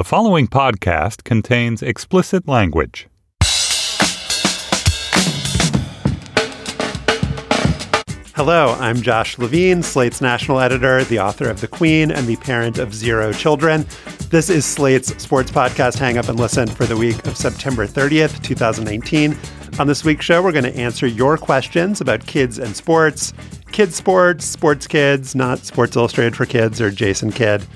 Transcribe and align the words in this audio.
The 0.00 0.04
following 0.04 0.48
podcast 0.48 1.24
contains 1.24 1.82
explicit 1.82 2.48
language. 2.48 3.06
Hello, 8.34 8.78
I'm 8.80 9.02
Josh 9.02 9.36
Levin, 9.36 9.82
Slate's 9.82 10.22
national 10.22 10.60
editor, 10.60 11.04
the 11.04 11.18
author 11.18 11.50
of 11.50 11.60
The 11.60 11.68
Queen, 11.68 12.10
and 12.10 12.26
the 12.26 12.36
parent 12.36 12.78
of 12.78 12.94
zero 12.94 13.30
children. 13.34 13.84
This 14.30 14.48
is 14.48 14.64
Slate's 14.64 15.22
sports 15.22 15.50
podcast, 15.50 15.98
Hang 15.98 16.16
Up 16.16 16.30
and 16.30 16.40
Listen, 16.40 16.66
for 16.66 16.86
the 16.86 16.96
week 16.96 17.26
of 17.26 17.36
September 17.36 17.86
30th, 17.86 18.42
2019. 18.42 19.36
On 19.78 19.86
this 19.86 20.02
week's 20.02 20.24
show, 20.24 20.42
we're 20.42 20.50
going 20.52 20.64
to 20.64 20.76
answer 20.76 21.06
your 21.06 21.36
questions 21.36 22.00
about 22.00 22.26
kids 22.26 22.58
and 22.58 22.74
sports, 22.74 23.34
kids 23.70 23.96
sports, 23.96 24.46
sports 24.46 24.86
kids, 24.86 25.34
not 25.34 25.58
Sports 25.58 25.94
Illustrated 25.94 26.34
for 26.34 26.46
Kids 26.46 26.80
or 26.80 26.90
Jason 26.90 27.30
Kidd 27.30 27.66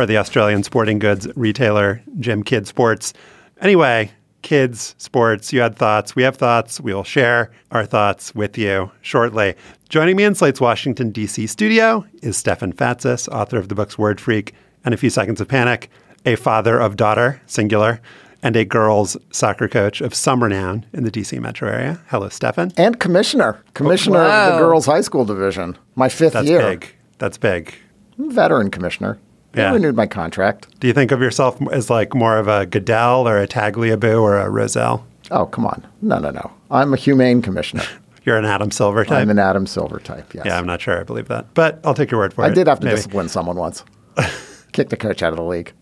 or 0.00 0.06
the 0.06 0.16
Australian 0.16 0.62
sporting 0.62 0.98
goods 0.98 1.28
retailer 1.36 2.02
Jim 2.18 2.42
Kidd 2.42 2.66
Sports. 2.66 3.12
Anyway, 3.60 4.10
kids, 4.40 4.94
sports, 4.96 5.52
you 5.52 5.60
had 5.60 5.76
thoughts. 5.76 6.16
We 6.16 6.22
have 6.22 6.36
thoughts. 6.36 6.80
We 6.80 6.94
will 6.94 7.04
share 7.04 7.52
our 7.70 7.84
thoughts 7.84 8.34
with 8.34 8.56
you 8.56 8.90
shortly. 9.02 9.54
Joining 9.90 10.16
me 10.16 10.24
in 10.24 10.34
Slate's 10.34 10.60
Washington, 10.60 11.10
D.C. 11.10 11.46
studio 11.46 12.06
is 12.22 12.38
Stefan 12.38 12.72
Fatsis, 12.72 13.28
author 13.28 13.58
of 13.58 13.68
the 13.68 13.74
books 13.74 13.98
Word 13.98 14.22
Freak 14.22 14.54
and 14.86 14.94
A 14.94 14.96
Few 14.96 15.10
Seconds 15.10 15.38
of 15.38 15.48
Panic, 15.48 15.90
a 16.24 16.34
father 16.36 16.78
of 16.78 16.96
daughter, 16.96 17.42
singular, 17.44 18.00
and 18.42 18.56
a 18.56 18.64
girls 18.64 19.18
soccer 19.30 19.68
coach 19.68 20.00
of 20.00 20.14
some 20.14 20.42
renown 20.42 20.86
in 20.94 21.04
the 21.04 21.10
DC 21.10 21.38
metro 21.40 21.70
area. 21.70 22.00
Hello, 22.08 22.30
Stefan. 22.30 22.72
And 22.78 22.98
commissioner, 22.98 23.62
commissioner 23.74 24.20
of 24.20 24.54
the 24.54 24.58
girls 24.58 24.86
high 24.86 25.02
school 25.02 25.26
division. 25.26 25.76
My 25.94 26.08
fifth 26.08 26.32
That's 26.32 26.48
year. 26.48 26.62
That's 26.62 26.86
big. 26.86 26.94
That's 27.18 27.36
big. 27.36 27.74
Veteran 28.16 28.70
commissioner. 28.70 29.18
Yeah. 29.54 29.70
I 29.70 29.74
renewed 29.74 29.96
my 29.96 30.06
contract. 30.06 30.68
Do 30.80 30.86
you 30.86 30.92
think 30.92 31.10
of 31.10 31.20
yourself 31.20 31.60
as 31.72 31.90
like 31.90 32.14
more 32.14 32.38
of 32.38 32.46
a 32.48 32.66
Goodell 32.66 33.26
or 33.26 33.38
a 33.38 33.48
Tagliabue 33.48 34.20
or 34.20 34.36
a 34.38 34.48
Rozelle? 34.48 35.04
Oh, 35.30 35.46
come 35.46 35.66
on. 35.66 35.86
No, 36.02 36.18
no, 36.18 36.30
no. 36.30 36.50
I'm 36.70 36.92
a 36.92 36.96
humane 36.96 37.42
commissioner. 37.42 37.84
You're 38.24 38.36
an 38.36 38.44
Adam 38.44 38.70
Silver 38.70 39.04
type. 39.04 39.18
I'm 39.22 39.30
an 39.30 39.38
Adam 39.38 39.66
Silver 39.66 39.98
type, 39.98 40.34
yes. 40.34 40.44
yeah, 40.44 40.58
I'm 40.58 40.66
not 40.66 40.80
sure 40.80 41.00
I 41.00 41.04
believe 41.04 41.28
that, 41.28 41.54
but 41.54 41.80
I'll 41.84 41.94
take 41.94 42.10
your 42.10 42.20
word 42.20 42.34
for 42.34 42.44
I 42.44 42.48
it. 42.48 42.50
I 42.50 42.54
did 42.54 42.66
have 42.66 42.78
to 42.80 42.84
maybe. 42.84 42.96
discipline 42.96 43.28
someone 43.30 43.56
once. 43.56 43.82
Kicked 44.72 44.90
the 44.90 44.96
coach 44.96 45.22
out 45.22 45.32
of 45.32 45.36
the 45.36 45.44
league. 45.44 45.72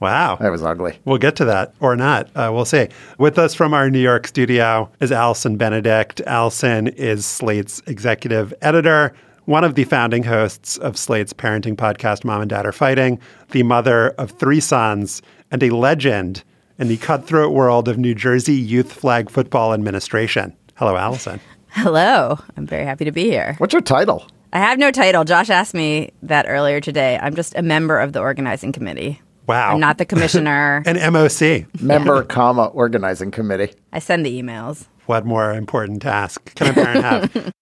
Wow. 0.00 0.36
That 0.36 0.50
was 0.50 0.62
ugly. 0.64 0.98
We'll 1.04 1.18
get 1.18 1.36
to 1.36 1.44
that 1.44 1.74
or 1.78 1.94
not. 1.94 2.28
Uh, 2.34 2.50
we'll 2.52 2.64
see. 2.64 2.88
With 3.18 3.38
us 3.38 3.54
from 3.54 3.72
our 3.72 3.88
New 3.88 4.00
York 4.00 4.26
studio 4.26 4.90
is 5.00 5.12
Allison 5.12 5.56
Benedikt. 5.56 6.22
Allison 6.26 6.88
is 6.88 7.24
Slate's 7.24 7.80
executive 7.86 8.52
editor, 8.62 9.12
one 9.46 9.64
of 9.64 9.74
the 9.74 9.84
founding 9.84 10.22
hosts 10.22 10.76
of 10.78 10.96
Slate's 10.96 11.32
parenting 11.32 11.76
podcast, 11.76 12.24
Mom 12.24 12.42
and 12.42 12.50
Dad 12.50 12.66
Are 12.66 12.72
Fighting, 12.72 13.20
the 13.50 13.62
mother 13.62 14.10
of 14.10 14.30
three 14.32 14.60
sons, 14.60 15.22
and 15.50 15.62
a 15.62 15.70
legend 15.70 16.44
in 16.78 16.88
the 16.88 16.96
cutthroat 16.96 17.52
world 17.52 17.88
of 17.88 17.98
New 17.98 18.14
Jersey 18.14 18.54
youth 18.54 18.92
flag 18.92 19.30
football 19.30 19.74
administration. 19.74 20.56
Hello, 20.76 20.96
Allison. 20.96 21.40
Hello. 21.68 22.38
I'm 22.56 22.66
very 22.66 22.84
happy 22.84 23.04
to 23.04 23.12
be 23.12 23.24
here. 23.24 23.54
What's 23.58 23.72
your 23.72 23.82
title? 23.82 24.26
I 24.52 24.58
have 24.58 24.78
no 24.78 24.90
title. 24.90 25.24
Josh 25.24 25.48
asked 25.48 25.74
me 25.74 26.12
that 26.22 26.46
earlier 26.46 26.80
today. 26.80 27.18
I'm 27.20 27.34
just 27.34 27.56
a 27.56 27.62
member 27.62 27.98
of 27.98 28.12
the 28.12 28.20
organizing 28.20 28.72
committee. 28.72 29.20
Wow. 29.46 29.72
I'm 29.72 29.80
not 29.80 29.98
the 29.98 30.04
commissioner. 30.04 30.82
An 30.86 30.96
MOC. 30.96 31.80
Member, 31.80 32.22
comma, 32.22 32.66
organizing 32.66 33.30
committee. 33.30 33.74
I 33.92 33.98
send 33.98 34.24
the 34.24 34.40
emails. 34.40 34.86
What 35.06 35.26
more 35.26 35.52
important 35.52 36.02
task 36.02 36.54
can 36.54 36.68
a 36.68 36.72
parent 36.74 37.04
have? 37.04 37.52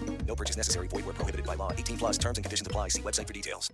No 0.31 0.35
purchase 0.35 0.55
necessary. 0.55 0.87
Void 0.87 1.03
where 1.03 1.13
prohibited 1.13 1.45
by 1.45 1.55
law. 1.55 1.73
18 1.73 1.97
plus 1.97 2.17
terms 2.17 2.37
and 2.37 2.45
conditions 2.45 2.65
apply. 2.65 2.87
See 2.87 3.01
website 3.01 3.27
for 3.27 3.33
details. 3.33 3.69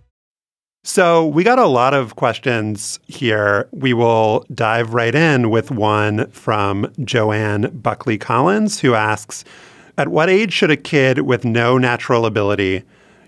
So, 0.82 1.24
we 1.24 1.44
got 1.44 1.60
a 1.60 1.66
lot 1.66 1.94
of 1.94 2.16
questions 2.16 2.98
here. 3.06 3.68
We 3.70 3.92
will 3.92 4.44
dive 4.52 4.92
right 4.92 5.14
in 5.14 5.50
with 5.50 5.70
one 5.70 6.28
from 6.30 6.92
Joanne 7.04 7.70
Buckley 7.80 8.18
Collins, 8.18 8.80
who 8.80 8.94
asks 8.94 9.44
At 9.96 10.08
what 10.08 10.28
age 10.28 10.52
should 10.52 10.72
a 10.72 10.76
kid 10.76 11.20
with 11.20 11.44
no 11.44 11.78
natural 11.78 12.26
ability 12.26 12.82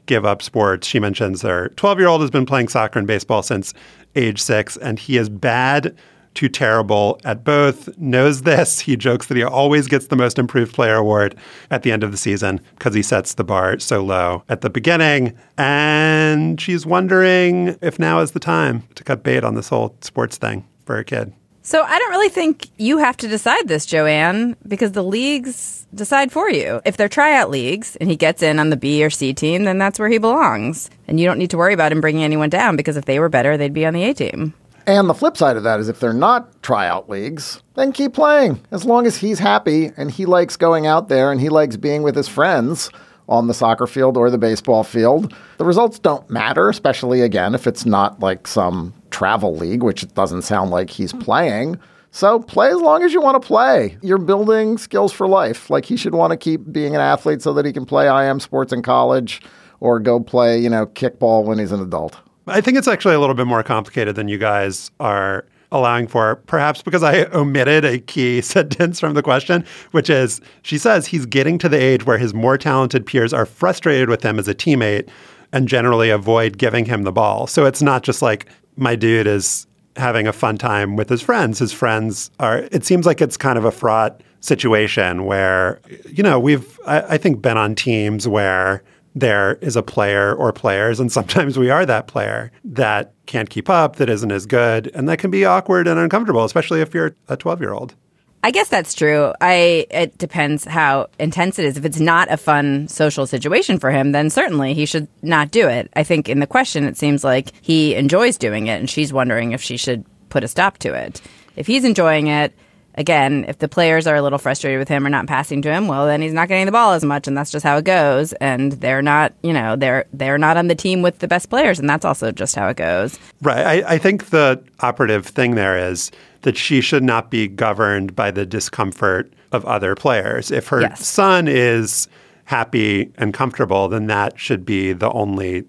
give 0.06 0.26
up 0.26 0.42
sports? 0.42 0.88
She 0.88 0.98
mentions 0.98 1.42
her 1.42 1.68
12 1.76 2.00
year 2.00 2.08
old 2.08 2.22
has 2.22 2.30
been 2.32 2.46
playing 2.46 2.66
soccer 2.66 2.98
and 2.98 3.06
baseball 3.06 3.44
since 3.44 3.74
age 4.16 4.42
six, 4.42 4.76
and 4.76 4.98
he 4.98 5.16
is 5.16 5.28
bad 5.28 5.94
to 6.34 6.48
terrible 6.48 7.20
at 7.24 7.44
both. 7.44 7.96
Knows 7.98 8.42
this. 8.42 8.80
He 8.80 8.96
jokes 8.96 9.26
that 9.26 9.36
he 9.36 9.42
always 9.42 9.86
gets 9.86 10.06
the 10.06 10.16
most 10.16 10.38
improved 10.38 10.74
player 10.74 10.96
award 10.96 11.36
at 11.70 11.82
the 11.82 11.92
end 11.92 12.02
of 12.04 12.12
the 12.12 12.16
season 12.16 12.60
because 12.78 12.94
he 12.94 13.02
sets 13.02 13.34
the 13.34 13.44
bar 13.44 13.78
so 13.78 14.02
low 14.02 14.42
at 14.48 14.60
the 14.60 14.70
beginning. 14.70 15.36
And 15.58 16.60
she's 16.60 16.86
wondering 16.86 17.78
if 17.82 17.98
now 17.98 18.20
is 18.20 18.32
the 18.32 18.40
time 18.40 18.84
to 18.94 19.04
cut 19.04 19.22
bait 19.22 19.44
on 19.44 19.54
this 19.54 19.68
whole 19.68 19.96
sports 20.00 20.36
thing 20.36 20.66
for 20.84 20.98
a 20.98 21.04
kid. 21.04 21.32
So 21.62 21.82
I 21.82 21.98
don't 21.98 22.10
really 22.10 22.30
think 22.30 22.68
you 22.78 22.98
have 22.98 23.18
to 23.18 23.28
decide 23.28 23.68
this, 23.68 23.84
Joanne, 23.84 24.56
because 24.66 24.92
the 24.92 25.04
leagues 25.04 25.86
decide 25.94 26.32
for 26.32 26.48
you. 26.48 26.80
If 26.86 26.96
they're 26.96 27.08
tryout 27.08 27.50
leagues 27.50 27.96
and 27.96 28.10
he 28.10 28.16
gets 28.16 28.42
in 28.42 28.58
on 28.58 28.70
the 28.70 28.76
B 28.76 29.04
or 29.04 29.10
C 29.10 29.34
team, 29.34 29.64
then 29.64 29.76
that's 29.76 29.98
where 29.98 30.08
he 30.08 30.18
belongs. 30.18 30.88
And 31.06 31.20
you 31.20 31.26
don't 31.26 31.38
need 31.38 31.50
to 31.50 31.58
worry 31.58 31.74
about 31.74 31.92
him 31.92 32.00
bringing 32.00 32.24
anyone 32.24 32.48
down 32.48 32.76
because 32.76 32.96
if 32.96 33.04
they 33.04 33.20
were 33.20 33.28
better, 33.28 33.56
they'd 33.56 33.74
be 33.74 33.84
on 33.84 33.92
the 33.92 34.04
A 34.04 34.14
team. 34.14 34.54
And 34.86 35.08
the 35.08 35.14
flip 35.14 35.36
side 35.36 35.56
of 35.56 35.62
that 35.64 35.80
is 35.80 35.88
if 35.88 36.00
they're 36.00 36.12
not 36.12 36.62
tryout 36.62 37.08
leagues, 37.08 37.62
then 37.74 37.92
keep 37.92 38.14
playing. 38.14 38.60
As 38.70 38.84
long 38.84 39.06
as 39.06 39.16
he's 39.16 39.38
happy 39.38 39.90
and 39.96 40.10
he 40.10 40.26
likes 40.26 40.56
going 40.56 40.86
out 40.86 41.08
there 41.08 41.30
and 41.30 41.40
he 41.40 41.48
likes 41.48 41.76
being 41.76 42.02
with 42.02 42.16
his 42.16 42.28
friends 42.28 42.90
on 43.28 43.46
the 43.46 43.54
soccer 43.54 43.86
field 43.86 44.16
or 44.16 44.30
the 44.30 44.38
baseball 44.38 44.82
field, 44.82 45.34
the 45.58 45.64
results 45.64 45.98
don't 45.98 46.28
matter, 46.28 46.68
especially 46.68 47.20
again 47.20 47.54
if 47.54 47.66
it's 47.66 47.86
not 47.86 48.20
like 48.20 48.46
some 48.46 48.92
travel 49.10 49.54
league, 49.54 49.82
which 49.82 50.02
it 50.02 50.14
doesn't 50.14 50.42
sound 50.42 50.70
like 50.70 50.90
he's 50.90 51.12
playing. 51.12 51.78
So 52.12 52.40
play 52.40 52.70
as 52.70 52.80
long 52.80 53.04
as 53.04 53.12
you 53.12 53.20
want 53.20 53.40
to 53.40 53.46
play. 53.46 53.96
You're 54.02 54.18
building 54.18 54.78
skills 54.78 55.12
for 55.12 55.28
life. 55.28 55.70
Like 55.70 55.84
he 55.84 55.96
should 55.96 56.14
want 56.14 56.32
to 56.32 56.36
keep 56.36 56.72
being 56.72 56.94
an 56.94 57.00
athlete 57.00 57.42
so 57.42 57.52
that 57.54 57.64
he 57.64 57.72
can 57.72 57.86
play 57.86 58.08
IM 58.08 58.40
sports 58.40 58.72
in 58.72 58.82
college 58.82 59.40
or 59.78 60.00
go 60.00 60.18
play, 60.20 60.58
you 60.58 60.68
know, 60.68 60.86
kickball 60.86 61.44
when 61.44 61.58
he's 61.58 61.72
an 61.72 61.80
adult. 61.80 62.16
I 62.50 62.60
think 62.60 62.76
it's 62.76 62.88
actually 62.88 63.14
a 63.14 63.20
little 63.20 63.34
bit 63.34 63.46
more 63.46 63.62
complicated 63.62 64.16
than 64.16 64.28
you 64.28 64.38
guys 64.38 64.90
are 65.00 65.44
allowing 65.72 66.06
for, 66.06 66.36
perhaps 66.46 66.82
because 66.82 67.02
I 67.02 67.24
omitted 67.26 67.84
a 67.84 67.98
key 67.98 68.40
sentence 68.40 69.00
from 69.00 69.14
the 69.14 69.22
question, 69.22 69.64
which 69.92 70.10
is 70.10 70.40
she 70.62 70.78
says 70.78 71.06
he's 71.06 71.26
getting 71.26 71.58
to 71.58 71.68
the 71.68 71.80
age 71.80 72.04
where 72.06 72.18
his 72.18 72.34
more 72.34 72.58
talented 72.58 73.06
peers 73.06 73.32
are 73.32 73.46
frustrated 73.46 74.08
with 74.08 74.22
him 74.22 74.38
as 74.38 74.48
a 74.48 74.54
teammate 74.54 75.08
and 75.52 75.68
generally 75.68 76.10
avoid 76.10 76.58
giving 76.58 76.84
him 76.84 77.02
the 77.02 77.12
ball. 77.12 77.46
So 77.46 77.66
it's 77.66 77.82
not 77.82 78.02
just 78.02 78.22
like 78.22 78.46
my 78.76 78.94
dude 78.96 79.26
is 79.26 79.66
having 79.96 80.26
a 80.26 80.32
fun 80.32 80.56
time 80.56 80.96
with 80.96 81.08
his 81.08 81.20
friends. 81.20 81.58
His 81.58 81.72
friends 81.72 82.30
are, 82.38 82.68
it 82.70 82.84
seems 82.84 83.06
like 83.06 83.20
it's 83.20 83.36
kind 83.36 83.58
of 83.58 83.64
a 83.64 83.72
fraught 83.72 84.22
situation 84.40 85.24
where, 85.24 85.80
you 86.06 86.22
know, 86.22 86.38
we've, 86.38 86.78
I, 86.86 87.00
I 87.00 87.18
think, 87.18 87.42
been 87.42 87.58
on 87.58 87.74
teams 87.74 88.26
where 88.26 88.82
there 89.14 89.54
is 89.56 89.76
a 89.76 89.82
player 89.82 90.34
or 90.34 90.52
players, 90.52 91.00
and 91.00 91.10
sometimes 91.12 91.58
we 91.58 91.70
are 91.70 91.84
that 91.86 92.06
player 92.06 92.52
that 92.64 93.14
can't 93.26 93.50
keep 93.50 93.68
up, 93.68 93.96
that 93.96 94.08
isn't 94.08 94.32
as 94.32 94.46
good, 94.46 94.90
and 94.94 95.08
that 95.08 95.18
can 95.18 95.30
be 95.30 95.44
awkward 95.44 95.86
and 95.86 95.98
uncomfortable, 95.98 96.44
especially 96.44 96.80
if 96.80 96.94
you're 96.94 97.14
a 97.28 97.36
12 97.36 97.60
year 97.60 97.72
old. 97.72 97.94
I 98.42 98.50
guess 98.50 98.68
that's 98.68 98.94
true. 98.94 99.34
I 99.42 99.86
it 99.90 100.16
depends 100.16 100.64
how 100.64 101.08
intense 101.18 101.58
it 101.58 101.66
is. 101.66 101.76
If 101.76 101.84
it's 101.84 102.00
not 102.00 102.32
a 102.32 102.38
fun 102.38 102.88
social 102.88 103.26
situation 103.26 103.78
for 103.78 103.90
him, 103.90 104.12
then 104.12 104.30
certainly 104.30 104.72
he 104.72 104.86
should 104.86 105.08
not 105.20 105.50
do 105.50 105.68
it. 105.68 105.90
I 105.94 106.04
think 106.04 106.28
in 106.28 106.40
the 106.40 106.46
question 106.46 106.84
it 106.84 106.96
seems 106.96 107.22
like 107.22 107.52
he 107.60 107.94
enjoys 107.94 108.38
doing 108.38 108.66
it 108.68 108.80
and 108.80 108.88
she's 108.88 109.12
wondering 109.12 109.52
if 109.52 109.60
she 109.60 109.76
should 109.76 110.06
put 110.30 110.42
a 110.42 110.48
stop 110.48 110.78
to 110.78 110.94
it. 110.94 111.20
If 111.56 111.66
he's 111.66 111.84
enjoying 111.84 112.28
it, 112.28 112.54
again, 113.00 113.44
if 113.48 113.58
the 113.58 113.68
players 113.68 114.06
are 114.06 114.14
a 114.14 114.22
little 114.22 114.38
frustrated 114.38 114.78
with 114.78 114.88
him 114.88 115.04
or 115.06 115.10
not 115.10 115.26
passing 115.26 115.62
to 115.62 115.72
him, 115.72 115.88
well 115.88 116.06
then 116.06 116.20
he's 116.22 116.32
not 116.34 116.48
getting 116.48 116.66
the 116.66 116.72
ball 116.72 116.92
as 116.92 117.04
much 117.04 117.26
and 117.26 117.36
that's 117.36 117.50
just 117.50 117.64
how 117.64 117.76
it 117.78 117.84
goes 117.84 118.32
and 118.34 118.72
they're 118.72 119.02
not, 119.02 119.32
you 119.42 119.52
know, 119.52 119.74
they're 119.74 120.04
they're 120.12 120.38
not 120.38 120.56
on 120.56 120.68
the 120.68 120.74
team 120.74 121.02
with 121.02 121.18
the 121.18 121.26
best 121.28 121.48
players 121.50 121.78
and 121.78 121.88
that's 121.88 122.04
also 122.04 122.30
just 122.30 122.54
how 122.54 122.68
it 122.68 122.76
goes. 122.76 123.18
Right. 123.42 123.84
I, 123.84 123.94
I 123.94 123.98
think 123.98 124.26
the 124.30 124.62
operative 124.80 125.26
thing 125.26 125.54
there 125.54 125.76
is 125.76 126.10
that 126.42 126.56
she 126.56 126.80
should 126.80 127.02
not 127.02 127.30
be 127.30 127.48
governed 127.48 128.14
by 128.14 128.30
the 128.30 128.46
discomfort 128.46 129.32
of 129.52 129.64
other 129.64 129.94
players. 129.94 130.50
If 130.50 130.68
her 130.68 130.82
Yes. 130.82 131.06
son 131.06 131.48
is 131.48 132.06
happy 132.44 133.10
and 133.16 133.32
comfortable, 133.32 133.88
then 133.88 134.06
that 134.08 134.38
should 134.38 134.64
be 134.64 134.92
the 134.92 135.10
only 135.12 135.64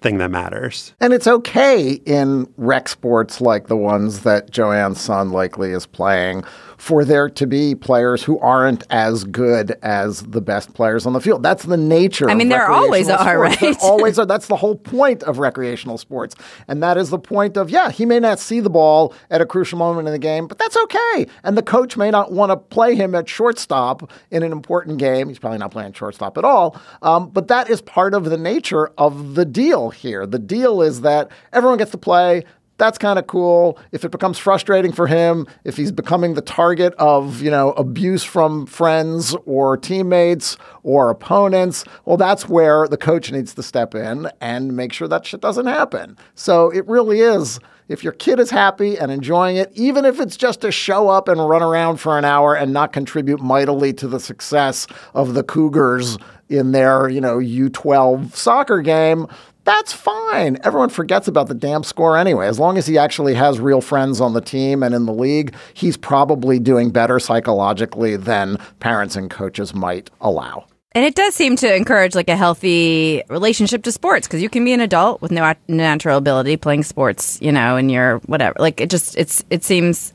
thing 0.00 0.18
that 0.18 0.30
matters. 0.30 0.94
And 1.00 1.12
it's 1.12 1.26
okay 1.26 1.94
in 2.04 2.46
rec 2.56 2.88
sports 2.88 3.40
like 3.40 3.66
the 3.66 3.76
ones 3.76 4.20
that 4.20 4.50
Joanne's 4.50 5.00
son 5.00 5.30
likely 5.30 5.72
is 5.72 5.86
playing 5.86 6.44
for 6.78 7.04
there 7.04 7.28
to 7.28 7.46
be 7.46 7.74
players 7.74 8.22
who 8.22 8.38
aren't 8.38 8.84
as 8.88 9.24
good 9.24 9.76
as 9.82 10.22
the 10.22 10.40
best 10.40 10.72
players 10.74 11.04
on 11.06 11.12
the 11.12 11.20
field. 11.20 11.42
That's 11.42 11.64
the 11.64 11.76
nature. 11.76 12.30
I 12.30 12.34
mean, 12.34 12.46
of 12.46 12.50
there 12.50 12.70
always 12.70 13.08
recreational 13.08 13.42
are, 13.42 13.52
sports. 13.52 13.60
There 13.60 13.70
right? 13.70 13.82
always 13.82 14.18
are. 14.18 14.26
That's 14.26 14.46
the 14.46 14.56
whole 14.56 14.76
point 14.76 15.22
of 15.24 15.38
recreational 15.38 15.98
sports, 15.98 16.34
and 16.68 16.82
that 16.82 16.96
is 16.96 17.10
the 17.10 17.18
point 17.18 17.56
of 17.56 17.68
yeah, 17.68 17.90
he 17.90 18.06
may 18.06 18.20
not 18.20 18.38
see 18.38 18.60
the 18.60 18.70
ball 18.70 19.14
at 19.30 19.40
a 19.40 19.46
crucial 19.46 19.78
moment 19.78 20.08
in 20.08 20.12
the 20.12 20.18
game, 20.18 20.46
but 20.46 20.58
that's 20.58 20.76
okay. 20.76 21.26
And 21.42 21.56
the 21.56 21.62
coach 21.62 21.96
may 21.96 22.10
not 22.10 22.32
want 22.32 22.50
to 22.50 22.56
play 22.56 22.94
him 22.94 23.14
at 23.14 23.28
shortstop 23.28 24.10
in 24.30 24.42
an 24.42 24.52
important 24.52 24.98
game. 24.98 25.28
He's 25.28 25.38
probably 25.38 25.58
not 25.58 25.70
playing 25.70 25.92
shortstop 25.92 26.38
at 26.38 26.44
all. 26.44 26.80
Um, 27.02 27.30
but 27.30 27.48
that 27.48 27.68
is 27.68 27.82
part 27.82 28.14
of 28.14 28.24
the 28.24 28.38
nature 28.38 28.90
of 28.98 29.34
the 29.34 29.44
deal 29.44 29.90
here. 29.90 30.26
The 30.26 30.38
deal 30.38 30.82
is 30.82 31.00
that 31.02 31.30
everyone 31.52 31.78
gets 31.78 31.90
to 31.90 31.98
play. 31.98 32.44
That's 32.78 32.96
kind 32.96 33.18
of 33.18 33.26
cool. 33.26 33.78
If 33.92 34.04
it 34.04 34.10
becomes 34.10 34.38
frustrating 34.38 34.92
for 34.92 35.06
him, 35.06 35.46
if 35.64 35.76
he's 35.76 35.92
becoming 35.92 36.34
the 36.34 36.42
target 36.42 36.94
of, 36.94 37.42
you 37.42 37.50
know, 37.50 37.72
abuse 37.72 38.24
from 38.24 38.66
friends 38.66 39.36
or 39.46 39.76
teammates 39.76 40.56
or 40.84 41.10
opponents, 41.10 41.84
well, 42.04 42.16
that's 42.16 42.48
where 42.48 42.86
the 42.88 42.96
coach 42.96 43.30
needs 43.32 43.52
to 43.54 43.62
step 43.62 43.94
in 43.94 44.30
and 44.40 44.76
make 44.76 44.92
sure 44.92 45.08
that 45.08 45.26
shit 45.26 45.40
doesn't 45.40 45.66
happen. 45.66 46.16
So 46.34 46.70
it 46.70 46.86
really 46.86 47.20
is 47.20 47.58
if 47.88 48.04
your 48.04 48.12
kid 48.12 48.38
is 48.38 48.50
happy 48.50 48.98
and 48.98 49.10
enjoying 49.10 49.56
it, 49.56 49.72
even 49.74 50.04
if 50.04 50.20
it's 50.20 50.36
just 50.36 50.60
to 50.60 50.70
show 50.70 51.08
up 51.08 51.26
and 51.26 51.48
run 51.48 51.62
around 51.62 51.96
for 51.96 52.18
an 52.18 52.24
hour 52.24 52.54
and 52.54 52.72
not 52.72 52.92
contribute 52.92 53.40
mightily 53.40 53.92
to 53.94 54.06
the 54.06 54.20
success 54.20 54.86
of 55.14 55.34
the 55.34 55.42
Cougars 55.42 56.18
in 56.48 56.72
their, 56.72 57.08
you 57.08 57.20
know, 57.20 57.38
U12 57.38 58.34
soccer 58.34 58.80
game, 58.80 59.26
that's 59.68 59.92
fine. 59.92 60.56
Everyone 60.64 60.88
forgets 60.88 61.28
about 61.28 61.48
the 61.48 61.54
damn 61.54 61.84
score 61.84 62.16
anyway. 62.16 62.46
As 62.48 62.58
long 62.58 62.78
as 62.78 62.86
he 62.86 62.96
actually 62.96 63.34
has 63.34 63.60
real 63.60 63.82
friends 63.82 64.18
on 64.18 64.32
the 64.32 64.40
team 64.40 64.82
and 64.82 64.94
in 64.94 65.04
the 65.04 65.12
league, 65.12 65.54
he's 65.74 65.94
probably 65.94 66.58
doing 66.58 66.88
better 66.88 67.18
psychologically 67.18 68.16
than 68.16 68.56
parents 68.80 69.14
and 69.14 69.30
coaches 69.30 69.74
might 69.74 70.08
allow. 70.22 70.64
And 70.92 71.04
it 71.04 71.14
does 71.14 71.34
seem 71.34 71.54
to 71.56 71.74
encourage 71.74 72.14
like 72.14 72.30
a 72.30 72.36
healthy 72.36 73.22
relationship 73.28 73.82
to 73.82 73.92
sports 73.92 74.26
because 74.26 74.40
you 74.40 74.48
can 74.48 74.64
be 74.64 74.72
an 74.72 74.80
adult 74.80 75.20
with 75.20 75.30
no 75.30 75.52
natural 75.68 76.16
ability 76.16 76.56
playing 76.56 76.82
sports, 76.84 77.38
you 77.42 77.52
know, 77.52 77.76
and 77.76 77.92
you're 77.92 78.20
whatever. 78.20 78.56
Like 78.58 78.80
it 78.80 78.88
just 78.88 79.18
it's 79.18 79.44
it 79.50 79.64
seems 79.64 80.14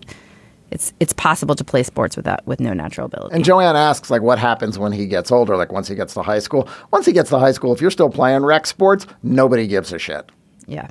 it's 0.73 0.91
it's 0.99 1.13
possible 1.13 1.55
to 1.55 1.63
play 1.63 1.83
sports 1.83 2.17
without 2.17 2.45
with 2.47 2.59
no 2.59 2.73
natural 2.73 3.05
ability. 3.05 3.35
And 3.35 3.45
Joanne 3.45 3.75
asks, 3.75 4.09
like, 4.09 4.23
what 4.23 4.39
happens 4.39 4.79
when 4.79 4.91
he 4.91 5.05
gets 5.05 5.31
older? 5.31 5.55
Like, 5.55 5.71
once 5.71 5.87
he 5.87 5.95
gets 5.95 6.13
to 6.15 6.23
high 6.23 6.39
school? 6.39 6.67
Once 6.91 7.05
he 7.05 7.13
gets 7.13 7.29
to 7.29 7.39
high 7.39 7.51
school, 7.51 7.73
if 7.73 7.79
you're 7.79 7.91
still 7.91 8.09
playing 8.09 8.43
rec 8.43 8.65
sports, 8.65 9.05
nobody 9.21 9.67
gives 9.67 9.93
a 9.93 9.99
shit. 9.99 10.29
yeah. 10.67 10.87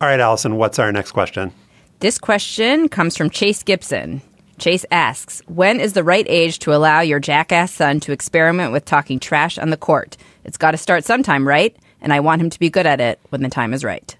All 0.00 0.08
right, 0.08 0.18
Allison, 0.18 0.56
what's 0.56 0.78
our 0.78 0.90
next 0.90 1.12
question? 1.12 1.52
This 1.98 2.18
question 2.18 2.88
comes 2.88 3.18
from 3.18 3.28
Chase 3.28 3.62
Gibson. 3.62 4.22
Chase 4.58 4.86
asks, 4.90 5.42
When 5.46 5.78
is 5.78 5.92
the 5.92 6.02
right 6.02 6.24
age 6.26 6.58
to 6.60 6.74
allow 6.74 7.00
your 7.00 7.20
jackass 7.20 7.70
son 7.72 8.00
to 8.00 8.12
experiment 8.12 8.72
with 8.72 8.86
talking 8.86 9.20
trash 9.20 9.58
on 9.58 9.68
the 9.68 9.76
court? 9.76 10.16
It's 10.44 10.56
got 10.56 10.70
to 10.70 10.78
start 10.78 11.04
sometime, 11.04 11.46
right? 11.46 11.76
And 12.00 12.14
I 12.14 12.20
want 12.20 12.40
him 12.40 12.48
to 12.48 12.58
be 12.58 12.70
good 12.70 12.86
at 12.86 13.00
it 13.00 13.20
when 13.28 13.42
the 13.42 13.50
time 13.50 13.74
is 13.74 13.84
right. 13.84 14.16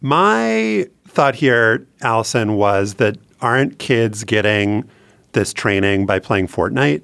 My 0.00 0.86
thought 1.06 1.34
here, 1.34 1.86
Allison, 2.00 2.54
was 2.54 2.94
that 2.94 3.18
aren't 3.40 3.78
kids 3.78 4.24
getting 4.24 4.88
this 5.32 5.52
training 5.52 6.06
by 6.06 6.18
playing 6.18 6.48
Fortnite? 6.48 7.02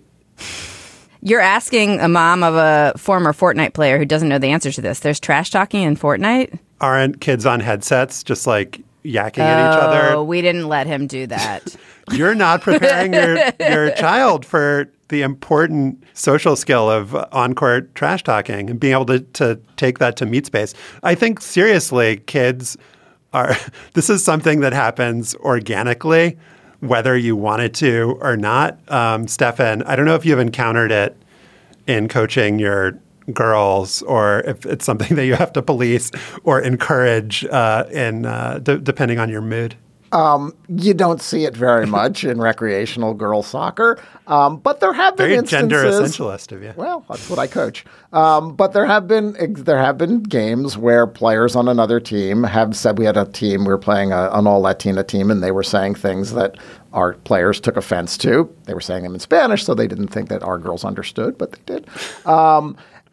You're 1.22 1.40
asking 1.40 2.00
a 2.00 2.08
mom 2.08 2.42
of 2.42 2.54
a 2.54 2.92
former 2.98 3.32
Fortnite 3.32 3.72
player 3.72 3.98
who 3.98 4.04
doesn't 4.04 4.28
know 4.28 4.38
the 4.38 4.48
answer 4.48 4.70
to 4.70 4.82
this. 4.82 5.00
There's 5.00 5.19
trash 5.19 5.50
talking 5.50 5.82
in 5.82 5.96
Fortnite? 5.96 6.58
Aren't 6.81 7.20
kids 7.20 7.46
on 7.46 7.60
headsets 7.60 8.22
just 8.22 8.46
like 8.46 8.82
yakking 9.04 9.38
at 9.38 9.75
each 9.75 9.82
other? 9.82 10.16
Oh, 10.16 10.25
we 10.25 10.42
didn't 10.42 10.69
let 10.69 10.86
him 10.86 11.06
do 11.06 11.26
that. 11.28 11.75
You're 12.12 12.34
not 12.34 12.60
preparing 12.60 13.14
your, 13.14 13.38
your 13.58 13.90
child 13.92 14.44
for 14.44 14.90
the 15.08 15.22
important 15.22 16.02
social 16.12 16.56
skill 16.56 16.90
of 16.90 17.14
on 17.32 17.54
court 17.54 17.94
trash 17.94 18.22
talking 18.22 18.69
and 18.69 18.78
being 18.78 18.92
able 18.92 19.06
to, 19.06 19.20
to 19.20 19.58
take 19.76 19.98
that 20.00 20.16
to 20.16 20.26
meet 20.26 20.46
space. 20.46 20.75
I 21.02 21.14
think 21.14 21.40
seriously, 21.40 22.19
kids 22.19 22.76
are, 23.34 23.56
this 23.92 24.08
is 24.08 24.25
something 24.25 24.60
that 24.60 24.72
happens 24.72 25.34
organically, 25.36 26.38
whether 26.81 27.16
you 27.16 27.36
wanted 27.36 27.75
to 27.75 28.19
or 28.20 28.36
not. 28.36 28.78
Um, 28.90 29.28
Stefan, 29.28 29.82
I 29.82 29.96
don't 29.96 30.06
know 30.06 30.14
if 30.14 30.25
you've 30.25 30.38
encountered 30.38 30.92
it 30.92 31.16
in 31.86 32.08
coaching 32.08 32.58
your 32.58 32.98
girls 33.32 34.02
or 34.02 34.40
if 34.40 34.64
it's 34.66 34.84
something 34.84 35.16
that 35.16 35.26
you 35.26 35.34
have 35.34 35.52
to 35.54 35.62
police 35.62 36.10
or 36.44 36.60
encourage 36.60 37.44
uh, 37.46 37.84
in 37.90 38.26
uh, 38.26 38.60
d- 38.62 38.78
depending 38.82 39.19
on 39.19 39.28
your 39.28 39.42
mood. 39.42 39.76
You 40.69 40.94
don't 40.94 41.20
see 41.20 41.44
it 41.44 41.56
very 41.56 41.87
much 41.87 42.25
in 42.25 42.40
recreational 42.40 43.14
girls 43.14 43.46
soccer, 43.49 43.99
um, 44.26 44.58
but 44.58 44.78
there 44.81 44.93
have 44.93 45.16
been 45.16 45.26
Very 45.26 45.38
instances. 45.38 45.70
gender 45.70 45.84
essentialist 45.84 46.52
of 46.52 46.62
you. 46.62 46.72
Well, 46.76 47.05
that's 47.08 47.28
what 47.28 47.38
I 47.38 47.46
coach. 47.49 47.84
Um, 48.12 48.55
but 48.55 48.72
there 48.72 48.87
have 48.87 49.08
been 49.08 49.34
there 49.55 49.78
have 49.78 49.99
been 49.99 50.22
games 50.22 50.78
where 50.78 51.06
players 51.06 51.56
on 51.56 51.66
another 51.69 51.99
team 51.99 52.44
have 52.44 52.76
said 52.76 52.96
we 52.99 53.05
had 53.05 53.16
a 53.16 53.25
team 53.26 53.61
we 53.64 53.69
were 53.72 53.78
playing 53.78 54.12
a, 54.12 54.31
an 54.32 54.46
all 54.46 54.61
Latina 54.61 55.02
team 55.02 55.31
and 55.31 55.43
they 55.43 55.50
were 55.50 55.64
saying 55.64 55.96
things 55.96 56.32
that 56.34 56.56
our 56.93 57.14
players 57.14 57.58
took 57.58 57.76
offense 57.76 58.17
to. 58.19 58.49
They 58.67 58.75
were 58.75 58.81
saying 58.81 59.02
them 59.02 59.14
in 59.14 59.20
Spanish, 59.20 59.64
so 59.64 59.75
they 59.75 59.88
didn't 59.88 60.08
think 60.08 60.28
that 60.28 60.44
our 60.44 60.58
girls 60.58 60.84
understood, 60.84 61.37
but 61.37 61.50
they 61.52 61.58
did. 61.67 61.88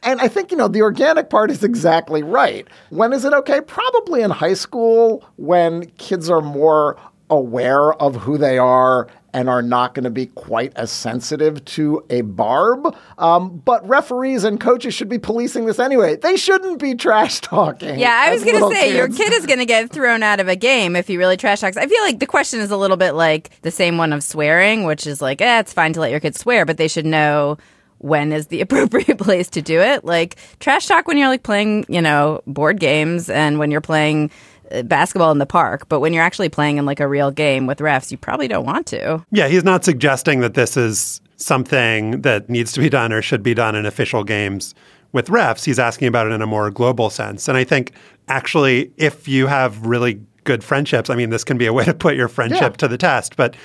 And 0.04 0.20
I 0.20 0.28
think, 0.28 0.52
you 0.52 0.58
know, 0.58 0.68
the 0.68 0.82
organic 0.82 1.30
part 1.30 1.52
is 1.52 1.64
exactly 1.64 2.24
right. 2.24 2.68
When 2.90 3.14
is 3.14 3.24
it 3.26 3.34
okay? 3.34 3.62
Probably 3.62 4.22
in 4.22 4.32
high 4.32 4.56
school 4.56 5.24
when 5.38 5.86
kids 5.98 6.30
are 6.30 6.42
more 6.42 6.98
aware 7.30 7.94
of 7.94 8.16
who 8.16 8.38
they 8.38 8.58
are 8.58 9.08
and 9.34 9.50
are 9.50 9.62
not 9.62 9.94
going 9.94 10.04
to 10.04 10.10
be 10.10 10.26
quite 10.26 10.74
as 10.76 10.92
sensitive 10.92 11.64
to 11.64 12.06
a 12.10 12.22
barb. 12.22 12.96
Um, 13.18 13.62
but 13.64 13.88
referees 13.88 14.44
and 14.44 14.60
coaches 14.60 14.94
should 14.94 15.08
be 15.08 15.18
policing 15.18 15.66
this 15.66 15.80
anyway. 15.80 16.18
They 16.18 16.36
shouldn't 16.36 16.80
be 16.80 16.96
trash 16.96 17.40
talking. 17.40 18.00
Yeah, 18.00 18.14
I 18.26 18.34
was 18.34 18.44
going 18.44 18.60
to 18.60 18.76
say 18.76 18.96
your 18.96 19.08
kid 19.08 19.32
is 19.34 19.46
going 19.46 19.60
to 19.60 19.66
get 19.66 19.90
thrown 19.90 20.24
out 20.24 20.40
of 20.40 20.48
a 20.48 20.56
game 20.56 20.96
if 20.96 21.08
he 21.08 21.18
really 21.18 21.38
trash 21.38 21.62
talks. 21.62 21.78
I 21.78 21.88
feel 21.88 22.02
like 22.04 22.20
the 22.20 22.28
question 22.28 22.60
is 22.60 22.72
a 22.72 22.78
little 22.78 22.98
bit 22.98 23.14
like 23.14 23.62
the 23.62 23.72
same 23.72 23.98
one 23.98 24.12
of 24.12 24.24
swearing, 24.24 24.84
which 24.84 25.08
is 25.08 25.22
like, 25.22 25.42
eh, 25.42 25.60
it's 25.60 25.74
fine 25.74 25.94
to 25.94 26.02
let 26.02 26.12
your 26.12 26.20
kids 26.20 26.40
swear, 26.40 26.66
but 26.66 26.78
they 26.78 26.88
should 26.88 27.06
know 27.06 27.58
when 28.02 28.32
is 28.32 28.48
the 28.48 28.62
appropriate 28.66 29.18
place 29.18 29.50
to 29.52 29.62
do 29.62 29.80
it. 29.80 30.04
Like 30.04 30.36
trash 30.60 30.88
talk 30.88 31.08
when 31.08 31.18
you're 31.18 31.28
like 31.30 31.44
playing, 31.44 31.86
you 31.88 32.02
know, 32.02 32.42
board 32.48 32.80
games 32.80 33.30
and 33.30 33.60
when 33.60 33.72
you're 33.72 33.82
playing 33.82 34.32
uh, 34.72 34.82
basketball 34.84 35.32
in 35.32 35.38
the 35.38 35.46
park, 35.46 35.88
but 35.90 36.00
when 36.00 36.14
you're 36.14 36.24
actually 36.24 36.50
playing 36.50 36.78
in 36.78 36.86
like 36.86 37.00
a 37.00 37.08
real 37.08 37.32
game 37.32 37.68
with 37.68 37.80
refs, 37.80 38.12
you 38.12 38.18
probably 38.18 38.48
don't 38.48 38.66
want 38.66 38.88
to. 38.88 39.24
Yeah, 39.32 39.48
he's 39.48 39.64
not 39.64 39.84
suggesting 39.86 40.40
that 40.42 40.54
this 40.54 40.76
is 40.78 41.22
something 41.38 42.22
that 42.22 42.50
needs 42.50 42.72
to 42.74 42.80
be 42.80 42.90
done 42.90 43.12
or 43.12 43.22
should 43.22 43.44
be 43.44 43.54
done 43.54 43.76
in 43.76 43.86
official 43.86 44.24
games 44.24 44.74
with 45.12 45.28
refs. 45.28 45.66
He's 45.66 45.80
asking 45.80 46.08
about 46.08 46.28
it 46.28 46.32
in 46.34 46.42
a 46.42 46.48
more 46.48 46.70
global 46.72 47.10
sense. 47.10 47.48
And 47.48 47.58
I 47.58 47.64
think 47.64 47.92
actually, 48.28 48.92
if 48.98 49.28
you 49.28 49.48
have 49.48 49.86
really 49.86 50.22
good 50.44 50.64
friendships, 50.64 51.10
I 51.10 51.16
mean, 51.16 51.30
this 51.32 51.44
can 51.44 51.58
be 51.58 51.66
a 51.66 51.74
way 51.74 51.84
to 51.86 51.94
put 51.94 52.16
your 52.16 52.28
friendship 52.28 52.62
Yeah. 52.62 52.78
to 52.78 52.88
the 52.88 52.98
test, 52.98 53.36
but 53.36 53.56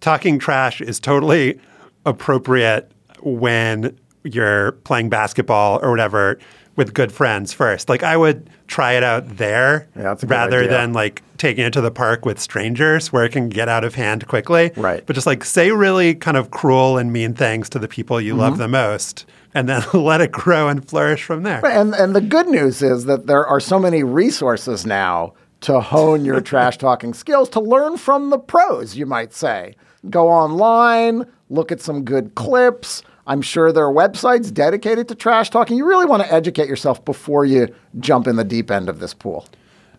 talking 0.00 0.38
trash 0.38 0.80
is 0.80 1.00
totally 1.00 1.58
appropriate 2.06 2.90
when 3.22 3.98
you're 4.24 4.72
playing 4.84 5.08
basketball 5.08 5.80
or 5.82 5.90
whatever 5.90 6.38
with 6.76 6.94
good 6.94 7.12
friends 7.12 7.52
first. 7.52 7.88
Like 7.88 8.02
I 8.02 8.16
would 8.16 8.48
try 8.66 8.92
it 8.94 9.02
out 9.02 9.36
there 9.36 9.88
Yeah, 9.94 10.02
that's 10.04 10.22
a 10.22 10.26
good 10.26 10.32
rather 10.32 10.66
than 10.66 10.92
like 10.94 11.22
taking 11.36 11.64
it 11.66 11.72
to 11.74 11.80
the 11.82 11.90
park 11.90 12.24
with 12.24 12.38
strangers 12.40 13.12
where 13.12 13.24
it 13.24 13.32
can 13.32 13.48
get 13.50 13.68
out 13.68 13.84
of 13.84 13.94
hand 13.94 14.26
quickly. 14.26 14.70
Right. 14.76 15.04
But 15.04 15.12
just 15.14 15.26
like 15.26 15.44
say 15.44 15.70
really 15.72 16.14
kind 16.14 16.36
of 16.36 16.50
cruel 16.50 16.96
and 16.98 17.12
mean 17.12 17.34
things 17.34 17.68
to 17.70 17.78
the 17.78 17.88
people 17.88 18.20
you 18.20 18.32
Mm-hmm. 18.32 18.40
love 18.40 18.58
the 18.58 18.68
most 18.68 19.26
and 19.54 19.68
then 19.68 19.82
let 19.92 20.20
it 20.22 20.32
grow 20.32 20.68
and 20.68 20.88
flourish 20.88 21.22
from 21.24 21.42
there. 21.42 21.64
And 21.66 21.94
and 21.94 22.16
the 22.16 22.22
good 22.22 22.46
news 22.48 22.80
is 22.80 23.04
that 23.04 23.26
there 23.26 23.44
are 23.46 23.60
so 23.60 23.78
many 23.78 24.02
resources 24.02 24.86
now 24.86 25.34
to 25.62 25.80
hone 25.80 26.24
your 26.24 26.40
trash 26.50 26.78
talking 26.78 27.12
skills 27.12 27.48
to 27.50 27.60
learn 27.60 27.96
from 27.98 28.30
the 28.30 28.38
pros, 28.38 28.96
you 28.96 29.04
might 29.04 29.34
say. 29.34 29.74
Go 30.08 30.28
online, 30.28 31.26
look 31.50 31.70
at 31.70 31.80
some 31.82 32.02
good 32.04 32.34
clips. 32.34 33.02
I'm 33.26 33.42
sure 33.42 33.72
there 33.72 33.86
are 33.86 33.92
websites 33.92 34.52
dedicated 34.52 35.08
to 35.08 35.14
trash 35.14 35.50
talking. 35.50 35.76
You 35.76 35.86
really 35.86 36.06
want 36.06 36.22
to 36.22 36.32
educate 36.32 36.68
yourself 36.68 37.04
before 37.04 37.44
you 37.44 37.72
jump 38.00 38.26
in 38.26 38.36
the 38.36 38.44
deep 38.44 38.70
end 38.70 38.88
of 38.88 38.98
this 38.98 39.14
pool. 39.14 39.46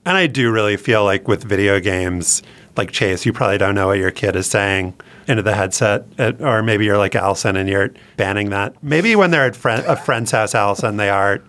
And 0.06 0.18
I 0.18 0.28
do 0.28 0.52
really 0.52 0.76
feel 0.76 1.06
like 1.06 1.28
with 1.28 1.44
video 1.44 1.80
games, 1.80 2.44
like 2.76 2.92
Chase, 2.92 3.26
you 3.26 3.32
probably 3.32 3.58
don't 3.58 3.76
know 3.76 3.88
what 3.88 4.00
your 4.00 4.12
kid 4.12 4.36
is 4.36 4.48
saying 4.48 4.94
into 5.28 5.42
the 5.42 5.56
headset, 5.56 6.06
or 6.42 6.62
maybe 6.62 6.84
you're 6.84 6.98
like 6.98 7.16
Allison 7.16 7.56
and 7.56 7.70
you're 7.70 7.92
banning 8.18 8.50
that. 8.50 8.76
Maybe 8.84 9.16
when 9.16 9.32
they're 9.32 9.46
at 9.46 9.56
friend, 9.56 9.86
a 9.86 9.96
friend's 9.96 10.32
house, 10.32 10.54
Allison, 10.54 10.98
they 10.98 11.10
are 11.10 11.42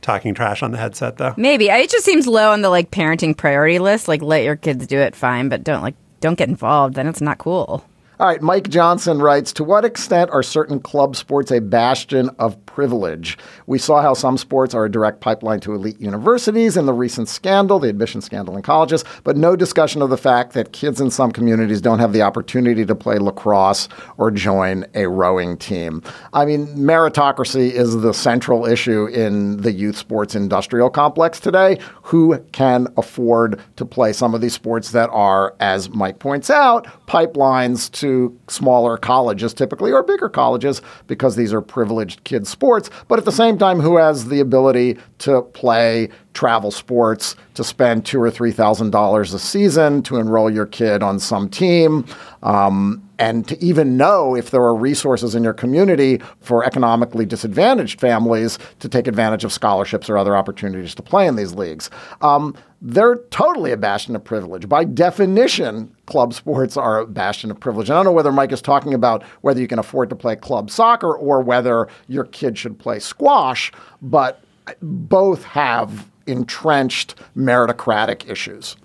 talking 0.00 0.32
trash 0.32 0.62
on 0.62 0.70
the 0.70 0.78
headset, 0.78 1.18
though. 1.18 1.34
Maybe 1.36 1.68
it 1.68 1.90
just 1.90 2.06
seems 2.06 2.26
low 2.26 2.52
on 2.52 2.62
the 2.62 2.70
like 2.70 2.90
parenting 2.90 3.36
priority 3.36 3.78
list. 3.78 4.08
Like 4.08 4.22
let 4.22 4.44
your 4.44 4.56
kids 4.56 4.86
do 4.86 4.98
it, 4.98 5.14
fine, 5.14 5.50
but 5.50 5.62
don't 5.62 5.82
like 5.82 5.96
don't 6.20 6.38
get 6.38 6.48
involved. 6.48 6.94
Then 6.94 7.06
it's 7.06 7.20
not 7.20 7.36
cool. 7.36 7.84
All 8.20 8.26
right, 8.26 8.42
Mike 8.42 8.68
Johnson 8.68 9.22
writes 9.22 9.52
To 9.52 9.62
what 9.62 9.84
extent 9.84 10.32
are 10.32 10.42
certain 10.42 10.80
club 10.80 11.14
sports 11.14 11.52
a 11.52 11.60
bastion 11.60 12.30
of 12.40 12.66
privilege? 12.66 13.38
We 13.68 13.78
saw 13.78 14.02
how 14.02 14.14
some 14.14 14.36
sports 14.36 14.74
are 14.74 14.86
a 14.86 14.90
direct 14.90 15.20
pipeline 15.20 15.60
to 15.60 15.72
elite 15.72 16.00
universities 16.00 16.76
in 16.76 16.86
the 16.86 16.92
recent 16.92 17.28
scandal, 17.28 17.78
the 17.78 17.88
admission 17.88 18.20
scandal 18.20 18.56
in 18.56 18.62
colleges, 18.62 19.04
but 19.22 19.36
no 19.36 19.54
discussion 19.54 20.02
of 20.02 20.10
the 20.10 20.16
fact 20.16 20.54
that 20.54 20.72
kids 20.72 21.00
in 21.00 21.12
some 21.12 21.30
communities 21.30 21.80
don't 21.80 22.00
have 22.00 22.12
the 22.12 22.22
opportunity 22.22 22.84
to 22.84 22.94
play 22.96 23.18
lacrosse 23.18 23.88
or 24.16 24.32
join 24.32 24.84
a 24.96 25.06
rowing 25.06 25.56
team. 25.56 26.02
I 26.32 26.44
mean, 26.44 26.66
meritocracy 26.66 27.70
is 27.70 28.00
the 28.00 28.12
central 28.12 28.66
issue 28.66 29.06
in 29.06 29.58
the 29.58 29.70
youth 29.70 29.96
sports 29.96 30.34
industrial 30.34 30.90
complex 30.90 31.38
today. 31.38 31.78
Who 32.02 32.40
can 32.50 32.88
afford 32.96 33.60
to 33.76 33.84
play 33.84 34.12
some 34.12 34.34
of 34.34 34.40
these 34.40 34.54
sports 34.54 34.90
that 34.90 35.08
are, 35.10 35.54
as 35.60 35.88
Mike 35.90 36.18
points 36.18 36.50
out, 36.50 36.88
pipelines 37.06 37.88
to 37.92 38.07
smaller 38.48 38.96
colleges 38.96 39.54
typically 39.54 39.92
or 39.92 40.02
bigger 40.02 40.28
colleges 40.28 40.82
because 41.06 41.36
these 41.36 41.52
are 41.52 41.60
privileged 41.60 42.24
kids' 42.24 42.48
sports, 42.48 42.90
but 43.08 43.18
at 43.18 43.24
the 43.24 43.32
same 43.32 43.58
time, 43.58 43.80
who 43.80 43.96
has 43.96 44.28
the 44.28 44.40
ability 44.40 44.96
to 45.18 45.42
play 45.42 46.08
travel 46.34 46.70
sports, 46.70 47.34
to 47.54 47.64
spend 47.64 48.06
two 48.06 48.20
or 48.20 48.30
three 48.30 48.52
thousand 48.52 48.90
dollars 48.90 49.34
a 49.34 49.38
season 49.38 50.02
to 50.02 50.16
enroll 50.16 50.48
your 50.50 50.66
kid 50.66 51.02
on 51.02 51.18
some 51.18 51.48
team, 51.48 52.04
um, 52.44 53.02
and 53.18 53.48
to 53.48 53.60
even 53.62 53.96
know 53.96 54.36
if 54.36 54.50
there 54.52 54.62
are 54.62 54.76
resources 54.76 55.34
in 55.34 55.42
your 55.42 55.52
community 55.52 56.20
for 56.40 56.64
economically 56.64 57.26
disadvantaged 57.26 58.00
families 58.00 58.58
to 58.78 58.88
take 58.88 59.08
advantage 59.08 59.42
of 59.44 59.52
scholarships 59.52 60.08
or 60.08 60.16
other 60.16 60.36
opportunities 60.36 60.94
to 60.94 61.02
play 61.02 61.26
in 61.26 61.34
these 61.34 61.54
leagues. 61.54 61.90
Um, 62.20 62.54
they're 62.80 63.16
totally 63.30 63.72
a 63.72 63.76
bastion 63.76 64.14
of 64.14 64.22
privilege. 64.22 64.68
By 64.68 64.84
definition, 64.84 65.92
club 66.08 66.32
sports 66.32 66.74
are 66.74 67.00
a 67.00 67.06
bastion 67.06 67.50
of 67.50 67.60
privilege. 67.60 67.90
I 67.90 67.94
don't 67.94 68.06
know 68.06 68.12
whether 68.12 68.32
Mike 68.32 68.50
is 68.50 68.62
talking 68.62 68.94
about 68.94 69.22
whether 69.42 69.60
you 69.60 69.68
can 69.68 69.78
afford 69.78 70.08
to 70.08 70.16
play 70.16 70.36
club 70.36 70.70
soccer 70.70 71.14
or 71.14 71.42
whether 71.42 71.86
your 72.08 72.24
kid 72.24 72.56
should 72.56 72.78
play 72.78 72.98
squash, 72.98 73.70
but 74.00 74.42
both 74.80 75.44
have 75.44 76.08
entrenched 76.26 77.14
meritocratic 77.36 78.28
issues. 78.28 78.76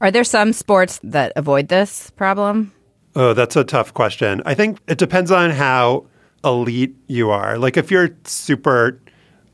Are 0.00 0.10
there 0.10 0.24
some 0.24 0.52
sports 0.52 0.98
that 1.04 1.32
avoid 1.36 1.68
this 1.68 2.10
problem? 2.10 2.72
Oh, 3.14 3.34
that's 3.34 3.54
a 3.54 3.62
tough 3.62 3.94
question. 3.94 4.42
I 4.44 4.54
think 4.54 4.78
it 4.88 4.98
depends 4.98 5.30
on 5.30 5.50
how 5.50 6.06
elite 6.44 6.96
you 7.06 7.30
are. 7.30 7.56
Like 7.56 7.76
if 7.76 7.88
you're 7.88 8.10
super 8.24 9.00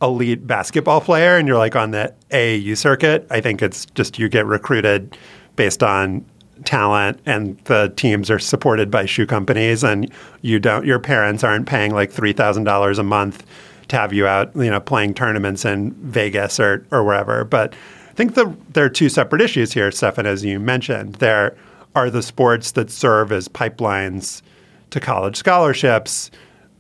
elite 0.01 0.47
basketball 0.47 1.03
player 1.03 1.37
and 1.37 1.47
you're 1.47 1.59
like 1.59 1.77
on 1.77 1.91
the 1.91 2.15
AAU 2.31 2.79
circuit, 2.79 3.27
I 3.31 3.43
think 3.43 3.61
it's 3.61 3.85
just 3.95 4.19
you 4.19 4.31
get 4.31 4.47
recruited 4.47 5.19
based 5.57 5.83
on 5.83 6.25
talent 6.65 7.21
and 7.27 7.59
the 7.65 7.93
teams 7.97 8.31
are 8.31 8.39
supported 8.39 8.91
by 8.91 9.07
shoe 9.07 9.27
companies 9.27 9.83
and 9.83 10.11
you 10.43 10.59
don't 10.59 10.87
your 10.87 10.99
parents 10.99 11.43
aren't 11.43 11.67
paying 11.67 11.93
like 11.93 12.13
$3,000 12.13 12.99
a 12.99 13.03
month 13.03 13.45
to 13.89 13.97
have 13.97 14.13
you 14.13 14.27
out, 14.27 14.55
you 14.55 14.71
know, 14.71 14.81
playing 14.81 15.15
tournaments 15.15 15.65
in 15.65 15.93
Vegas 15.95 16.59
or 16.61 16.87
or 16.91 17.05
wherever. 17.05 17.45
But 17.45 17.75
I 18.11 18.15
think 18.15 18.35
the 18.35 18.55
there 18.73 18.85
are 18.85 18.91
two 18.91 19.09
separate 19.09 19.43
issues 19.43 19.73
here, 19.73 19.91
Stefan, 19.91 20.27
as 20.27 20.45
you 20.45 20.61
mentioned. 20.61 21.17
There 21.17 21.57
are 21.95 22.11
the 22.11 22.23
sports 22.23 22.73
that 22.73 22.91
serve 22.91 23.33
as 23.33 23.49
pipelines 23.49 24.43
to 24.91 25.01
college 25.01 25.37
scholarships, 25.37 26.31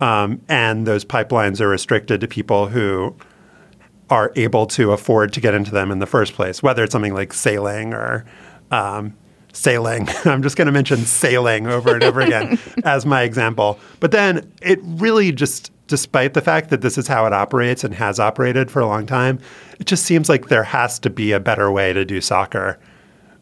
um, 0.00 0.40
and 0.48 0.86
those 0.86 1.04
pipelines 1.04 1.60
are 1.60 1.68
restricted 1.68 2.20
to 2.20 2.28
people 2.28 2.68
who 2.68 3.14
are 4.10 4.32
able 4.36 4.66
to 4.66 4.92
afford 4.92 5.32
to 5.32 5.40
get 5.40 5.54
into 5.54 5.70
them 5.70 5.90
in 5.90 5.98
the 5.98 6.06
first 6.06 6.34
place, 6.34 6.62
whether 6.62 6.84
it's 6.84 6.92
something 6.92 7.14
like 7.14 7.32
sailing 7.32 7.94
or 7.94 8.24
um, 8.70 9.14
sailing. 9.54 10.08
I'm 10.24 10.42
just 10.42 10.56
going 10.56 10.66
to 10.66 10.72
mention 10.72 10.98
sailing 10.98 11.66
over 11.66 11.94
and 11.94 12.02
over 12.02 12.20
again 12.20 12.58
as 12.84 13.06
my 13.06 13.22
example. 13.22 13.78
But 14.00 14.10
then 14.10 14.52
it 14.60 14.78
really 14.82 15.32
just, 15.32 15.72
despite 15.86 16.34
the 16.34 16.42
fact 16.42 16.70
that 16.70 16.82
this 16.82 16.98
is 16.98 17.06
how 17.06 17.26
it 17.26 17.32
operates 17.32 17.84
and 17.84 17.94
has 17.94 18.20
operated 18.20 18.70
for 18.70 18.80
a 18.80 18.86
long 18.86 19.06
time, 19.06 19.38
it 19.80 19.86
just 19.86 20.04
seems 20.04 20.28
like 20.28 20.48
there 20.48 20.64
has 20.64 20.98
to 21.00 21.10
be 21.10 21.32
a 21.32 21.40
better 21.40 21.70
way 21.70 21.92
to 21.92 22.04
do 22.04 22.20
soccer 22.20 22.78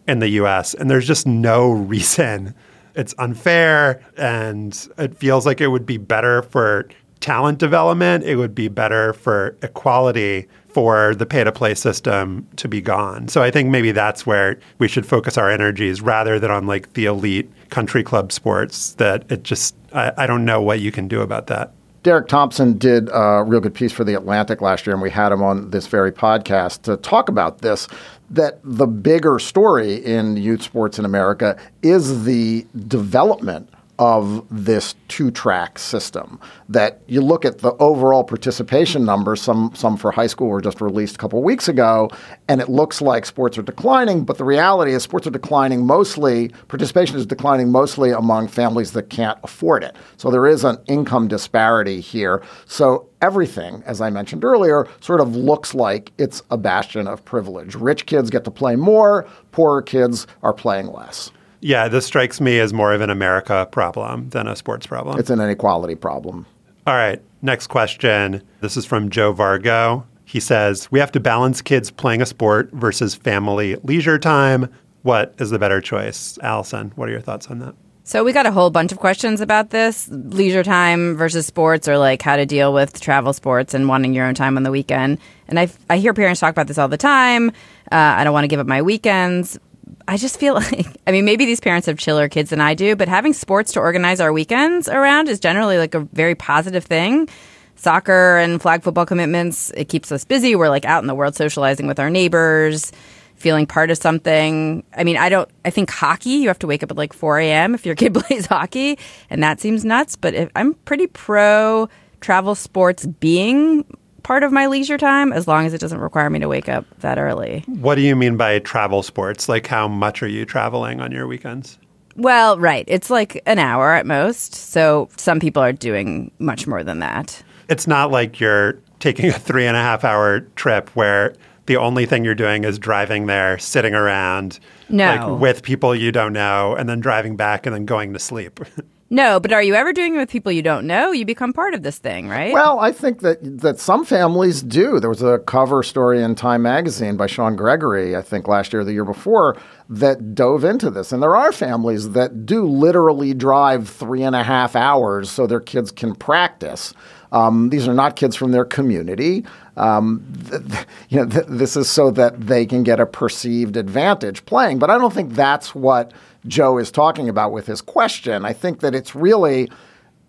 in 0.06 0.20
the 0.20 0.28
US. 0.28 0.74
And 0.74 0.90
there's 0.90 1.06
just 1.06 1.26
no 1.26 1.70
reason. 1.72 2.54
It's 2.94 3.14
unfair 3.18 4.04
and 4.18 4.88
it 4.98 5.16
feels 5.16 5.46
like 5.46 5.60
it 5.60 5.68
would 5.68 5.86
be 5.86 5.96
better 5.96 6.42
for 6.42 6.88
talent 7.20 7.58
development. 7.58 8.24
It 8.24 8.36
would 8.36 8.54
be 8.54 8.68
better 8.68 9.14
for 9.14 9.56
equality 9.62 10.48
for 10.72 11.14
the 11.14 11.26
pay 11.26 11.44
to 11.44 11.52
play 11.52 11.74
system 11.74 12.46
to 12.56 12.68
be 12.68 12.80
gone. 12.80 13.28
So 13.28 13.42
I 13.42 13.50
think 13.50 13.70
maybe 13.70 13.92
that's 13.92 14.26
where 14.26 14.58
we 14.78 14.88
should 14.88 15.06
focus 15.06 15.36
our 15.38 15.50
energies 15.50 16.00
rather 16.00 16.38
than 16.38 16.50
on 16.50 16.66
like 16.66 16.92
the 16.94 17.06
elite 17.06 17.50
country 17.70 18.02
club 18.02 18.32
sports 18.32 18.92
that 18.94 19.30
it 19.30 19.42
just, 19.42 19.74
I, 19.92 20.12
I 20.16 20.26
don't 20.26 20.44
know 20.44 20.60
what 20.60 20.80
you 20.80 20.92
can 20.92 21.08
do 21.08 21.20
about 21.20 21.46
that. 21.48 21.72
Derek 22.02 22.26
Thompson 22.26 22.78
did 22.78 23.08
a 23.12 23.44
real 23.46 23.60
good 23.60 23.74
piece 23.74 23.92
for 23.92 24.02
The 24.02 24.14
Atlantic 24.14 24.60
last 24.60 24.86
year, 24.86 24.94
and 24.94 25.02
we 25.02 25.10
had 25.10 25.30
him 25.30 25.40
on 25.40 25.70
this 25.70 25.86
very 25.86 26.10
podcast 26.10 26.82
to 26.82 26.96
talk 26.96 27.28
about 27.28 27.58
this. 27.58 27.86
That 28.28 28.58
the 28.64 28.88
bigger 28.88 29.38
story 29.38 29.96
in 29.96 30.36
youth 30.36 30.62
sports 30.62 30.98
in 30.98 31.04
America 31.04 31.56
is 31.82 32.24
the 32.24 32.66
development 32.88 33.71
of 33.98 34.46
this 34.50 34.94
two-track 35.08 35.78
system. 35.78 36.40
That 36.68 37.00
you 37.06 37.20
look 37.20 37.44
at 37.44 37.58
the 37.58 37.72
overall 37.74 38.24
participation 38.24 39.04
numbers, 39.04 39.40
some 39.40 39.72
some 39.74 39.96
for 39.96 40.10
high 40.10 40.26
school 40.26 40.48
were 40.48 40.60
just 40.60 40.80
released 40.80 41.16
a 41.16 41.18
couple 41.18 41.42
weeks 41.42 41.68
ago, 41.68 42.10
and 42.48 42.60
it 42.60 42.68
looks 42.68 43.02
like 43.02 43.26
sports 43.26 43.58
are 43.58 43.62
declining. 43.62 44.24
But 44.24 44.38
the 44.38 44.44
reality 44.44 44.92
is, 44.92 45.02
sports 45.02 45.26
are 45.26 45.30
declining 45.30 45.86
mostly. 45.86 46.48
Participation 46.68 47.16
is 47.16 47.26
declining 47.26 47.70
mostly 47.70 48.10
among 48.10 48.48
families 48.48 48.92
that 48.92 49.10
can't 49.10 49.38
afford 49.42 49.84
it. 49.84 49.94
So 50.16 50.30
there 50.30 50.46
is 50.46 50.64
an 50.64 50.78
income 50.86 51.28
disparity 51.28 52.00
here. 52.00 52.42
So 52.66 53.08
everything, 53.20 53.82
as 53.86 54.00
I 54.00 54.10
mentioned 54.10 54.44
earlier, 54.44 54.88
sort 55.00 55.20
of 55.20 55.36
looks 55.36 55.74
like 55.74 56.12
it's 56.18 56.42
a 56.50 56.56
bastion 56.56 57.06
of 57.06 57.24
privilege. 57.24 57.74
Rich 57.74 58.06
kids 58.06 58.30
get 58.30 58.44
to 58.44 58.50
play 58.50 58.76
more. 58.76 59.26
Poorer 59.52 59.82
kids 59.82 60.26
are 60.42 60.52
playing 60.52 60.86
less. 60.86 61.30
Yeah, 61.64 61.86
this 61.86 62.04
strikes 62.04 62.40
me 62.40 62.58
as 62.58 62.72
more 62.72 62.92
of 62.92 63.00
an 63.00 63.08
America 63.08 63.68
problem 63.70 64.28
than 64.30 64.48
a 64.48 64.56
sports 64.56 64.84
problem. 64.84 65.18
It's 65.20 65.30
an 65.30 65.40
inequality 65.40 65.94
problem. 65.94 66.44
All 66.88 66.94
right, 66.94 67.22
next 67.40 67.68
question. 67.68 68.42
This 68.60 68.76
is 68.76 68.84
from 68.84 69.10
Joe 69.10 69.32
Vargo. 69.32 70.04
He 70.24 70.40
says, 70.40 70.90
We 70.90 70.98
have 70.98 71.12
to 71.12 71.20
balance 71.20 71.62
kids 71.62 71.90
playing 71.92 72.20
a 72.20 72.26
sport 72.26 72.70
versus 72.72 73.14
family 73.14 73.76
leisure 73.84 74.18
time. 74.18 74.68
What 75.02 75.34
is 75.38 75.50
the 75.50 75.58
better 75.58 75.80
choice? 75.80 76.36
Allison, 76.42 76.92
what 76.96 77.08
are 77.08 77.12
your 77.12 77.20
thoughts 77.20 77.46
on 77.46 77.60
that? 77.60 77.76
So 78.04 78.24
we 78.24 78.32
got 78.32 78.46
a 78.46 78.50
whole 78.50 78.70
bunch 78.70 78.90
of 78.90 78.98
questions 78.98 79.40
about 79.40 79.70
this 79.70 80.08
leisure 80.10 80.64
time 80.64 81.16
versus 81.16 81.46
sports, 81.46 81.86
or 81.86 81.96
like 81.96 82.22
how 82.22 82.34
to 82.34 82.44
deal 82.44 82.72
with 82.72 83.00
travel 83.00 83.32
sports 83.32 83.72
and 83.72 83.88
wanting 83.88 84.12
your 84.14 84.26
own 84.26 84.34
time 84.34 84.56
on 84.56 84.64
the 84.64 84.72
weekend. 84.72 85.18
And 85.46 85.60
I, 85.60 85.70
I 85.88 85.98
hear 85.98 86.12
parents 86.12 86.40
talk 86.40 86.50
about 86.50 86.66
this 86.66 86.78
all 86.78 86.88
the 86.88 86.96
time. 86.96 87.50
Uh, 87.92 88.16
I 88.18 88.24
don't 88.24 88.32
want 88.32 88.42
to 88.42 88.48
give 88.48 88.58
up 88.58 88.66
my 88.66 88.82
weekends. 88.82 89.60
I 90.08 90.16
just 90.16 90.38
feel 90.38 90.54
like, 90.72 90.86
I 91.06 91.12
mean, 91.12 91.24
maybe 91.24 91.44
these 91.44 91.60
parents 91.60 91.86
have 91.86 91.98
chiller 91.98 92.28
kids 92.28 92.50
than 92.50 92.60
I 92.60 92.74
do, 92.74 92.96
but 92.96 93.08
having 93.08 93.32
sports 93.32 93.72
to 93.72 93.80
organize 93.80 94.20
our 94.20 94.32
weekends 94.32 94.88
around 94.88 95.28
is 95.28 95.40
generally 95.40 95.78
like 95.78 95.94
a 95.94 96.00
very 96.00 96.34
positive 96.34 96.84
thing. 96.84 97.28
Soccer 97.76 98.38
and 98.38 98.62
flag 98.62 98.82
football 98.82 99.06
commitments, 99.06 99.70
it 99.70 99.88
keeps 99.88 100.12
us 100.12 100.24
busy. 100.24 100.54
We're 100.54 100.68
like 100.68 100.84
out 100.84 101.02
in 101.02 101.08
the 101.08 101.14
world 101.14 101.34
socializing 101.34 101.86
with 101.86 101.98
our 101.98 102.10
neighbors, 102.10 102.92
feeling 103.34 103.66
part 103.66 103.90
of 103.90 103.98
something. 103.98 104.84
I 104.96 105.02
mean, 105.02 105.16
I 105.16 105.28
don't, 105.28 105.48
I 105.64 105.70
think 105.70 105.90
hockey, 105.90 106.30
you 106.30 106.48
have 106.48 106.60
to 106.60 106.66
wake 106.66 106.82
up 106.82 106.90
at 106.90 106.96
like 106.96 107.12
4 107.12 107.40
a.m. 107.40 107.74
if 107.74 107.84
your 107.84 107.94
kid 107.96 108.14
plays 108.14 108.46
hockey, 108.46 108.98
and 109.30 109.42
that 109.42 109.60
seems 109.60 109.84
nuts. 109.84 110.16
But 110.16 110.34
if, 110.34 110.50
I'm 110.54 110.74
pretty 110.74 111.08
pro 111.08 111.88
travel 112.20 112.54
sports 112.54 113.04
being 113.04 113.84
part 114.22 114.42
of 114.42 114.52
my 114.52 114.66
leisure 114.66 114.98
time 114.98 115.32
as 115.32 115.46
long 115.48 115.66
as 115.66 115.74
it 115.74 115.80
doesn't 115.80 115.98
require 115.98 116.30
me 116.30 116.38
to 116.38 116.48
wake 116.48 116.68
up 116.68 116.84
that 117.00 117.18
early. 117.18 117.64
What 117.66 117.96
do 117.96 118.00
you 118.02 118.14
mean 118.16 118.36
by 118.36 118.58
travel 118.60 119.02
sports? 119.02 119.48
Like, 119.48 119.66
how 119.66 119.88
much 119.88 120.22
are 120.22 120.28
you 120.28 120.44
traveling 120.44 121.00
on 121.00 121.12
your 121.12 121.26
weekends? 121.26 121.78
Well, 122.16 122.58
right. 122.58 122.84
It's 122.88 123.08
like 123.10 123.42
an 123.46 123.58
hour 123.58 123.92
at 123.92 124.04
most. 124.06 124.54
So 124.54 125.08
some 125.16 125.40
people 125.40 125.62
are 125.62 125.72
doing 125.72 126.30
much 126.38 126.66
more 126.66 126.84
than 126.84 126.98
that. 126.98 127.42
It's 127.68 127.86
not 127.86 128.10
like 128.10 128.38
you're 128.38 128.78
taking 129.00 129.28
a 129.30 129.32
three 129.32 129.66
and 129.66 129.76
a 129.76 129.80
half 129.80 130.04
hour 130.04 130.40
trip 130.56 130.90
where 130.90 131.34
the 131.66 131.76
only 131.76 132.06
thing 132.06 132.24
you're 132.24 132.34
doing 132.34 132.64
is 132.64 132.78
driving 132.78 133.26
there, 133.26 133.56
sitting 133.58 133.94
around, 133.94 134.58
No. 134.88 135.06
like 135.06 135.40
with 135.40 135.62
people 135.62 135.94
you 135.94 136.12
don't 136.12 136.32
know, 136.32 136.74
and 136.74 136.88
then 136.88 137.00
driving 137.00 137.36
back 137.36 137.66
and 137.66 137.74
then 137.74 137.84
going 137.86 138.12
to 138.12 138.18
sleep. 138.18 138.60
No, 139.12 139.38
but 139.38 139.52
are 139.52 139.62
you 139.62 139.74
ever 139.74 139.92
doing 139.92 140.14
it 140.14 140.18
with 140.18 140.30
people 140.30 140.50
you 140.52 140.62
don't 140.62 140.86
know? 140.86 141.12
You 141.12 141.26
become 141.26 141.52
part 141.52 141.74
of 141.74 141.82
this 141.82 141.98
thing, 141.98 142.30
right? 142.30 142.54
Well, 142.54 142.80
I 142.80 142.92
think 142.92 143.20
that 143.20 143.60
that 143.60 143.78
some 143.78 144.06
families 144.06 144.62
do. 144.62 145.00
There 145.00 145.10
was 145.10 145.22
a 145.22 145.38
cover 145.40 145.82
story 145.82 146.22
in 146.22 146.34
Time 146.34 146.62
magazine 146.62 147.18
by 147.18 147.26
Sean 147.26 147.54
Gregory, 147.54 148.16
I 148.16 148.22
think 148.22 148.48
last 148.48 148.72
year 148.72 148.80
or 148.80 148.84
the 148.86 148.94
year 148.94 149.04
before, 149.04 149.58
that 149.90 150.34
dove 150.34 150.64
into 150.64 150.90
this. 150.90 151.12
And 151.12 151.22
there 151.22 151.36
are 151.36 151.52
families 151.52 152.12
that 152.12 152.46
do 152.46 152.66
literally 152.66 153.34
drive 153.34 153.86
three 153.86 154.22
and 154.22 154.34
a 154.34 154.42
half 154.42 154.74
hours 154.74 155.30
so 155.30 155.46
their 155.46 155.60
kids 155.60 155.92
can 155.92 156.14
practice. 156.14 156.94
Um, 157.32 157.68
these 157.68 157.86
are 157.86 157.94
not 157.94 158.16
kids 158.16 158.34
from 158.34 158.52
their 158.52 158.64
community. 158.64 159.44
Um, 159.76 160.24
th- 160.48 160.66
th- 160.66 160.86
you 161.10 161.18
know, 161.18 161.26
th- 161.26 161.46
this 161.48 161.76
is 161.76 161.90
so 161.90 162.10
that 162.12 162.40
they 162.40 162.64
can 162.64 162.82
get 162.82 162.98
a 162.98 163.04
perceived 163.04 163.76
advantage 163.76 164.46
playing. 164.46 164.78
But 164.78 164.88
I 164.88 164.96
don't 164.96 165.12
think 165.12 165.34
that's 165.34 165.74
what 165.74 166.12
Joe 166.46 166.78
is 166.78 166.90
talking 166.90 167.28
about 167.28 167.52
with 167.52 167.66
his 167.66 167.80
question. 167.80 168.44
I 168.44 168.52
think 168.52 168.80
that 168.80 168.94
it's 168.94 169.14
really 169.14 169.70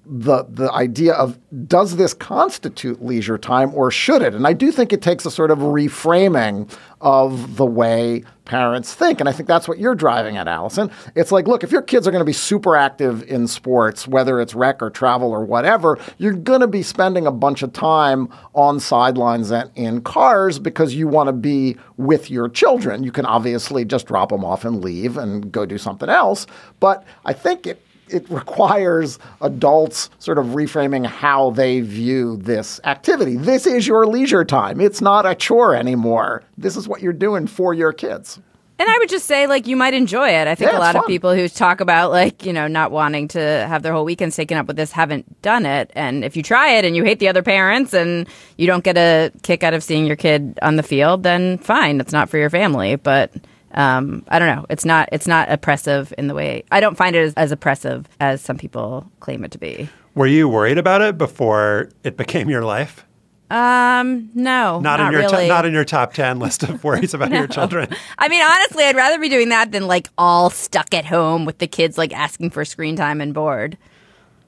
the 0.05 0.43
the 0.49 0.71
idea 0.73 1.13
of 1.13 1.39
does 1.67 1.95
this 1.95 2.13
constitute 2.13 3.03
leisure 3.03 3.37
time 3.37 3.73
or 3.73 3.89
should 3.89 4.21
it? 4.21 4.33
And 4.33 4.45
I 4.45 4.53
do 4.53 4.71
think 4.71 4.91
it 4.91 5.01
takes 5.01 5.25
a 5.25 5.31
sort 5.31 5.49
of 5.49 5.59
reframing 5.59 6.69
of 6.99 7.55
the 7.55 7.65
way 7.65 8.23
parents 8.43 8.93
think. 8.93 9.21
And 9.21 9.29
I 9.29 9.31
think 9.31 9.47
that's 9.47 9.67
what 9.67 9.79
you're 9.79 9.95
driving 9.95 10.35
at, 10.35 10.47
Allison. 10.47 10.91
It's 11.15 11.31
like, 11.31 11.47
look, 11.47 11.63
if 11.63 11.71
your 11.71 11.81
kids 11.81 12.05
are 12.05 12.11
going 12.11 12.21
to 12.21 12.25
be 12.25 12.33
super 12.33 12.75
active 12.75 13.23
in 13.23 13.47
sports, 13.47 14.05
whether 14.05 14.41
it's 14.41 14.53
rec 14.53 14.81
or 14.81 14.89
travel 14.89 15.31
or 15.31 15.45
whatever, 15.45 15.97
you're 16.17 16.33
going 16.33 16.61
to 16.61 16.67
be 16.67 16.83
spending 16.83 17.25
a 17.25 17.31
bunch 17.31 17.63
of 17.63 17.71
time 17.71 18.27
on 18.53 18.81
sidelines 18.81 19.51
and 19.51 19.71
in 19.75 20.01
cars 20.01 20.59
because 20.59 20.93
you 20.93 21.07
want 21.07 21.27
to 21.27 21.33
be 21.33 21.77
with 21.95 22.29
your 22.29 22.49
children. 22.49 23.03
You 23.03 23.11
can 23.11 23.25
obviously 23.25 23.85
just 23.85 24.07
drop 24.07 24.29
them 24.29 24.43
off 24.43 24.65
and 24.65 24.83
leave 24.83 25.17
and 25.17 25.49
go 25.49 25.65
do 25.65 25.77
something 25.77 26.09
else. 26.09 26.45
But 26.81 27.05
I 27.23 27.31
think 27.31 27.67
it 27.67 27.81
it 28.13 28.29
requires 28.29 29.19
adults 29.41 30.09
sort 30.19 30.37
of 30.37 30.47
reframing 30.47 31.05
how 31.05 31.49
they 31.51 31.81
view 31.81 32.37
this 32.37 32.79
activity. 32.83 33.35
This 33.35 33.65
is 33.65 33.87
your 33.87 34.05
leisure 34.05 34.45
time. 34.45 34.79
It's 34.79 35.01
not 35.01 35.25
a 35.25 35.35
chore 35.35 35.75
anymore. 35.75 36.43
This 36.57 36.77
is 36.77 36.87
what 36.87 37.01
you're 37.01 37.13
doing 37.13 37.47
for 37.47 37.73
your 37.73 37.91
kids. 37.91 38.39
And 38.79 38.89
I 38.89 38.97
would 38.97 39.09
just 39.09 39.27
say, 39.27 39.45
like, 39.45 39.67
you 39.67 39.75
might 39.75 39.93
enjoy 39.93 40.29
it. 40.29 40.47
I 40.47 40.55
think 40.55 40.71
Yeah, 40.71 40.77
a 40.77 40.79
lot 40.79 40.95
it's 40.95 41.03
of 41.03 41.07
people 41.07 41.33
who 41.33 41.47
talk 41.47 41.79
about, 41.79 42.11
like, 42.11 42.43
you 42.43 42.51
know, 42.51 42.67
not 42.67 42.91
wanting 42.91 43.27
to 43.29 43.39
have 43.39 43.83
their 43.83 43.93
whole 43.93 44.03
weekends 44.03 44.35
taken 44.35 44.57
up 44.57 44.65
with 44.65 44.75
this 44.75 44.91
haven't 44.91 45.41
done 45.43 45.65
it. 45.65 45.91
And 45.93 46.25
if 46.25 46.35
you 46.35 46.41
try 46.41 46.71
it 46.71 46.83
and 46.83 46.95
you 46.95 47.03
hate 47.03 47.19
the 47.19 47.27
other 47.27 47.43
parents 47.43 47.93
and 47.93 48.27
you 48.57 48.65
don't 48.65 48.83
get 48.83 48.97
a 48.97 49.31
kick 49.43 49.63
out 49.63 49.75
of 49.75 49.83
seeing 49.83 50.05
your 50.07 50.15
kid 50.15 50.57
on 50.63 50.75
the 50.75 50.83
field, 50.83 51.21
then 51.23 51.59
fine, 51.59 51.99
it's 51.99 52.11
not 52.11 52.29
for 52.29 52.39
your 52.39 52.49
family. 52.49 52.95
But 52.95 53.31
um, 53.73 54.23
I 54.27 54.39
don't 54.39 54.55
know. 54.55 54.65
It's 54.69 54.85
not. 54.85 55.09
It's 55.11 55.27
not 55.27 55.51
oppressive 55.51 56.13
in 56.17 56.27
the 56.27 56.33
way 56.35 56.63
I 56.71 56.79
don't 56.79 56.95
find 56.95 57.15
it 57.15 57.19
as, 57.19 57.33
as 57.35 57.51
oppressive 57.51 58.07
as 58.19 58.41
some 58.41 58.57
people 58.57 59.09
claim 59.19 59.43
it 59.43 59.51
to 59.51 59.57
be. 59.57 59.89
Were 60.15 60.27
you 60.27 60.47
worried 60.47 60.77
about 60.77 61.01
it 61.01 61.17
before 61.17 61.89
it 62.03 62.17
became 62.17 62.49
your 62.49 62.63
life? 62.63 63.05
Um, 63.49 64.31
no, 64.33 64.79
Not, 64.79 64.99
in 64.99 65.11
your 65.11 65.21
really. 65.21 65.43
to- 65.43 65.47
not 65.47 65.65
in 65.65 65.73
your 65.73 65.85
top 65.85 66.13
ten 66.13 66.39
list 66.39 66.63
of 66.63 66.83
worries 66.83 67.13
about 67.13 67.31
your 67.31 67.45
children. 67.47 67.87
I 68.17 68.27
mean, 68.27 68.41
honestly, 68.41 68.83
I'd 68.85 68.95
rather 68.95 69.19
be 69.19 69.29
doing 69.29 69.49
that 69.49 69.71
than 69.71 69.85
like 69.85 70.07
all 70.17 70.49
stuck 70.49 70.93
at 70.93 71.05
home 71.05 71.45
with 71.45 71.59
the 71.59 71.67
kids 71.67 71.97
like 71.97 72.13
asking 72.13 72.49
for 72.49 72.65
screen 72.65 72.95
time 72.95 73.21
and 73.21 73.33
bored. 73.33 73.77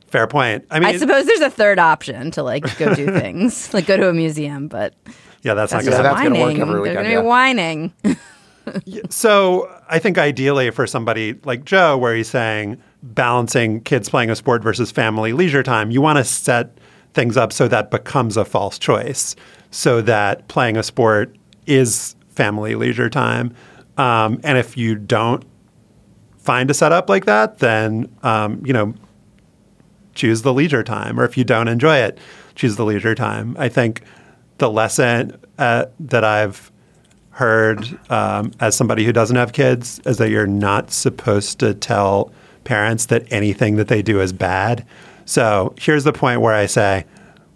Fair 0.08 0.25
point. 0.27 0.65
I 0.72 0.79
mean, 0.79 0.89
I 0.89 0.98
suppose 0.98 1.25
there's 1.25 1.41
a 1.41 1.50
third 1.51 1.77
option 1.77 2.32
to 2.32 2.41
like 2.44 2.77
go 2.77 2.96
do 2.96 3.05
things, 3.08 3.72
like 3.74 3.86
go 3.86 3.98
to 3.98 4.10
a 4.10 4.13
museum, 4.13 4.67
but 4.67 4.96
yeah, 5.44 5.53
that's 5.53 5.72
not 5.72 5.84
going 5.84 5.98
to 5.98 6.03
that's 6.03 6.17
happen. 6.17 6.34
gonna 6.34 6.39
work 6.44 6.58
whining. 6.58 6.62
every 6.62 6.84
They're 6.89 6.96
gonna 6.96 7.10
yeah. 7.10 7.22
be 7.22 7.27
whining. 7.27 7.94
So 9.10 9.69
I 9.89 10.00
think 10.00 10.17
ideally 10.17 10.72
for 10.72 10.88
somebody 10.88 11.34
like 11.43 11.65
Joe, 11.65 11.98
where 11.98 12.15
he's 12.15 12.29
saying 12.29 12.81
balancing 13.03 13.81
kids 13.81 14.10
playing 14.10 14.29
a 14.29 14.36
sport 14.36 14.63
versus 14.63 14.91
family 14.91 15.34
leisure 15.34 15.63
time, 15.63 15.91
you 15.91 16.01
want 16.01 16.17
to 16.17 16.24
set 16.24 16.77
things 17.13 17.38
up 17.38 17.53
so 17.53 17.67
that 17.67 17.91
becomes 17.91 18.38
a 18.38 18.45
false 18.45 18.77
choice, 18.77 19.36
so 19.72 20.01
that 20.01 20.48
playing 20.48 20.77
a 20.77 20.84
sport 20.84 21.36
is 21.65 22.15
family 22.29 22.75
leisure 22.75 23.10
time. 23.10 23.53
Um, 23.98 24.39
and 24.43 24.57
if 24.57 24.75
you 24.75 24.95
don't 24.95 25.45
find 26.38 26.69
a 26.69 26.74
setup 26.74 27.10
like 27.10 27.25
that, 27.25 27.60
then 27.60 28.13
um, 28.24 28.62
you 28.65 28.74
know 28.74 28.93
choose 30.13 30.41
the 30.43 30.53
leisure 30.53 30.84
time, 30.84 31.19
or 31.19 31.25
if 31.25 31.38
you 31.38 31.43
don't 31.43 31.67
enjoy 31.67 31.98
it, 31.98 32.17
choose 32.55 32.75
the 32.77 32.86
leisure 32.86 33.15
time. 33.15 33.55
I 33.60 33.69
think 33.69 34.01
the 34.57 34.69
lesson 34.69 35.38
uh, 35.57 35.86
that 36.00 36.24
I've 36.24 36.72
heard 37.36 38.00
um, 38.10 38.50
as 38.62 38.77
somebody 38.77 39.04
who 39.04 39.12
doesn't 39.12 39.36
have 39.36 39.51
kids 39.51 40.00
is 40.06 40.18
that 40.20 40.30
you're 40.30 40.48
not 40.48 40.89
supposed 40.89 41.60
to 41.60 41.74
tell 41.74 42.32
parents 42.63 43.08
that 43.08 43.30
anything 43.30 43.75
that 43.75 43.89
they 43.89 44.01
do 44.01 44.22
is 44.22 44.32
bad. 44.32 44.86
So 45.25 45.75
here's 45.77 46.06
the 46.06 46.13
point 46.13 46.39
where 46.39 46.54
I 46.54 46.65
say, 46.65 47.06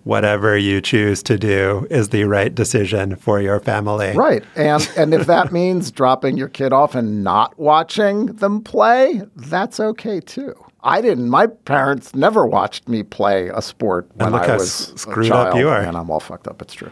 whatever 0.03 0.57
you 0.57 0.81
choose 0.81 1.23
to 1.23 1.37
do 1.37 1.87
is 1.89 2.09
the 2.09 2.25
right 2.25 2.53
decision 2.53 3.15
for 3.15 3.39
your 3.39 3.61
family. 3.61 4.11
Right. 4.11 4.43
And 4.57 4.89
and 4.97 5.13
if 5.13 5.27
that 5.27 5.53
means 5.53 5.91
dropping 5.91 6.35
your 6.35 6.49
kid 6.49 6.73
off 6.73 6.93
and 6.93 7.23
not 7.23 7.57
watching 7.57 8.25
them 8.25 8.61
play, 8.61 9.21
that's 9.37 9.79
okay 9.79 10.19
too. 10.19 10.55
I 10.83 10.99
didn't. 10.99 11.29
My 11.29 11.47
parents 11.47 12.13
never 12.13 12.45
watched 12.45 12.89
me 12.89 13.03
play 13.03 13.47
a 13.47 13.61
sport 13.61 14.09
when 14.15 14.33
look 14.33 14.41
I 14.41 14.47
how 14.47 14.53
was 14.55 14.93
screwed 14.97 15.31
up 15.31 15.55
you 15.55 15.69
are. 15.69 15.79
And 15.79 15.95
I'm 15.95 16.11
all 16.11 16.19
fucked 16.19 16.49
up. 16.49 16.61
It's 16.61 16.73
true. 16.73 16.91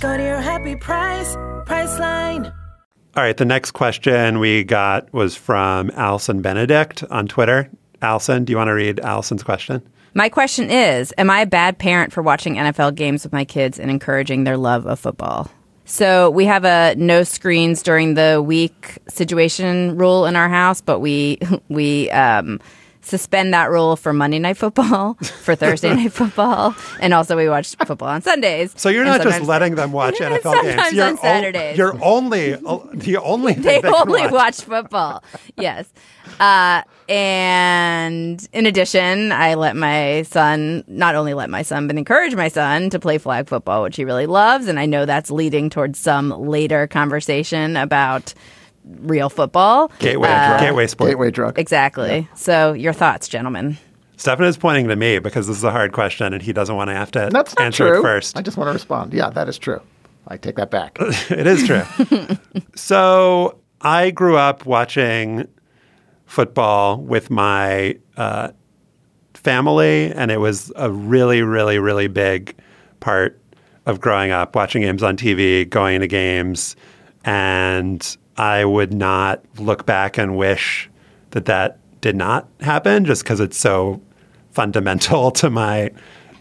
Go 0.00 0.14
to 0.14 0.22
your 0.22 0.40
happy 0.40 0.76
price, 0.76 1.36
Priceline. 1.64 2.52
All 3.16 3.22
right. 3.22 3.36
The 3.36 3.46
next 3.46 3.70
question 3.70 4.40
we 4.40 4.62
got 4.62 5.10
was 5.14 5.34
from 5.34 5.90
Allison 5.94 6.42
Benedikt 6.42 7.02
on 7.10 7.26
Twitter. 7.26 7.70
Allison, 8.02 8.44
do 8.44 8.52
you 8.52 8.58
want 8.58 8.68
to 8.68 8.74
read 8.74 9.00
Allison's 9.00 9.42
question? 9.42 9.80
My 10.12 10.28
question 10.28 10.70
is 10.70 11.14
Am 11.16 11.30
I 11.30 11.40
a 11.40 11.46
bad 11.46 11.78
parent 11.78 12.12
for 12.12 12.22
watching 12.22 12.56
NFL 12.56 12.94
games 12.94 13.24
with 13.24 13.32
my 13.32 13.46
kids 13.46 13.78
and 13.78 13.90
encouraging 13.90 14.44
their 14.44 14.58
love 14.58 14.86
of 14.86 15.00
football? 15.00 15.50
So 15.86 16.28
we 16.30 16.44
have 16.44 16.64
a 16.64 16.94
no 16.96 17.22
screens 17.22 17.82
during 17.82 18.14
the 18.14 18.42
week 18.44 18.98
situation 19.08 19.96
rule 19.96 20.26
in 20.26 20.36
our 20.36 20.48
house, 20.48 20.82
but 20.82 21.00
we 21.00 21.38
we 21.68 22.10
um, 22.10 22.60
suspend 23.06 23.54
that 23.54 23.70
rule 23.70 23.96
for 23.96 24.12
Monday 24.12 24.38
night 24.38 24.56
football, 24.56 25.14
for 25.42 25.54
Thursday 25.54 25.94
night 25.94 26.12
football, 26.12 26.74
and 27.00 27.14
also 27.14 27.36
we 27.36 27.48
watch 27.48 27.74
football 27.76 28.08
on 28.08 28.22
Sundays. 28.22 28.74
So 28.76 28.88
you're 28.88 29.04
not 29.04 29.22
just 29.22 29.42
letting 29.42 29.76
them 29.76 29.92
watch 29.92 30.14
NFL 30.20 30.62
games. 30.62 30.92
You're 30.92 31.06
on 31.06 31.18
Saturdays. 31.18 31.78
you're 31.78 32.02
only 32.04 32.52
the 32.52 33.18
only 33.22 33.54
thing 33.54 33.62
they 33.62 33.80
they 33.80 33.88
only 33.88 34.22
watch. 34.22 34.32
watch 34.32 34.60
football. 34.62 35.24
yes. 35.56 35.86
Uh, 36.40 36.82
and 37.08 38.46
in 38.52 38.66
addition, 38.66 39.30
I 39.30 39.54
let 39.54 39.76
my 39.76 40.22
son, 40.22 40.82
not 40.88 41.14
only 41.14 41.34
let 41.34 41.48
my 41.48 41.62
son, 41.62 41.86
but 41.86 41.96
encourage 41.96 42.34
my 42.34 42.48
son 42.48 42.90
to 42.90 42.98
play 42.98 43.18
flag 43.18 43.48
football, 43.48 43.84
which 43.84 43.96
he 43.96 44.04
really 44.04 44.26
loves. 44.26 44.66
And 44.66 44.78
I 44.80 44.86
know 44.86 45.06
that's 45.06 45.30
leading 45.30 45.70
towards 45.70 45.98
some 45.98 46.30
later 46.30 46.86
conversation 46.88 47.76
about 47.76 48.34
real 48.86 49.28
football. 49.28 49.90
Gateway 49.98 50.28
Uh, 50.28 50.58
gateway 50.58 50.86
sport. 50.86 51.10
Gateway 51.10 51.30
drug. 51.30 51.58
Exactly. 51.58 52.28
So, 52.34 52.72
your 52.72 52.92
thoughts, 52.92 53.28
gentlemen? 53.28 53.78
Stefan 54.16 54.46
is 54.46 54.56
pointing 54.56 54.88
to 54.88 54.96
me 54.96 55.18
because 55.18 55.46
this 55.46 55.56
is 55.58 55.64
a 55.64 55.70
hard 55.70 55.92
question 55.92 56.32
and 56.32 56.42
he 56.42 56.52
doesn't 56.52 56.74
want 56.74 56.88
to 56.88 56.94
have 56.94 57.10
to 57.12 57.28
That's 57.30 57.54
not 57.56 57.64
answer 57.66 57.88
true. 57.88 57.98
it 57.98 58.02
first. 58.02 58.38
I 58.38 58.42
just 58.42 58.56
want 58.56 58.68
to 58.68 58.72
respond. 58.72 59.12
Yeah, 59.12 59.28
that 59.30 59.48
is 59.48 59.58
true. 59.58 59.80
I 60.28 60.36
take 60.38 60.56
that 60.56 60.70
back. 60.70 60.96
it 61.00 61.46
is 61.46 61.66
true. 61.66 61.82
so 62.74 63.58
I 63.82 64.10
grew 64.10 64.36
up 64.36 64.64
watching 64.66 65.46
football 66.24 66.96
with 66.98 67.30
my 67.30 67.98
uh, 68.16 68.48
family, 69.34 70.12
and 70.12 70.30
it 70.30 70.38
was 70.38 70.72
a 70.76 70.90
really, 70.90 71.42
really, 71.42 71.78
really 71.78 72.08
big 72.08 72.56
part 73.00 73.40
of 73.84 74.00
growing 74.00 74.30
up, 74.32 74.56
watching 74.56 74.82
games 74.82 75.02
on 75.02 75.16
TV, 75.16 75.68
going 75.68 76.00
to 76.00 76.08
games, 76.08 76.74
and 77.24 78.16
I 78.38 78.64
would 78.64 78.92
not 78.92 79.44
look 79.58 79.86
back 79.86 80.18
and 80.18 80.36
wish 80.36 80.90
that 81.30 81.46
that 81.46 81.78
did 82.00 82.16
not 82.16 82.48
happen 82.60 83.04
just 83.04 83.22
because 83.22 83.40
it's 83.40 83.56
so 83.56 84.00
fundamental 84.52 85.30
to 85.42 85.50
my 85.50 85.90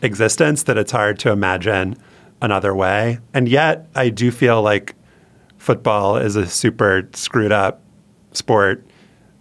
existence 0.02 0.64
that 0.64 0.78
it's 0.78 0.92
hard 0.92 1.20
to 1.20 1.32
imagine 1.32 1.98
another 2.42 2.76
way. 2.76 3.20
And 3.34 3.48
yet, 3.48 3.88
I 3.96 4.10
do 4.10 4.32
feel 4.32 4.62
like 4.62 4.96
football 5.58 6.18
is 6.18 6.36
a 6.36 6.46
super 6.46 7.10
screwed 7.14 7.52
up 7.52 7.82
sport 8.34 8.86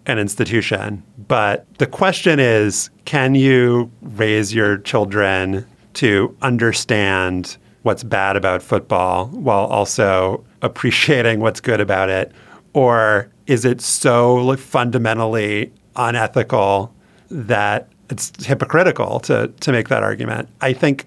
and 0.06 0.18
institution. 0.18 1.02
But 1.28 1.66
the 1.78 1.86
question 1.86 2.38
is 2.38 2.90
can 3.04 3.34
you 3.34 3.90
raise 4.00 4.54
your 4.54 4.78
children 4.78 5.66
to 5.94 6.36
understand 6.42 7.56
what's 7.82 8.02
bad 8.02 8.36
about 8.36 8.62
football 8.62 9.26
while 9.26 9.66
also 9.66 10.44
appreciating 10.64 11.40
what's 11.40 11.60
good 11.60 11.80
about 11.80 12.08
it? 12.08 12.32
Or 12.72 13.30
is 13.46 13.64
it 13.64 13.80
so 13.80 14.34
like, 14.34 14.58
fundamentally 14.58 15.72
unethical 15.94 16.92
that 17.30 17.88
it's 18.10 18.44
hypocritical 18.44 19.20
to, 19.20 19.48
to 19.60 19.72
make 19.72 19.88
that 19.88 20.02
argument? 20.02 20.48
I 20.60 20.72
think 20.72 21.06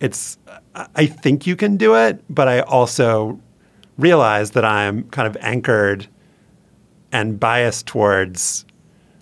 it's 0.00 0.38
I 0.94 1.06
think 1.06 1.46
you 1.46 1.56
can 1.56 1.78
do 1.78 1.94
it, 1.94 2.22
but 2.28 2.48
I 2.48 2.60
also 2.60 3.40
realize 3.96 4.50
that 4.50 4.64
I'm 4.64 5.04
kind 5.04 5.26
of 5.26 5.36
anchored 5.40 6.06
and 7.12 7.40
biased 7.40 7.86
towards 7.86 8.66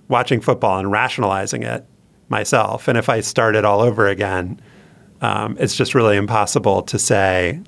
watching 0.09 0.41
football 0.41 0.79
and 0.79 0.91
rationalizing 0.91 1.63
it 1.63 1.87
myself. 2.29 2.89
And 2.89 2.99
if 2.99 3.09
I 3.09 3.21
started 3.21 3.65
all 3.65 3.81
over 3.81 4.09
again, 4.09 4.61
um, 5.21 5.57
it's 5.61 5.77
just 5.77 5.95
really 5.95 6.17
impossible 6.17 6.83
to 6.83 6.99
say 6.99 7.61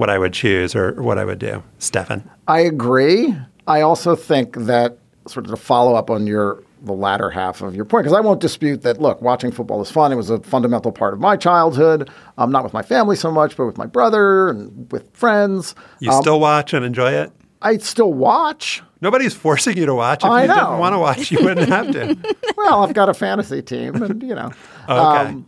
what 0.00 0.10
I 0.10 0.18
would 0.18 0.32
choose 0.32 0.74
or, 0.74 1.00
what 1.00 1.18
I 1.18 1.24
would 1.24 1.38
do. 1.38 1.62
Stefan. 1.78 2.28
I 2.48 2.60
agree. 2.60 3.34
I 3.66 3.82
also 3.82 4.16
think 4.16 4.56
that 4.56 4.98
sort 5.28 5.44
of 5.46 5.50
to 5.50 5.56
follow 5.56 5.94
up 5.94 6.10
on 6.10 6.26
your 6.26 6.62
the 6.82 6.92
latter 6.94 7.28
half 7.28 7.60
of 7.60 7.74
your 7.76 7.84
point 7.84 8.04
because 8.04 8.16
I 8.16 8.22
won't 8.22 8.40
dispute 8.40 8.80
that. 8.82 8.98
Look, 9.02 9.20
watching 9.20 9.52
football 9.52 9.82
is 9.82 9.90
fun. 9.90 10.10
It 10.12 10.14
was 10.16 10.30
a 10.30 10.40
fundamental 10.40 10.90
part 10.92 11.12
of 11.12 11.20
my 11.20 11.36
childhood. 11.36 12.08
Um, 12.38 12.50
not 12.50 12.64
with 12.64 12.72
my 12.72 12.80
family 12.80 13.16
so 13.16 13.30
much, 13.30 13.54
but 13.54 13.66
with 13.66 13.76
my 13.76 13.84
brother 13.84 14.48
and 14.48 14.90
with 14.90 15.04
friends. 15.14 15.74
You 15.98 16.10
Um, 16.10 16.22
still 16.22 16.40
watch 16.40 16.72
and 16.72 16.82
enjoy 16.82 17.12
it? 17.12 17.30
I 17.60 17.76
still 17.76 18.14
watch. 18.14 18.82
Nobody's 19.02 19.34
forcing 19.34 19.76
you 19.76 19.84
to 19.84 19.94
watch. 19.94 20.24
If 20.24 20.30
I 20.30 20.42
you 20.42 20.48
know. 20.48 20.54
didn't 20.54 20.78
want 20.78 20.94
to 20.94 20.98
watch, 20.98 21.30
you 21.30 21.44
wouldn't 21.44 21.68
have 21.68 21.92
to. 21.92 22.16
Well, 22.56 22.82
I've 22.84 22.92
got 22.94 23.08
a 23.10 23.14
fantasy 23.14 23.60
team, 23.62 24.02
and 24.02 24.22
you 24.22 24.34
know. 24.34 24.50
Okay. 24.88 24.94
Um, 24.94 25.46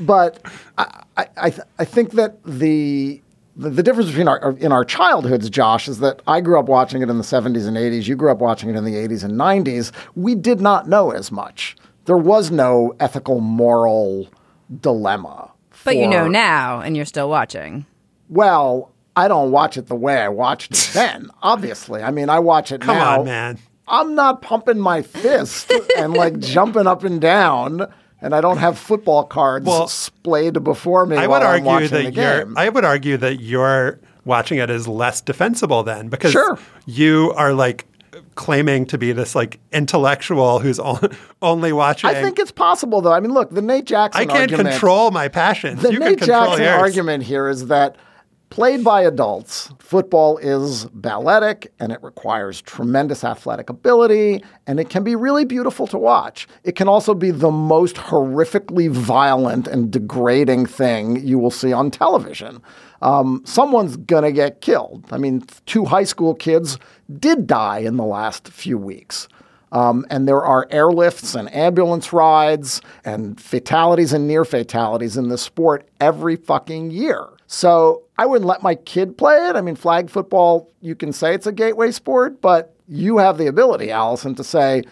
but 0.00 0.40
I, 0.78 1.02
I, 1.16 1.26
I, 1.36 1.50
th- 1.50 1.66
I 1.78 1.84
think 1.84 2.12
that 2.12 2.42
the, 2.44 3.21
the 3.56 3.70
the 3.70 3.82
difference 3.82 4.08
between 4.10 4.28
our 4.28 4.52
in 4.58 4.72
our 4.72 4.84
childhoods, 4.84 5.48
Josh, 5.50 5.88
is 5.88 5.98
that 6.00 6.22
I 6.26 6.40
grew 6.40 6.58
up 6.58 6.66
watching 6.66 7.02
it 7.02 7.10
in 7.10 7.18
the 7.18 7.24
70s 7.24 7.66
and 7.66 7.76
80s. 7.76 8.06
You 8.06 8.16
grew 8.16 8.30
up 8.30 8.38
watching 8.38 8.70
it 8.70 8.76
in 8.76 8.84
the 8.84 8.94
80s 8.94 9.24
and 9.24 9.34
90s. 9.34 9.92
We 10.14 10.34
did 10.34 10.60
not 10.60 10.88
know 10.88 11.10
as 11.10 11.30
much. 11.30 11.76
There 12.06 12.16
was 12.16 12.50
no 12.50 12.94
ethical, 12.98 13.40
moral 13.40 14.28
dilemma. 14.80 15.50
But 15.84 15.96
you 15.96 16.06
know 16.08 16.28
now, 16.28 16.80
and 16.80 16.96
you're 16.96 17.04
still 17.06 17.28
watching. 17.28 17.86
Well, 18.28 18.92
I 19.16 19.28
don't 19.28 19.50
watch 19.50 19.76
it 19.76 19.86
the 19.88 19.94
way 19.96 20.16
I 20.18 20.28
watched 20.28 20.72
it 20.72 20.90
then. 20.94 21.28
Obviously, 21.42 22.02
I 22.02 22.10
mean, 22.10 22.28
I 22.28 22.38
watch 22.38 22.72
it 22.72 22.80
Come 22.80 22.96
now. 22.96 23.20
on, 23.20 23.24
man. 23.26 23.58
I'm 23.88 24.14
not 24.14 24.42
pumping 24.42 24.78
my 24.78 25.02
fist 25.02 25.72
and 25.98 26.14
like 26.14 26.38
jumping 26.38 26.86
up 26.86 27.02
and 27.04 27.20
down, 27.20 27.92
and 28.22 28.34
I 28.34 28.40
don't 28.40 28.58
have 28.58 28.78
football 28.78 29.24
cards 29.24 29.66
Well, 29.66 29.88
splayed 29.88 30.62
before 30.64 31.04
me 31.06 31.16
I 31.16 31.26
would 31.26 31.42
argue 31.42 31.88
that 31.88 32.14
you're. 32.14 32.52
I 32.56 32.68
would 32.68 32.84
argue 32.84 33.16
that 33.18 33.40
you're 33.40 33.98
watching 34.24 34.58
it 34.58 34.70
as 34.70 34.86
less 34.88 35.20
defensible 35.20 35.82
then, 35.82 36.08
because 36.08 36.32
Sure. 36.32 36.58
you 36.86 37.32
are 37.36 37.52
like 37.52 37.86
claiming 38.34 38.86
to 38.86 38.96
be 38.98 39.12
this 39.12 39.34
like 39.34 39.58
intellectual 39.72 40.58
who's 40.60 40.80
only 41.42 41.72
watching. 41.72 42.08
I 42.10 42.14
think 42.22 42.38
it's 42.38 42.52
possible, 42.52 43.00
though. 43.00 43.12
I 43.12 43.20
mean, 43.20 43.32
look, 43.32 43.50
the 43.50 43.62
Nate 43.62 43.84
Jackson 43.84 44.22
I 44.22 44.26
can't 44.26 44.40
argument, 44.52 44.70
control 44.70 45.10
my 45.10 45.28
passions. 45.28 45.82
The 45.82 45.92
you 45.92 45.98
Nate 45.98 46.20
Jackson 46.22 46.62
yours. 46.62 46.80
argument 46.80 47.24
here 47.24 47.48
is 47.48 47.66
that 47.66 47.96
played 48.52 48.84
by 48.84 49.00
adults, 49.00 49.70
football 49.78 50.36
is 50.36 50.84
balletic 50.92 51.72
and 51.80 51.90
it 51.90 51.98
requires 52.02 52.60
tremendous 52.60 53.24
athletic 53.24 53.70
ability 53.70 54.44
and 54.66 54.78
it 54.78 54.90
can 54.90 55.02
be 55.02 55.16
really 55.16 55.46
beautiful 55.46 55.86
to 55.86 55.96
watch. 55.96 56.46
It 56.62 56.76
can 56.76 56.86
also 56.86 57.14
be 57.14 57.30
the 57.30 57.50
most 57.50 57.96
horrifically 57.96 58.90
violent 58.90 59.66
and 59.66 59.90
degrading 59.90 60.66
thing 60.66 61.26
you 61.26 61.38
will 61.38 61.50
see 61.50 61.72
on 61.72 61.90
television. 61.90 62.60
Um, 63.00 63.40
someone's 63.46 63.96
going 63.96 64.24
to 64.24 64.32
get 64.32 64.60
killed. 64.60 65.06
I 65.10 65.16
mean, 65.16 65.44
two 65.64 65.86
high 65.86 66.04
school 66.04 66.34
kids 66.34 66.78
did 67.18 67.46
die 67.46 67.78
in 67.78 67.96
the 67.96 68.04
last 68.04 68.48
few 68.48 68.76
weeks. 68.76 69.28
Um, 69.72 70.04
and 70.10 70.28
there 70.28 70.44
are 70.44 70.66
airlifts 70.66 71.34
and 71.34 71.50
ambulance 71.54 72.12
rides 72.12 72.82
and 73.02 73.40
fatalities 73.40 74.12
and 74.12 74.28
near 74.28 74.44
fatalities 74.44 75.16
in 75.16 75.30
this 75.30 75.40
sport 75.40 75.88
every 75.98 76.36
fucking 76.36 76.90
year. 76.90 77.30
So 77.52 78.04
I 78.16 78.24
wouldn't 78.24 78.48
let 78.48 78.62
my 78.62 78.74
kid 78.74 79.18
play 79.18 79.36
it. 79.46 79.56
I 79.56 79.60
mean, 79.60 79.76
flag 79.76 80.08
football, 80.08 80.72
you 80.80 80.94
can 80.94 81.12
say 81.12 81.34
it's 81.34 81.46
a 81.46 81.52
gateway 81.52 81.90
sport, 81.90 82.40
but 82.40 82.74
you 82.88 83.18
have 83.18 83.36
the 83.36 83.46
ability, 83.46 83.90
Allison, 83.90 84.34
to 84.36 84.42
say 84.42 84.84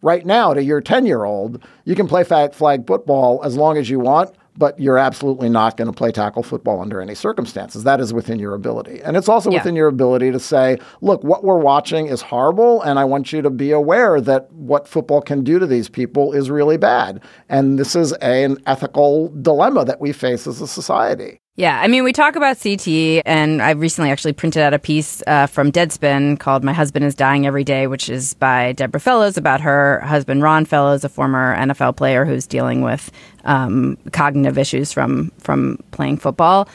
right 0.00 0.24
now 0.24 0.54
to 0.54 0.62
your 0.62 0.80
10 0.80 1.06
year 1.06 1.24
old, 1.24 1.64
you 1.84 1.96
can 1.96 2.06
play 2.06 2.22
flag, 2.22 2.54
football 2.54 3.40
as 3.42 3.56
long 3.56 3.76
as 3.78 3.90
you 3.90 3.98
want, 3.98 4.32
but 4.56 4.78
you're 4.78 4.96
absolutely 4.96 5.48
not 5.48 5.76
going 5.76 5.88
to 5.88 5.92
play 5.92 6.12
tackle 6.12 6.44
football 6.44 6.80
under 6.80 7.00
any 7.00 7.16
circumstances. 7.16 7.82
That 7.82 7.98
is 7.98 8.14
within 8.14 8.38
your 8.38 8.54
ability. 8.54 9.00
And 9.02 9.16
it's 9.16 9.28
also 9.28 9.50
Yeah. 9.50 9.58
within 9.58 9.74
your 9.74 9.88
ability 9.88 10.30
to 10.30 10.38
say, 10.38 10.78
look, 11.00 11.24
what 11.24 11.42
we're 11.42 11.58
watching 11.58 12.06
is 12.06 12.22
horrible, 12.22 12.80
and 12.82 12.96
I 12.96 13.04
want 13.06 13.32
you 13.32 13.42
to 13.42 13.50
be 13.50 13.72
aware 13.72 14.20
that 14.20 14.52
what 14.52 14.86
football 14.86 15.20
can 15.20 15.42
do 15.42 15.58
to 15.58 15.66
these 15.66 15.88
people 15.88 16.32
is 16.32 16.48
really 16.48 16.76
bad. 16.76 17.20
And 17.48 17.76
this 17.76 17.96
is 17.96 18.12
a, 18.22 18.44
an 18.44 18.58
ethical 18.66 19.32
dilemma 19.42 19.84
that 19.84 20.00
we 20.00 20.12
face 20.12 20.46
as 20.46 20.60
a 20.60 20.68
society. 20.68 21.40
Yeah, 21.56 21.80
I 21.80 21.86
mean, 21.86 22.02
we 22.02 22.12
talk 22.12 22.34
about 22.34 22.60
CT, 22.60 23.22
and 23.24 23.62
I 23.62 23.70
recently 23.70 24.10
actually 24.10 24.32
printed 24.32 24.60
out 24.60 24.74
a 24.74 24.78
piece 24.80 25.22
uh, 25.28 25.46
from 25.46 25.70
Deadspin 25.70 26.40
called 26.40 26.64
My 26.64 26.72
Husband 26.72 27.04
is 27.04 27.14
Dying 27.14 27.46
Every 27.46 27.62
Day, 27.62 27.86
which 27.86 28.08
is 28.08 28.34
by 28.34 28.72
Deborah 28.72 28.98
Fellows 28.98 29.36
about 29.36 29.60
her 29.60 30.00
husband, 30.00 30.42
Ron 30.42 30.64
Fellows, 30.64 31.04
a 31.04 31.08
former 31.08 31.56
NFL 31.56 31.94
player 31.94 32.24
who's 32.24 32.48
dealing 32.48 32.80
with 32.80 33.08
um, 33.44 33.96
cognitive 34.10 34.58
issues 34.58 34.92
from, 34.92 35.30
from 35.38 35.78
playing 35.92 36.16
football. 36.16 36.68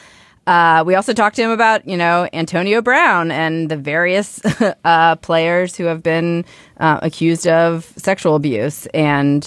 Uh, 0.46 0.82
we 0.86 0.94
also 0.94 1.12
talked 1.12 1.36
to 1.36 1.42
him 1.42 1.50
about, 1.50 1.86
you 1.86 1.98
know, 1.98 2.26
Antonio 2.32 2.80
Brown 2.80 3.30
and 3.30 3.70
the 3.70 3.76
various 3.76 4.40
uh, 4.84 5.14
players 5.16 5.76
who 5.76 5.84
have 5.84 6.02
been 6.02 6.42
uh, 6.78 7.00
accused 7.02 7.46
of 7.46 7.92
sexual 7.98 8.34
abuse. 8.34 8.86
And, 8.94 9.46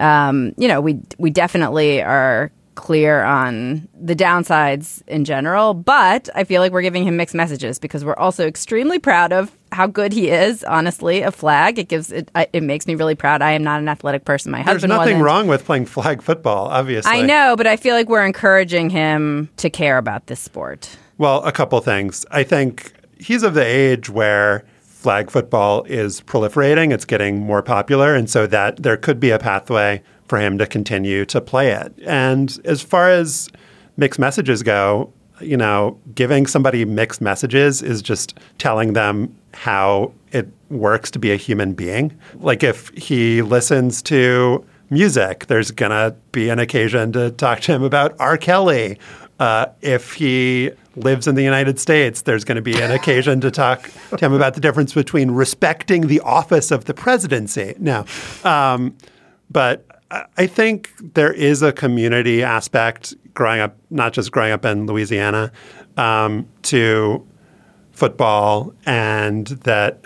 um, 0.00 0.54
you 0.56 0.66
know, 0.66 0.80
we, 0.80 0.98
we 1.18 1.30
definitely 1.30 2.02
are 2.02 2.50
clear 2.74 3.22
on 3.22 3.88
the 3.94 4.16
downsides 4.16 5.02
in 5.06 5.24
general, 5.24 5.74
but 5.74 6.28
I 6.34 6.44
feel 6.44 6.60
like 6.60 6.72
we're 6.72 6.82
giving 6.82 7.04
him 7.04 7.16
mixed 7.16 7.34
messages 7.34 7.78
because 7.78 8.04
we're 8.04 8.16
also 8.16 8.46
extremely 8.46 8.98
proud 8.98 9.32
of 9.32 9.56
how 9.72 9.86
good 9.86 10.12
he 10.12 10.30
is. 10.30 10.64
Honestly, 10.64 11.22
a 11.22 11.30
flag 11.30 11.78
it 11.78 11.88
gives 11.88 12.10
it 12.10 12.30
it 12.52 12.62
makes 12.62 12.86
me 12.86 12.94
really 12.94 13.14
proud. 13.14 13.42
I 13.42 13.52
am 13.52 13.62
not 13.62 13.80
an 13.80 13.88
athletic 13.88 14.24
person. 14.24 14.52
My 14.52 14.58
There's 14.58 14.74
husband 14.74 14.90
There's 14.90 14.98
nothing 14.98 15.14
wasn't. 15.14 15.24
wrong 15.24 15.46
with 15.48 15.64
playing 15.64 15.86
flag 15.86 16.22
football, 16.22 16.68
obviously. 16.68 17.10
I 17.10 17.22
know, 17.22 17.54
but 17.56 17.66
I 17.66 17.76
feel 17.76 17.94
like 17.94 18.08
we're 18.08 18.26
encouraging 18.26 18.90
him 18.90 19.48
to 19.58 19.70
care 19.70 19.98
about 19.98 20.26
this 20.26 20.40
sport. 20.40 20.96
Well, 21.18 21.42
a 21.44 21.52
couple 21.52 21.80
things. 21.80 22.26
I 22.30 22.42
think 22.42 22.92
he's 23.18 23.42
of 23.42 23.54
the 23.54 23.64
age 23.64 24.10
where 24.10 24.64
flag 24.80 25.30
football 25.30 25.82
is 25.84 26.20
proliferating, 26.20 26.92
it's 26.92 27.04
getting 27.04 27.40
more 27.40 27.62
popular, 27.62 28.14
and 28.14 28.30
so 28.30 28.46
that 28.46 28.82
there 28.82 28.96
could 28.96 29.18
be 29.18 29.30
a 29.30 29.38
pathway 29.38 30.02
for 30.32 30.38
him 30.38 30.56
to 30.56 30.66
continue 30.66 31.26
to 31.26 31.42
play 31.42 31.72
it. 31.72 31.92
And 32.06 32.58
as 32.64 32.80
far 32.80 33.10
as 33.10 33.50
mixed 33.98 34.18
messages 34.18 34.62
go, 34.62 35.12
you 35.42 35.58
know, 35.58 35.98
giving 36.14 36.46
somebody 36.46 36.86
mixed 36.86 37.20
messages 37.20 37.82
is 37.82 38.00
just 38.00 38.38
telling 38.56 38.94
them 38.94 39.36
how 39.52 40.10
it 40.30 40.48
works 40.70 41.10
to 41.10 41.18
be 41.18 41.32
a 41.32 41.36
human 41.36 41.74
being. 41.74 42.18
Like 42.36 42.62
if 42.62 42.88
he 42.96 43.42
listens 43.42 44.00
to 44.04 44.64
music, 44.88 45.48
there's 45.48 45.70
going 45.70 45.92
to 45.92 46.16
be 46.30 46.48
an 46.48 46.58
occasion 46.58 47.12
to 47.12 47.30
talk 47.32 47.60
to 47.60 47.72
him 47.72 47.82
about 47.82 48.16
R. 48.18 48.38
Kelly. 48.38 48.98
Uh, 49.38 49.66
if 49.82 50.14
he 50.14 50.70
lives 50.96 51.26
in 51.26 51.34
the 51.34 51.42
United 51.42 51.78
States, 51.78 52.22
there's 52.22 52.44
going 52.44 52.56
to 52.56 52.62
be 52.62 52.80
an 52.80 52.90
occasion 52.90 53.42
to 53.42 53.50
talk 53.50 53.90
to 54.16 54.24
him 54.24 54.32
about 54.32 54.54
the 54.54 54.62
difference 54.62 54.94
between 54.94 55.30
respecting 55.30 56.06
the 56.06 56.20
office 56.20 56.70
of 56.70 56.86
the 56.86 56.94
presidency. 56.94 57.74
Now, 57.78 58.06
Um, 58.44 58.96
but 59.50 59.84
I- 60.36 60.46
think 60.46 60.90
there 61.14 61.32
is 61.32 61.62
a 61.62 61.72
community 61.72 62.42
aspect 62.42 63.14
growing 63.34 63.60
up, 63.60 63.76
not 63.90 64.12
just 64.12 64.30
growing 64.30 64.52
up 64.52 64.64
in 64.64 64.86
Louisiana, 64.86 65.50
um, 65.96 66.46
to 66.62 67.26
football, 67.92 68.74
and 68.86 69.46
that 69.46 70.04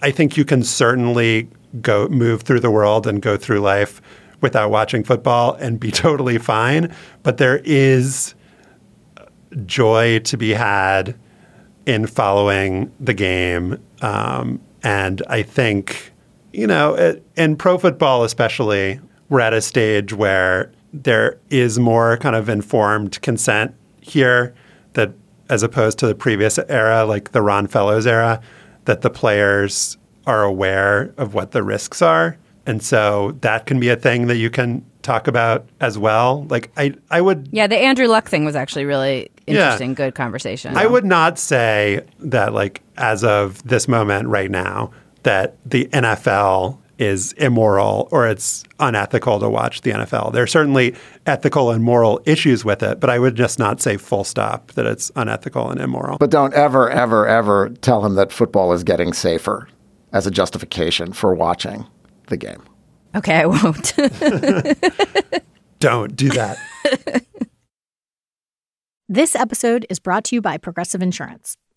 I 0.00 0.10
think 0.10 0.36
you 0.36 0.44
can 0.44 0.62
certainly 0.62 1.48
go 1.80 2.08
move 2.08 2.42
through 2.42 2.60
the 2.60 2.70
world 2.70 3.06
and 3.06 3.20
go 3.20 3.36
through 3.36 3.60
life 3.60 4.00
without 4.40 4.70
watching 4.70 5.04
football 5.04 5.54
and 5.54 5.78
be 5.78 5.90
totally 6.06 6.38
fine. 6.38 6.94
But 7.22 7.38
there 7.38 7.60
is 7.64 8.34
joy 9.66 10.18
to 10.20 10.36
be 10.36 10.50
had 10.50 11.14
in 11.86 12.06
following 12.06 12.90
the 13.00 13.14
game. 13.14 13.78
Um, 14.00 14.60
and 14.82 15.22
I 15.28 15.42
think, 15.42 16.12
you 16.54 16.66
know, 16.66 16.94
it, 16.94 17.24
in 17.36 17.56
pro 17.56 17.78
football 17.78 18.24
especially, 18.24 19.00
we're 19.28 19.40
at 19.40 19.52
a 19.52 19.60
stage 19.60 20.12
where 20.12 20.70
there 20.92 21.38
is 21.50 21.78
more 21.78 22.16
kind 22.18 22.36
of 22.36 22.48
informed 22.48 23.20
consent 23.22 23.74
here 24.00 24.54
that 24.92 25.12
as 25.50 25.62
opposed 25.62 25.98
to 25.98 26.06
the 26.06 26.14
previous 26.14 26.58
era, 26.68 27.04
like 27.04 27.32
the 27.32 27.42
Ron 27.42 27.66
Fellows 27.66 28.06
era, 28.06 28.40
that 28.84 29.00
the 29.02 29.10
players 29.10 29.96
are 30.26 30.42
aware 30.42 31.12
of 31.16 31.34
what 31.34 31.50
the 31.50 31.62
risks 31.62 32.00
are. 32.00 32.36
And 32.66 32.82
so 32.82 33.32
that 33.40 33.66
can 33.66 33.78
be 33.80 33.88
a 33.90 33.96
thing 33.96 34.26
that 34.28 34.36
you 34.36 34.48
can 34.48 34.84
talk 35.02 35.26
about 35.26 35.66
as 35.80 35.98
well. 35.98 36.46
Like 36.48 36.70
I 36.78 36.94
I 37.10 37.20
would 37.20 37.48
Yeah, 37.50 37.66
the 37.66 37.76
Andrew 37.76 38.06
Luck 38.06 38.28
thing 38.28 38.44
was 38.44 38.56
actually 38.56 38.84
really 38.86 39.28
Yeah. 39.46 39.54
interesting. 39.54 39.94
Good 39.94 40.14
conversation. 40.14 40.76
I 40.76 40.86
would 40.86 41.04
not 41.04 41.38
say 41.38 42.00
that, 42.20 42.54
like, 42.54 42.80
as 42.96 43.22
of 43.22 43.62
this 43.64 43.86
moment 43.86 44.28
right 44.28 44.50
now, 44.50 44.90
that 45.24 45.56
the 45.68 45.86
NFL 45.86 46.78
is 46.98 47.32
immoral 47.32 48.08
or 48.12 48.28
it's 48.28 48.62
unethical 48.78 49.40
to 49.40 49.48
watch 49.48 49.80
the 49.80 49.90
NFL. 49.90 50.32
There 50.32 50.42
are 50.42 50.46
certainly 50.46 50.94
ethical 51.26 51.70
and 51.72 51.82
moral 51.82 52.20
issues 52.24 52.64
with 52.64 52.82
it, 52.82 53.00
but 53.00 53.10
I 53.10 53.18
would 53.18 53.34
just 53.34 53.58
not 53.58 53.80
say 53.80 53.96
full 53.96 54.24
stop 54.24 54.72
that 54.72 54.86
it's 54.86 55.10
unethical 55.16 55.70
and 55.70 55.80
immoral. 55.80 56.18
But 56.18 56.30
don't 56.30 56.54
ever, 56.54 56.88
ever, 56.88 57.26
ever 57.26 57.70
tell 57.80 58.04
him 58.04 58.14
that 58.14 58.32
football 58.32 58.72
is 58.72 58.84
getting 58.84 59.12
safer 59.12 59.68
as 60.12 60.26
a 60.26 60.30
justification 60.30 61.12
for 61.12 61.34
watching 61.34 61.86
the 62.28 62.36
game. 62.36 62.62
Okay, 63.16 63.40
I 63.40 63.46
won't. 63.46 63.92
Don't 65.80 66.16
do 66.16 66.30
that. 66.30 66.56
This 69.06 69.36
episode 69.36 69.84
is 69.90 69.98
brought 69.98 70.24
to 70.24 70.34
you 70.34 70.40
by 70.40 70.56
Progressive 70.56 71.02
Insurance. 71.02 71.58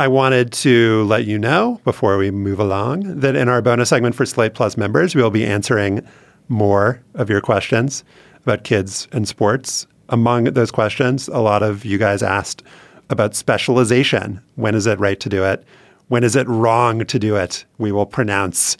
I 0.00 0.06
wanted 0.06 0.52
to 0.52 1.02
let 1.06 1.24
you 1.24 1.40
know 1.40 1.80
before 1.82 2.18
we 2.18 2.30
move 2.30 2.60
along 2.60 3.18
that 3.18 3.34
in 3.34 3.48
our 3.48 3.60
bonus 3.60 3.88
segment 3.88 4.14
for 4.14 4.24
Slate 4.24 4.54
Plus 4.54 4.76
members, 4.76 5.16
we 5.16 5.22
will 5.22 5.32
be 5.32 5.44
answering 5.44 6.06
more 6.48 7.02
of 7.14 7.28
your 7.28 7.40
questions 7.40 8.04
about 8.44 8.62
kids 8.62 9.08
and 9.10 9.26
sports. 9.26 9.88
Among 10.08 10.44
those 10.44 10.70
questions, 10.70 11.26
a 11.26 11.40
lot 11.40 11.64
of 11.64 11.84
you 11.84 11.98
guys 11.98 12.22
asked 12.22 12.62
about 13.10 13.34
specialization. 13.34 14.40
When 14.54 14.76
is 14.76 14.86
it 14.86 15.00
right 15.00 15.18
to 15.18 15.28
do 15.28 15.42
it? 15.42 15.64
When 16.06 16.22
is 16.22 16.36
it 16.36 16.46
wrong 16.46 17.04
to 17.04 17.18
do 17.18 17.34
it? 17.34 17.64
We 17.78 17.90
will 17.90 18.06
pronounce. 18.06 18.76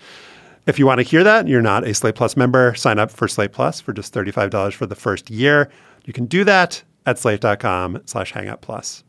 If 0.68 0.78
you 0.78 0.86
want 0.86 0.98
to 0.98 1.02
hear 1.02 1.24
that, 1.24 1.48
you're 1.48 1.60
not 1.60 1.84
a 1.84 1.94
Slate 1.94 2.14
Plus 2.14 2.36
member, 2.36 2.76
sign 2.76 3.00
up 3.00 3.10
for 3.10 3.26
Slate 3.26 3.50
Plus 3.50 3.80
for 3.80 3.92
just 3.92 4.14
$35 4.14 4.72
for 4.72 4.86
the 4.86 4.94
first 4.94 5.30
year. 5.30 5.68
You 6.04 6.12
can 6.12 6.26
do 6.26 6.44
that 6.44 6.84
at 7.06 7.18
slate.com 7.18 8.02
slash 8.06 8.32
hangup 8.32 8.60
plus. 8.60 9.02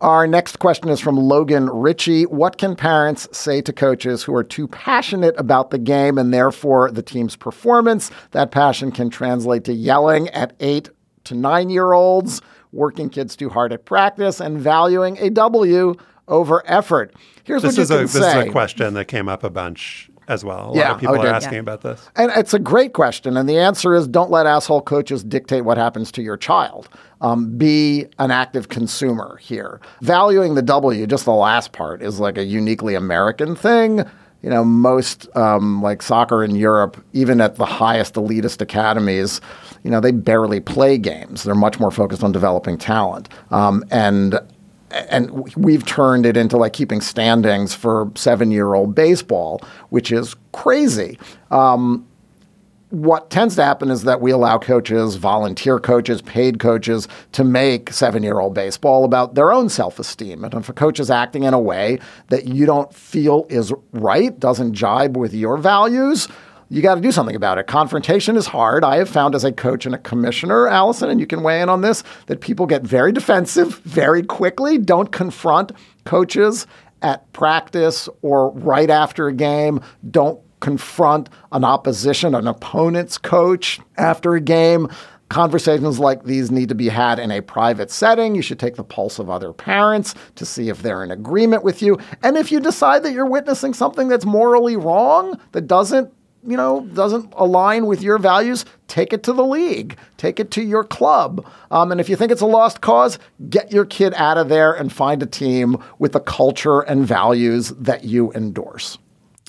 Our 0.00 0.28
next 0.28 0.60
question 0.60 0.90
is 0.90 1.00
from 1.00 1.16
Logan 1.16 1.68
Ritchie. 1.68 2.26
What 2.26 2.56
can 2.56 2.76
parents 2.76 3.26
say 3.36 3.60
to 3.62 3.72
coaches 3.72 4.22
who 4.22 4.32
are 4.36 4.44
too 4.44 4.68
passionate 4.68 5.34
about 5.36 5.70
the 5.70 5.78
game 5.78 6.18
and 6.18 6.32
therefore 6.32 6.92
the 6.92 7.02
team's 7.02 7.34
performance? 7.34 8.12
That 8.30 8.52
passion 8.52 8.92
can 8.92 9.10
translate 9.10 9.64
to 9.64 9.72
yelling 9.72 10.28
at 10.28 10.54
eight 10.60 10.90
to 11.24 11.34
nine 11.34 11.68
year 11.68 11.94
olds, 11.94 12.40
working 12.70 13.10
kids 13.10 13.34
too 13.34 13.48
hard 13.48 13.72
at 13.72 13.86
practice, 13.86 14.38
and 14.38 14.60
valuing 14.60 15.18
a 15.18 15.30
W 15.30 15.96
over 16.28 16.62
effort. 16.66 17.12
Here's 17.42 17.62
This 17.62 17.72
what 17.72 17.76
you 17.78 17.82
is, 17.82 17.88
can 17.88 17.98
a, 17.98 18.02
this 18.02 18.14
is 18.14 18.22
a 18.22 18.50
question 18.52 18.94
that 18.94 19.06
came 19.06 19.28
up 19.28 19.42
a 19.42 19.50
bunch 19.50 20.07
as 20.28 20.44
well. 20.44 20.72
A 20.72 20.76
Yeah, 20.76 20.82
lot 20.88 20.94
of 20.94 21.00
people 21.00 21.16
oh, 21.16 21.22
are 21.22 21.26
asking 21.26 21.54
Yeah. 21.54 21.60
about 21.60 21.80
this. 21.82 22.08
And 22.16 22.30
it's 22.36 22.54
a 22.54 22.58
great 22.58 22.92
question. 22.92 23.36
And 23.36 23.48
the 23.48 23.58
answer 23.58 23.94
is 23.94 24.06
don't 24.06 24.30
let 24.30 24.46
asshole 24.46 24.82
coaches 24.82 25.24
dictate 25.24 25.64
what 25.64 25.78
happens 25.78 26.12
to 26.12 26.22
your 26.22 26.36
child. 26.36 26.88
Um, 27.20 27.56
be 27.56 28.06
an 28.18 28.30
active 28.30 28.68
consumer 28.68 29.38
here. 29.40 29.80
Valuing 30.02 30.54
the 30.54 30.62
W, 30.62 31.06
just 31.06 31.24
the 31.24 31.32
last 31.32 31.72
part, 31.72 32.02
is 32.02 32.20
like 32.20 32.38
a 32.38 32.44
uniquely 32.44 32.94
American 32.94 33.56
thing. 33.56 34.04
You 34.42 34.50
know, 34.50 34.62
most 34.64 35.26
um, 35.36 35.82
like 35.82 36.00
soccer 36.00 36.44
in 36.44 36.54
Europe, 36.54 37.02
even 37.12 37.40
at 37.40 37.56
the 37.56 37.64
highest 37.66 38.14
elitist 38.14 38.60
academies, 38.60 39.40
you 39.82 39.90
know, 39.90 39.98
they 40.00 40.12
barely 40.12 40.60
play 40.60 40.96
games. 40.96 41.42
They're 41.42 41.56
much 41.56 41.80
more 41.80 41.90
focused 41.90 42.22
on 42.22 42.30
developing 42.30 42.78
talent. 42.78 43.28
Um, 43.50 43.82
and 43.90 44.38
and 44.90 45.54
we've 45.56 45.84
turned 45.84 46.26
it 46.26 46.36
into 46.36 46.56
like 46.56 46.72
keeping 46.72 47.00
standings 47.00 47.74
for 47.74 48.10
seven 48.14 48.50
year 48.50 48.74
old 48.74 48.94
baseball, 48.94 49.60
which 49.90 50.12
is 50.12 50.34
crazy. 50.52 51.18
Um, 51.50 52.06
what 52.90 53.28
tends 53.28 53.54
to 53.56 53.62
happen 53.62 53.90
is 53.90 54.04
that 54.04 54.20
we 54.20 54.30
allow 54.30 54.58
coaches, 54.58 55.16
volunteer 55.16 55.78
coaches, 55.78 56.22
paid 56.22 56.58
coaches 56.58 57.06
to 57.32 57.44
make 57.44 57.92
seven 57.92 58.22
year 58.22 58.40
old 58.40 58.54
baseball 58.54 59.04
about 59.04 59.34
their 59.34 59.52
own 59.52 59.68
self 59.68 59.98
esteem. 59.98 60.44
And 60.44 60.54
if 60.54 60.68
a 60.68 60.72
coach 60.72 60.98
is 60.98 61.10
acting 61.10 61.42
in 61.42 61.52
a 61.52 61.60
way 61.60 61.98
that 62.28 62.46
you 62.46 62.64
don't 62.64 62.92
feel 62.94 63.46
is 63.50 63.72
right, 63.92 64.38
doesn't 64.38 64.72
jibe 64.72 65.16
with 65.16 65.34
your 65.34 65.58
values, 65.58 66.28
you 66.70 66.82
got 66.82 66.96
to 66.96 67.00
do 67.00 67.12
something 67.12 67.36
about 67.36 67.58
it. 67.58 67.66
Confrontation 67.66 68.36
is 68.36 68.46
hard. 68.46 68.84
I 68.84 68.96
have 68.96 69.08
found 69.08 69.34
as 69.34 69.44
a 69.44 69.52
coach 69.52 69.86
and 69.86 69.94
a 69.94 69.98
commissioner, 69.98 70.68
Allison, 70.68 71.08
and 71.08 71.18
you 71.20 71.26
can 71.26 71.42
weigh 71.42 71.62
in 71.62 71.68
on 71.68 71.80
this, 71.80 72.02
that 72.26 72.40
people 72.40 72.66
get 72.66 72.82
very 72.82 73.12
defensive 73.12 73.78
very 73.80 74.22
quickly, 74.22 74.76
don't 74.78 75.10
confront 75.10 75.72
coaches 76.04 76.66
at 77.02 77.32
practice 77.32 78.08
or 78.22 78.50
right 78.50 78.90
after 78.90 79.28
a 79.28 79.32
game, 79.32 79.80
don't 80.10 80.40
confront 80.60 81.28
an 81.52 81.64
opposition, 81.64 82.34
an 82.34 82.46
opponent's 82.46 83.16
coach 83.16 83.80
after 83.96 84.34
a 84.34 84.40
game. 84.40 84.88
Conversations 85.28 85.98
like 85.98 86.24
these 86.24 86.50
need 86.50 86.70
to 86.70 86.74
be 86.74 86.88
had 86.88 87.18
in 87.18 87.30
a 87.30 87.42
private 87.42 87.90
setting. 87.90 88.34
You 88.34 88.40
should 88.42 88.58
take 88.58 88.76
the 88.76 88.84
pulse 88.84 89.18
of 89.18 89.28
other 89.28 89.52
parents 89.52 90.14
to 90.36 90.46
see 90.46 90.70
if 90.70 90.82
they're 90.82 91.04
in 91.04 91.10
agreement 91.10 91.62
with 91.62 91.82
you. 91.82 91.98
And 92.22 92.36
if 92.36 92.50
you 92.50 92.60
decide 92.60 93.02
that 93.02 93.12
you're 93.12 93.26
witnessing 93.26 93.74
something 93.74 94.08
that's 94.08 94.24
morally 94.24 94.76
wrong, 94.76 95.38
that 95.52 95.66
doesn't 95.66 96.12
you 96.46 96.56
know, 96.56 96.86
doesn't 96.94 97.32
align 97.36 97.86
with 97.86 98.02
your 98.02 98.18
values, 98.18 98.64
take 98.86 99.12
it 99.12 99.22
to 99.24 99.32
the 99.32 99.44
league, 99.44 99.96
take 100.16 100.40
it 100.40 100.50
to 100.52 100.62
your 100.62 100.84
club. 100.84 101.46
Um, 101.70 101.92
and 101.92 102.00
if 102.00 102.08
you 102.08 102.16
think 102.16 102.32
it's 102.32 102.40
a 102.40 102.46
lost 102.46 102.80
cause, 102.80 103.18
get 103.48 103.72
your 103.72 103.84
kid 103.84 104.14
out 104.14 104.38
of 104.38 104.48
there 104.48 104.72
and 104.72 104.92
find 104.92 105.22
a 105.22 105.26
team 105.26 105.82
with 105.98 106.12
the 106.12 106.20
culture 106.20 106.80
and 106.80 107.06
values 107.06 107.70
that 107.70 108.04
you 108.04 108.32
endorse. 108.32 108.98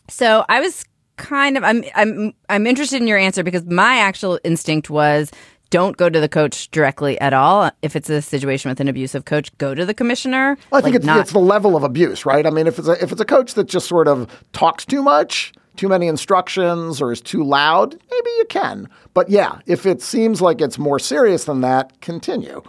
So 0.10 0.46
I 0.50 0.60
was 0.60 0.86
kind 1.18 1.58
of 1.58 1.64
I'm 1.64 1.84
I'm 1.96 2.34
I'm 2.48 2.66
interested 2.66 3.02
in 3.02 3.08
your 3.08 3.18
answer 3.18 3.44
because 3.44 3.66
my 3.66 3.98
actual 3.98 4.40
instinct 4.44 4.90
was 4.90 5.32
don't 5.70 5.98
go 5.98 6.10
to 6.10 6.20
the 6.20 6.30
coach 6.30 6.72
directly 6.72 7.20
at 7.22 7.34
all. 7.34 7.70
If 7.82 7.96
it's 7.96 8.10
a 8.10 8.22
situation 8.22 8.70
with 8.70 8.80
an 8.80 8.88
abusive 8.88 9.26
coach, 9.26 9.56
go 9.58 9.76
to 9.76 9.86
the 9.86 9.94
commissioner. 9.94 10.58
Well, 10.72 10.80
I 10.80 10.82
think 10.82 10.94
Like, 10.94 10.96
it's, 10.96 11.06
not 11.06 11.20
it's 11.20 11.32
the 11.32 11.40
level 11.40 11.76
of 11.76 11.84
abuse, 11.84 12.26
right? 12.26 12.46
I 12.46 12.50
mean, 12.50 12.66
if 12.66 12.80
it's 12.80 12.88
a, 12.88 13.04
if 13.04 13.12
it's 13.12 13.22
a 13.22 13.26
coach 13.26 13.54
that 13.54 13.66
just 13.66 13.88
sort 13.88 14.08
of 14.08 14.28
talks 14.52 14.86
too 14.86 15.04
much, 15.04 15.54
too 15.80 15.88
many 15.88 16.08
instructions, 16.08 17.02
or 17.02 17.10
is 17.14 17.22
too 17.22 17.42
loud, 17.42 17.94
maybe 17.94 18.30
you 18.38 18.46
can. 18.50 18.90
But 19.14 19.30
yeah, 19.30 19.60
if 19.66 19.86
it 19.86 20.02
seems 20.02 20.42
like 20.42 20.60
it's 20.60 20.78
more 20.78 21.00
serious 21.00 21.46
than 21.46 21.62
that, 21.62 22.02
continue. 22.02 22.62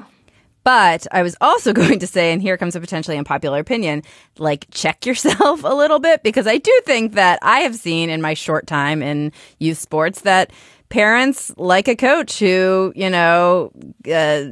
But 0.62 1.08
I 1.10 1.24
was 1.24 1.34
also 1.40 1.72
going 1.82 1.98
to 1.98 2.06
say, 2.06 2.32
and 2.32 2.40
here 2.40 2.56
comes 2.56 2.76
a 2.76 2.80
potentially 2.80 3.18
unpopular 3.18 3.58
opinion, 3.58 4.04
like 4.38 4.68
check 4.70 5.04
yourself 5.06 5.64
a 5.64 5.74
little 5.74 5.98
bit 5.98 6.22
because 6.22 6.46
I 6.46 6.58
do 6.58 6.80
think 6.86 7.14
that 7.14 7.40
I 7.42 7.60
have 7.60 7.74
seen 7.74 8.10
in 8.10 8.22
my 8.22 8.34
short 8.34 8.68
time 8.68 9.02
in 9.02 9.32
youth 9.58 9.78
sports 9.78 10.20
that 10.20 10.52
parents 10.90 11.52
like 11.56 11.88
a 11.88 11.96
coach 11.96 12.38
who, 12.38 12.92
you 12.94 13.08
know, 13.08 13.72
uh, 14.12 14.44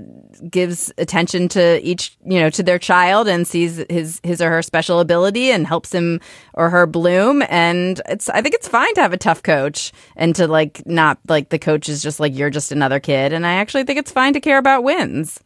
gives 0.48 0.90
attention 0.96 1.48
to 1.48 1.84
each, 1.86 2.16
you 2.24 2.40
know, 2.40 2.48
to 2.48 2.62
their 2.62 2.78
child 2.78 3.28
and 3.28 3.46
sees 3.46 3.84
his 3.90 4.20
his 4.22 4.40
or 4.40 4.48
her 4.48 4.62
special 4.62 5.00
ability 5.00 5.50
and 5.50 5.66
helps 5.66 5.92
him 5.92 6.20
or 6.54 6.70
her 6.70 6.86
bloom. 6.86 7.42
And 7.50 8.00
it's 8.08 8.28
I 8.30 8.40
think 8.40 8.54
it's 8.54 8.68
fine 8.68 8.94
to 8.94 9.02
have 9.02 9.12
a 9.12 9.18
tough 9.18 9.42
coach 9.42 9.92
and 10.16 10.34
to 10.36 10.46
like 10.46 10.86
not 10.86 11.18
like 11.28 11.50
the 11.50 11.58
coach 11.58 11.88
is 11.88 12.02
just 12.02 12.20
like 12.20 12.34
you're 12.34 12.50
just 12.50 12.72
another 12.72 13.00
kid. 13.00 13.32
And 13.32 13.46
I 13.46 13.54
actually 13.54 13.84
think 13.84 13.98
it's 13.98 14.12
fine 14.12 14.32
to 14.32 14.40
care 14.40 14.58
about 14.58 14.84
wins. 14.84 15.40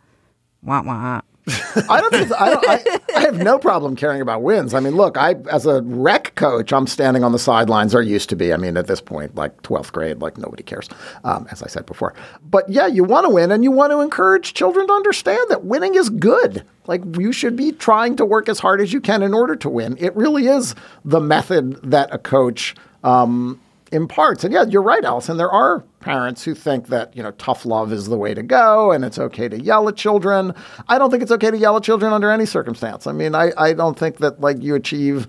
Wah 0.63 0.83
wah. 0.83 1.23
I 1.49 2.01
don't. 2.01 2.11
Think, 2.13 2.33
I, 2.33 2.51
don't 2.51 2.69
I, 2.69 3.01
I 3.17 3.21
have 3.23 3.39
no 3.39 3.59
problem 3.59 3.97
caring 3.97 4.21
about 4.21 4.43
wins. 4.43 4.75
I 4.75 4.81
mean, 4.81 4.95
look, 4.95 5.17
I 5.17 5.35
as 5.51 5.67
a 5.67 5.83
rec 5.83 6.35
coach, 6.37 6.73
I'm 6.73 6.87
standing 6.87 7.25
on 7.25 7.33
the 7.33 7.39
sidelines, 7.39 7.95
or 7.95 8.03
used 8.03 8.29
to 8.29 8.37
be. 8.37 8.53
I 8.53 8.57
mean, 8.57 8.77
at 8.77 8.87
this 8.87 9.01
point, 9.01 9.35
like 9.35 9.61
12th 9.63 9.91
grade, 9.91 10.21
like 10.21 10.39
nobody 10.39 10.63
cares, 10.63 10.89
um, 11.25 11.49
as 11.51 11.63
I 11.63 11.67
said 11.67 11.85
before. 11.87 12.15
But 12.49 12.69
yeah, 12.69 12.87
you 12.87 13.03
want 13.03 13.27
to 13.27 13.31
win, 13.31 13.51
and 13.51 13.65
you 13.65 13.73
want 13.73 13.91
to 13.91 14.01
encourage 14.01 14.55
children 14.55 14.87
to 14.87 14.93
understand 14.93 15.41
that 15.49 15.65
winning 15.65 15.97
is 15.97 16.11
good. 16.11 16.65
Like 16.87 17.03
you 17.19 17.33
should 17.33 17.57
be 17.57 17.73
trying 17.73 18.15
to 18.17 18.25
work 18.25 18.49
as 18.49 18.61
hard 18.61 18.81
as 18.81 18.93
you 18.93 19.01
can 19.01 19.23
in 19.23 19.35
order 19.35 19.57
to 19.57 19.69
win. 19.69 19.97
It 19.99 20.15
really 20.15 20.47
is 20.47 20.77
the 21.05 21.21
method 21.21 21.91
that 21.91 22.15
a 22.15 22.19
coach. 22.19 22.77
Um, 23.03 23.61
imparts. 23.93 24.45
And 24.45 24.53
yeah, 24.53 24.65
you're 24.65 24.83
right, 24.83 25.05
Allison. 25.05 25.37
There 25.37 25.51
are 25.51 25.81
parents 26.01 26.43
who 26.45 26.55
think 26.55 26.89
that, 26.89 27.17
you 27.17 27.23
know, 27.23 27.31
tough 27.33 27.65
love 27.67 27.93
is 27.93 28.09
the 28.09 28.17
way 28.17 28.35
to 28.35 28.43
go 28.43 28.91
and 28.93 29.05
it's 29.05 29.19
okay 29.19 29.49
to 29.49 29.61
yell 29.61 29.89
at 29.89 29.97
children. 29.97 30.55
I 30.89 30.99
don't 30.99 31.11
think 31.11 31.23
it's 31.23 31.33
okay 31.33 31.51
to 31.51 31.57
yell 31.57 31.77
at 31.77 31.83
children 31.83 32.13
under 32.13 32.31
any 32.31 32.47
circumstance. 32.47 33.07
I 33.07 33.13
mean, 33.13 33.35
I, 33.35 33.53
I 33.57 33.73
don't 33.73 33.99
think 33.99 34.19
that 34.19 34.41
like 34.41 34.63
you 34.63 34.75
achieve 34.75 35.27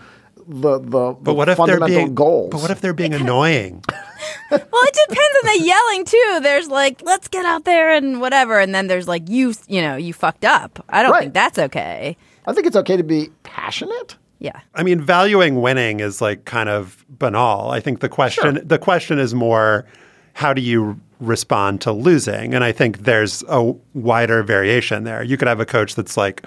the 0.47 0.80
the, 0.80 1.15
But 1.21 1.36
what 1.36 1.45
the 1.45 1.52
if 1.54 1.58
they're 1.58 1.67
fundamental 1.67 1.88
being 1.88 2.15
goals. 2.15 2.49
But 2.52 2.62
what 2.62 2.71
if 2.71 2.82
they're 2.82 2.93
being 2.93 3.13
annoying? 3.13 3.84
Well, 4.52 4.62
it 4.62 4.97
depends 5.10 5.36
on 5.43 5.58
the 5.58 5.65
yelling 5.65 6.06
too. 6.06 6.39
There's 6.43 6.67
like, 6.67 7.02
let's 7.04 7.28
get 7.28 7.43
out 7.45 7.65
there 7.65 7.91
and 7.91 8.21
whatever, 8.21 8.60
and 8.60 8.73
then 8.73 8.88
there's 8.88 9.08
like, 9.08 9.28
you, 9.28 9.54
you 9.67 9.82
know, 9.82 9.95
you 9.95 10.13
fucked 10.13 10.45
up. 10.45 10.84
I 10.89 11.02
don't 11.02 11.12
Right. 11.12 11.21
think 11.21 11.34
that's 11.34 11.58
okay. 11.58 12.15
I 12.45 12.54
think 12.54 12.67
it's 12.67 12.76
okay 12.76 12.95
to 12.95 13.04
be 13.04 13.30
passionate. 13.43 14.15
Yeah. 14.43 14.60
I 14.75 14.84
mean, 14.84 14.99
valuing 14.99 15.62
winning 15.62 16.01
is 16.01 16.21
like 16.21 16.43
kind 16.43 16.67
of 16.67 17.06
banal. 17.08 17.71
I 17.71 17.79
think 17.79 18.01
the 18.01 18.10
question 18.10 18.60
the 18.67 18.77
question 18.77 19.17
is 19.17 19.34
more 19.34 19.86
how 20.34 20.53
do 20.53 20.62
you 20.62 20.99
respond 21.21 21.79
to 21.82 21.93
losing? 21.93 22.53
And 22.53 22.62
I 22.62 22.73
think 22.73 22.99
there's 22.99 23.43
a 23.47 23.73
wider 23.93 24.43
variation 24.43 25.06
there. 25.06 25.23
You 25.23 25.38
could 25.38 25.47
have 25.47 25.62
a 25.62 25.65
coach 25.65 25.95
that's 25.95 26.17
like, 26.17 26.45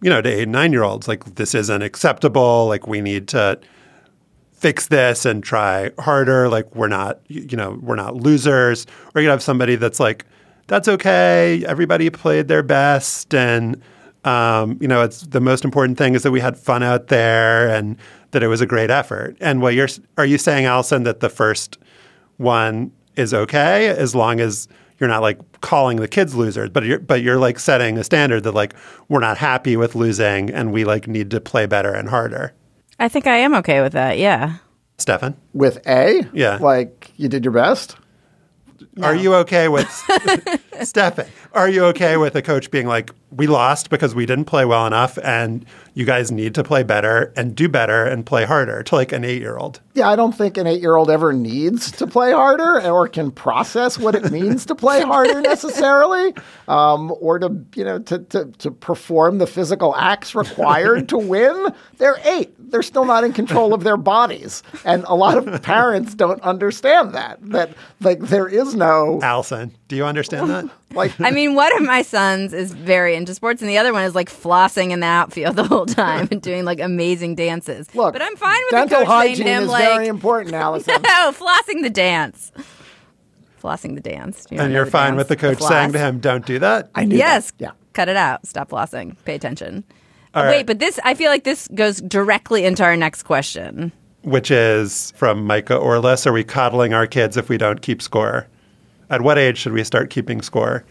you 0.00 0.10
know, 0.10 0.20
to 0.20 0.28
eight 0.28 0.42
and 0.42 0.52
nine 0.52 0.72
year 0.72 0.82
olds, 0.82 1.06
like 1.06 1.36
this 1.36 1.54
isn't 1.54 1.82
acceptable. 1.82 2.66
Like 2.66 2.88
we 2.88 3.00
need 3.00 3.28
to 3.28 3.60
fix 4.52 4.88
this 4.88 5.24
and 5.24 5.44
try 5.44 5.92
harder. 6.00 6.48
Like 6.48 6.74
we're 6.74 6.88
not, 6.88 7.20
you 7.28 7.46
you 7.50 7.56
know, 7.56 7.78
we're 7.80 7.94
not 7.94 8.16
losers. 8.16 8.84
Or 9.14 9.20
you 9.20 9.28
could 9.28 9.32
have 9.32 9.42
somebody 9.44 9.76
that's 9.76 10.00
like, 10.00 10.24
that's 10.66 10.88
okay. 10.88 11.64
Everybody 11.66 12.10
played 12.10 12.48
their 12.48 12.62
best, 12.62 13.32
and 13.34 13.80
um, 14.24 14.78
you 14.80 14.88
know, 14.88 15.02
it's 15.02 15.22
the 15.22 15.40
most 15.40 15.64
important 15.64 15.98
thing 15.98 16.14
is 16.14 16.22
that 16.22 16.30
we 16.30 16.40
had 16.40 16.56
fun 16.56 16.82
out 16.82 17.08
there 17.08 17.68
and 17.68 17.96
that 18.30 18.42
it 18.42 18.48
was 18.48 18.60
a 18.60 18.66
great 18.66 18.90
effort. 18.90 19.36
And 19.40 19.60
what 19.60 19.74
you're 19.74 19.88
are 20.16 20.24
you 20.26 20.38
saying, 20.38 20.64
Allison, 20.64 21.02
that 21.04 21.20
the 21.20 21.28
first 21.28 21.78
one 22.36 22.92
is 23.16 23.34
okay 23.34 23.88
as 23.88 24.14
long 24.14 24.40
as 24.40 24.68
you're 24.98 25.08
not 25.08 25.22
like 25.22 25.38
calling 25.60 25.96
the 25.98 26.08
kids 26.08 26.34
losers, 26.34 26.70
but 26.70 26.84
you're 26.84 26.98
but 27.00 27.22
you're 27.22 27.38
like 27.38 27.58
setting 27.58 27.98
a 27.98 28.04
standard 28.04 28.44
that 28.44 28.52
like 28.52 28.74
we're 29.08 29.20
not 29.20 29.36
happy 29.38 29.76
with 29.76 29.94
losing 29.94 30.50
and 30.50 30.72
we 30.72 30.84
like 30.84 31.08
need 31.08 31.30
to 31.30 31.40
play 31.40 31.66
better 31.66 31.92
and 31.92 32.08
harder. 32.08 32.54
I 32.98 33.08
think 33.08 33.26
I 33.26 33.38
am 33.38 33.54
okay 33.56 33.82
with 33.82 33.92
that. 33.94 34.18
Yeah. 34.18 34.56
Stefan, 34.98 35.34
With 35.52 35.84
A, 35.88 36.24
Yeah. 36.32 36.58
like 36.60 37.10
you 37.16 37.28
did 37.28 37.44
your 37.44 37.52
best. 37.52 37.96
Are 39.00 39.14
you 39.14 39.34
okay 39.36 39.68
with 39.68 39.88
Stefan? 40.82 41.26
Are 41.54 41.68
you 41.68 41.84
okay 41.86 42.16
with 42.16 42.34
a 42.34 42.42
coach 42.42 42.70
being 42.70 42.86
like, 42.86 43.10
we 43.30 43.46
lost 43.46 43.88
because 43.88 44.14
we 44.14 44.26
didn't 44.26 44.44
play 44.44 44.64
well 44.64 44.86
enough, 44.86 45.18
and 45.22 45.64
you 45.94 46.04
guys 46.04 46.30
need 46.30 46.54
to 46.54 46.64
play 46.64 46.82
better 46.82 47.32
and 47.36 47.54
do 47.54 47.68
better 47.68 48.04
and 48.04 48.26
play 48.26 48.44
harder 48.44 48.82
to 48.82 48.94
like 48.94 49.12
an 49.12 49.24
eight 49.24 49.40
year 49.40 49.56
old? 49.56 49.80
Yeah, 49.94 50.08
I 50.08 50.16
don't 50.16 50.32
think 50.32 50.56
an 50.56 50.66
eight 50.66 50.80
year 50.80 50.96
old 50.96 51.10
ever 51.10 51.32
needs 51.32 51.90
to 51.92 52.06
play 52.06 52.32
harder 52.32 52.82
or 52.82 53.08
can 53.08 53.30
process 53.30 53.98
what 53.98 54.14
it 54.14 54.30
means 54.30 54.66
to 54.66 54.74
play 54.74 55.00
harder 55.02 55.40
necessarily, 55.42 56.34
um, 56.68 57.12
or 57.20 57.38
to, 57.38 57.64
you 57.74 57.84
know, 57.84 57.98
to, 58.00 58.18
to, 58.18 58.44
to 58.58 58.70
perform 58.70 59.38
the 59.38 59.46
physical 59.46 59.94
acts 59.96 60.34
required 60.34 61.08
to 61.10 61.18
win. 61.18 61.74
They're 61.96 62.18
eight. 62.24 62.54
They're 62.72 62.82
still 62.82 63.04
not 63.04 63.22
in 63.22 63.34
control 63.34 63.74
of 63.74 63.84
their 63.84 63.98
bodies. 63.98 64.62
And 64.84 65.04
a 65.04 65.14
lot 65.14 65.36
of 65.36 65.62
parents 65.62 66.14
don't 66.14 66.40
understand 66.40 67.12
that, 67.14 67.38
that 67.50 67.74
like 68.00 68.18
there 68.18 68.48
is 68.48 68.74
no, 68.74 69.20
Allison, 69.22 69.76
do 69.88 69.96
you 69.96 70.06
understand 70.06 70.48
that? 70.48 70.70
like, 70.92 71.12
I 71.20 71.30
mean, 71.30 71.54
one 71.54 71.70
of 71.76 71.82
my 71.82 72.00
sons 72.00 72.54
is 72.54 72.72
very 72.72 73.14
into 73.14 73.34
sports, 73.34 73.60
and 73.60 73.68
the 73.68 73.76
other 73.76 73.92
one 73.92 74.04
is 74.04 74.14
like 74.14 74.30
flossing 74.30 74.90
in 74.90 75.00
the 75.00 75.06
outfield 75.06 75.56
the 75.56 75.64
whole 75.64 75.84
time 75.84 76.28
and 76.30 76.40
doing 76.40 76.64
like 76.64 76.80
amazing 76.80 77.34
dances. 77.34 77.94
look, 77.94 78.14
but 78.14 78.22
I'm 78.22 78.36
fine 78.36 78.58
with 78.64 78.70
dental 78.70 79.00
the 79.00 79.04
coach 79.04 79.08
saying 79.08 79.28
hygiene 79.28 79.46
to 79.46 79.52
him 79.52 79.62
is 79.64 79.68
like, 79.68 79.84
very 79.84 80.06
important, 80.08 80.54
Allison. 80.54 81.02
no, 81.02 81.32
flossing 81.32 81.82
the 81.82 81.90
dance, 81.90 82.52
flossing 83.62 83.94
the 83.94 84.00
dance. 84.00 84.46
You 84.50 84.56
not 84.56 84.64
and 84.64 84.72
you're 84.72 84.86
fine 84.86 85.10
dance? 85.10 85.18
with 85.18 85.28
the 85.28 85.36
coach 85.36 85.58
floss? 85.58 85.70
saying 85.70 85.92
to 85.92 85.98
him, 85.98 86.20
don't 86.20 86.46
do 86.46 86.58
that? 86.60 86.90
I 86.94 87.04
knew 87.04 87.16
yes, 87.18 87.50
that. 87.50 87.60
Yeah. 87.60 87.70
cut 87.92 88.08
it 88.08 88.16
out. 88.16 88.46
Stop 88.46 88.70
flossing. 88.70 89.16
Pay 89.26 89.34
attention. 89.34 89.84
All 90.34 90.44
Wait, 90.44 90.48
right. 90.48 90.66
but 90.66 90.78
this, 90.78 90.98
I 91.04 91.14
feel 91.14 91.30
like 91.30 91.44
this 91.44 91.68
goes 91.74 92.00
directly 92.00 92.64
into 92.64 92.82
our 92.82 92.96
next 92.96 93.24
question. 93.24 93.92
Which 94.22 94.50
is 94.50 95.12
from 95.16 95.46
Micah 95.46 95.76
Orlis 95.76 96.26
Are 96.26 96.32
we 96.32 96.44
coddling 96.44 96.94
our 96.94 97.06
kids 97.06 97.36
if 97.36 97.48
we 97.48 97.58
don't 97.58 97.82
keep 97.82 98.00
score? 98.00 98.46
At 99.10 99.22
what 99.22 99.36
age 99.36 99.58
should 99.58 99.72
we 99.72 99.84
start 99.84 100.08
keeping 100.10 100.40
score 100.40 100.84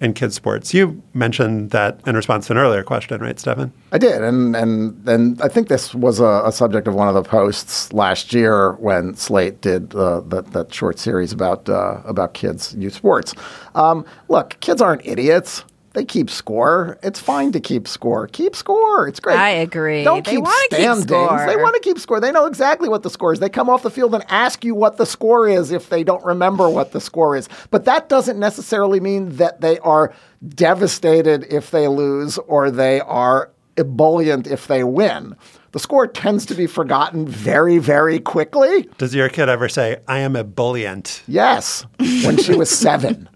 in 0.00 0.14
kids' 0.14 0.34
sports? 0.34 0.72
You 0.72 1.02
mentioned 1.12 1.72
that 1.72 2.00
in 2.06 2.16
response 2.16 2.46
to 2.46 2.54
an 2.54 2.58
earlier 2.58 2.82
question, 2.82 3.20
right, 3.20 3.38
Stefan? 3.38 3.70
I 3.92 3.98
did, 3.98 4.22
and 4.22 4.56
and 4.56 5.06
and 5.06 5.42
I 5.42 5.48
think 5.48 5.68
this 5.68 5.94
was 5.94 6.20
a, 6.20 6.42
a 6.46 6.52
subject 6.52 6.88
of 6.88 6.94
one 6.94 7.08
of 7.08 7.14
the 7.14 7.22
posts 7.22 7.92
last 7.92 8.32
year 8.32 8.72
when 8.74 9.14
Slate 9.14 9.60
did 9.60 9.94
uh, 9.94 10.20
that 10.28 10.52
that 10.52 10.72
short 10.72 10.98
series 10.98 11.32
about 11.32 11.68
uh, 11.68 12.00
about 12.06 12.32
kids 12.32 12.74
youth 12.78 12.94
sports. 12.94 13.34
Um, 13.74 14.06
look, 14.28 14.58
kids 14.60 14.80
aren't 14.80 15.04
idiots. 15.04 15.64
They 15.96 16.04
keep 16.04 16.28
score. 16.28 16.98
It's 17.02 17.18
fine 17.18 17.52
to 17.52 17.58
keep 17.58 17.88
score. 17.88 18.26
Keep 18.26 18.54
score. 18.54 19.08
It's 19.08 19.18
great. 19.18 19.38
I 19.38 19.48
agree. 19.48 20.04
Don't 20.04 20.26
They 20.26 20.32
keep 20.32 20.44
wanna 20.44 20.54
keep 20.68 20.78
standings. 20.80 21.04
score. 21.04 21.46
They 21.46 21.56
want 21.56 21.74
to 21.74 21.80
keep 21.80 21.98
score. 21.98 22.20
They 22.20 22.30
know 22.30 22.44
exactly 22.44 22.86
what 22.90 23.02
the 23.02 23.08
score 23.08 23.32
is. 23.32 23.40
They 23.40 23.48
come 23.48 23.70
off 23.70 23.82
the 23.82 23.90
field 23.90 24.14
and 24.14 24.22
ask 24.28 24.62
you 24.62 24.74
what 24.74 24.98
the 24.98 25.06
score 25.06 25.48
is 25.48 25.72
if 25.72 25.88
they 25.88 26.04
don't 26.04 26.22
remember 26.22 26.68
what 26.68 26.92
the 26.92 27.00
score 27.00 27.34
is. 27.34 27.48
But 27.70 27.86
that 27.86 28.10
doesn't 28.10 28.38
necessarily 28.38 29.00
mean 29.00 29.36
that 29.36 29.62
they 29.62 29.78
are 29.78 30.12
devastated 30.46 31.46
if 31.50 31.70
they 31.70 31.88
lose 31.88 32.36
or 32.36 32.70
they 32.70 33.00
are 33.00 33.50
ebullient 33.78 34.46
if 34.46 34.66
they 34.66 34.84
win. 34.84 35.34
The 35.72 35.78
score 35.78 36.06
tends 36.06 36.44
to 36.46 36.54
be 36.54 36.66
forgotten 36.66 37.26
very, 37.26 37.78
very 37.78 38.18
quickly. 38.18 38.88
Does 38.98 39.14
your 39.14 39.28
kid 39.28 39.48
ever 39.48 39.68
say, 39.68 39.98
I 40.08 40.18
am 40.18 40.36
ebullient? 40.36 41.22
Yes, 41.26 41.86
when 41.98 42.36
she 42.36 42.54
was 42.54 42.70
seven. 42.70 43.28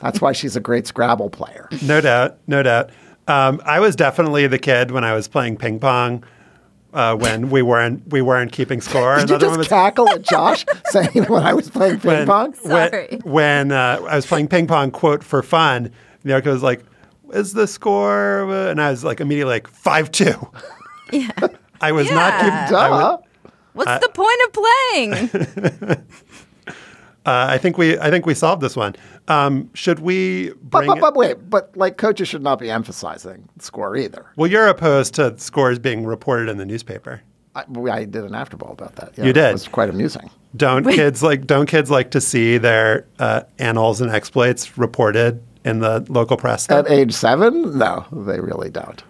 That's 0.00 0.20
why 0.20 0.32
she's 0.32 0.56
a 0.56 0.60
great 0.60 0.86
Scrabble 0.86 1.30
player. 1.30 1.68
No 1.82 2.00
doubt, 2.00 2.38
no 2.46 2.62
doubt. 2.62 2.90
Um, 3.26 3.60
I 3.64 3.80
was 3.80 3.94
definitely 3.96 4.46
the 4.46 4.58
kid 4.58 4.90
when 4.90 5.04
I 5.04 5.14
was 5.14 5.28
playing 5.28 5.56
ping 5.58 5.78
pong. 5.80 6.24
Uh, 6.90 7.14
when 7.14 7.50
we 7.50 7.60
weren't 7.60 8.02
we 8.08 8.22
weren't 8.22 8.50
keeping 8.50 8.80
score. 8.80 9.16
Did 9.16 9.28
you 9.28 9.34
Another 9.36 9.48
one 9.48 9.58
just 9.58 9.58
was 9.58 9.68
cackle 9.68 10.08
at 10.08 10.22
Josh 10.22 10.64
saying 10.86 11.24
when 11.28 11.42
I 11.42 11.52
was 11.52 11.68
playing 11.68 12.00
ping 12.00 12.10
when, 12.10 12.26
pong? 12.26 12.54
Sorry. 12.54 13.20
when, 13.24 13.32
when 13.68 13.72
uh, 13.72 14.00
I 14.08 14.16
was 14.16 14.24
playing 14.24 14.48
ping 14.48 14.66
pong, 14.66 14.90
quote 14.90 15.22
for 15.22 15.42
fun. 15.42 15.92
The 16.24 16.32
other 16.32 16.40
kid 16.42 16.50
was 16.50 16.62
like, 16.62 16.82
"Is 17.34 17.52
the 17.52 17.66
score?" 17.66 18.50
And 18.70 18.80
I 18.80 18.90
was 18.90 19.04
like 19.04 19.20
immediately 19.20 19.52
like 19.52 19.68
five 19.68 20.10
two. 20.10 20.32
Yeah. 21.12 21.30
I 21.80 21.92
was 21.92 22.06
Yeah. 22.08 22.14
not 22.14 22.40
keeping. 22.40 22.76
I, 22.76 22.90
was- 22.90 23.00
Duh. 23.00 23.50
What's 23.74 24.06
the 24.06 24.10
point 24.12 24.40
of 24.46 24.52
playing? 24.52 26.04
uh, 27.28 27.46
I 27.54 27.58
think 27.58 27.76
we 27.78 27.98
I 27.98 28.10
think 28.10 28.24
we 28.26 28.34
solved 28.34 28.62
this 28.62 28.76
one. 28.76 28.94
Um, 29.28 29.70
should 29.74 29.98
we 30.00 30.50
But, 30.62 30.86
bring? 30.86 30.86
but, 30.88 31.00
but 31.00 31.14
wait, 31.16 31.50
but 31.50 31.76
like 31.76 31.96
coaches 31.98 32.28
should 32.28 32.42
not 32.42 32.58
be 32.58 32.70
emphasizing 32.70 33.48
score 33.58 33.96
either. 33.96 34.24
well, 34.36 34.50
you're 34.50 34.66
opposed 34.68 35.14
to 35.14 35.38
scores 35.38 35.78
being 35.78 36.06
reported 36.06 36.48
in 36.48 36.56
the 36.56 36.64
newspaper. 36.66 37.20
I, 37.54 37.64
I 37.90 38.04
did 38.04 38.24
an 38.24 38.32
afterball 38.32 38.72
about 38.72 38.94
that. 38.96 39.12
Yeah, 39.16 39.24
You 39.26 39.32
did? 39.32 39.50
It 39.50 39.52
was 39.52 39.68
quite 39.68 39.90
amusing. 39.90 40.30
Don't 40.56 40.84
kids 40.84 41.22
like 41.22 41.46
don't 41.46 41.66
kids 41.66 41.90
like 41.90 42.10
to 42.12 42.20
see 42.20 42.56
their 42.58 43.06
uh, 43.18 43.42
annals 43.58 44.00
and 44.00 44.10
exploits 44.10 44.78
reported 44.78 45.42
in 45.64 45.80
the 45.80 46.06
local 46.08 46.36
press? 46.36 46.66
though? 46.66 46.78
At 46.78 46.90
age 46.90 47.12
seven, 47.12 47.76
no, 47.76 48.06
they 48.12 48.40
really 48.40 48.70
don't. 48.70 49.02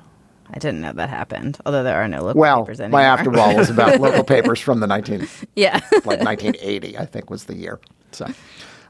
I 0.52 0.58
didn't 0.58 0.80
know 0.80 0.92
that 0.92 1.10
happened. 1.10 1.58
Although 1.66 1.82
there 1.82 1.96
are 1.96 2.08
no 2.08 2.22
local 2.22 2.40
Well, 2.40 2.62
papers 2.64 2.80
anymore. 2.80 3.00
my 3.00 3.06
afterball 3.06 3.56
was 3.56 3.70
about 3.70 4.00
local 4.00 4.24
papers 4.24 4.60
from 4.60 4.80
the 4.80 4.86
19, 4.86 5.28
yeah. 5.56 5.80
like 6.04 6.20
1980, 6.20 6.96
I 6.98 7.04
think 7.06 7.28
was 7.30 7.44
the 7.44 7.54
year. 7.56 7.78
So, 8.12 8.26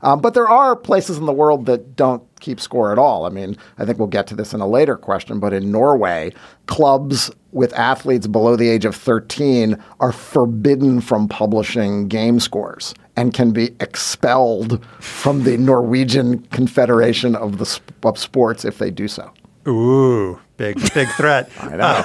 um, 0.02 0.20
but 0.20 0.34
there 0.34 0.48
are 0.48 0.76
places 0.76 1.18
in 1.18 1.26
the 1.26 1.32
world 1.32 1.66
that 1.66 1.96
don't 1.96 2.22
keep 2.38 2.60
score 2.60 2.92
at 2.92 2.98
all. 2.98 3.26
I 3.26 3.30
mean, 3.30 3.56
I 3.78 3.84
think 3.84 3.98
we'll 3.98 4.06
get 4.06 4.28
to 4.28 4.36
this 4.36 4.54
in 4.54 4.60
a 4.60 4.66
later 4.68 4.96
question, 4.96 5.40
but 5.40 5.52
in 5.52 5.72
Norway, 5.72 6.32
clubs 6.66 7.30
with 7.50 7.72
athletes 7.72 8.28
below 8.28 8.54
the 8.54 8.68
age 8.68 8.84
of 8.84 8.94
13 8.94 9.76
are 9.98 10.12
forbidden 10.12 11.00
from 11.00 11.26
publishing 11.26 12.06
game 12.06 12.38
scores 12.38 12.94
and 13.16 13.34
can 13.34 13.50
be 13.50 13.74
expelled 13.80 14.84
from 15.00 15.42
the 15.42 15.56
Norwegian 15.56 16.38
Confederation 16.52 17.34
of 17.34 17.58
the 17.58 17.66
Sp- 17.66 17.90
of 18.04 18.16
Sports 18.18 18.64
if 18.64 18.78
they 18.78 18.92
do 18.92 19.08
so. 19.08 19.32
Ooh, 19.66 20.38
big 20.58 20.76
big 20.92 21.08
threat. 21.16 21.50
I 21.60 21.76
know. 21.76 22.04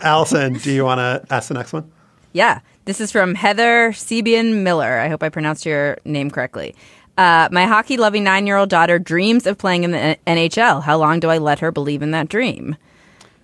Allison, 0.00 0.54
do 0.54 0.72
you 0.72 0.84
want 0.84 0.98
to 0.98 1.22
ask 1.32 1.48
the 1.48 1.54
next 1.54 1.72
one? 1.74 1.92
Yeah. 2.32 2.60
This 2.86 3.00
is 3.00 3.12
from 3.12 3.34
Heather 3.36 3.90
Sebian 3.92 4.62
Miller. 4.62 4.98
I 4.98 5.08
hope 5.08 5.22
I 5.22 5.28
pronounced 5.28 5.64
your 5.66 5.98
name 6.04 6.30
correctly. 6.30 6.74
Uh, 7.18 7.48
my 7.52 7.66
hockey 7.66 7.96
loving 7.98 8.24
nine 8.24 8.46
year 8.46 8.56
old 8.56 8.70
daughter 8.70 8.98
dreams 8.98 9.46
of 9.46 9.58
playing 9.58 9.84
in 9.84 9.90
the 9.92 10.16
NHL. 10.26 10.82
How 10.82 10.96
long 10.96 11.20
do 11.20 11.28
I 11.28 11.38
let 11.38 11.58
her 11.60 11.70
believe 11.70 12.02
in 12.02 12.10
that 12.12 12.28
dream? 12.28 12.74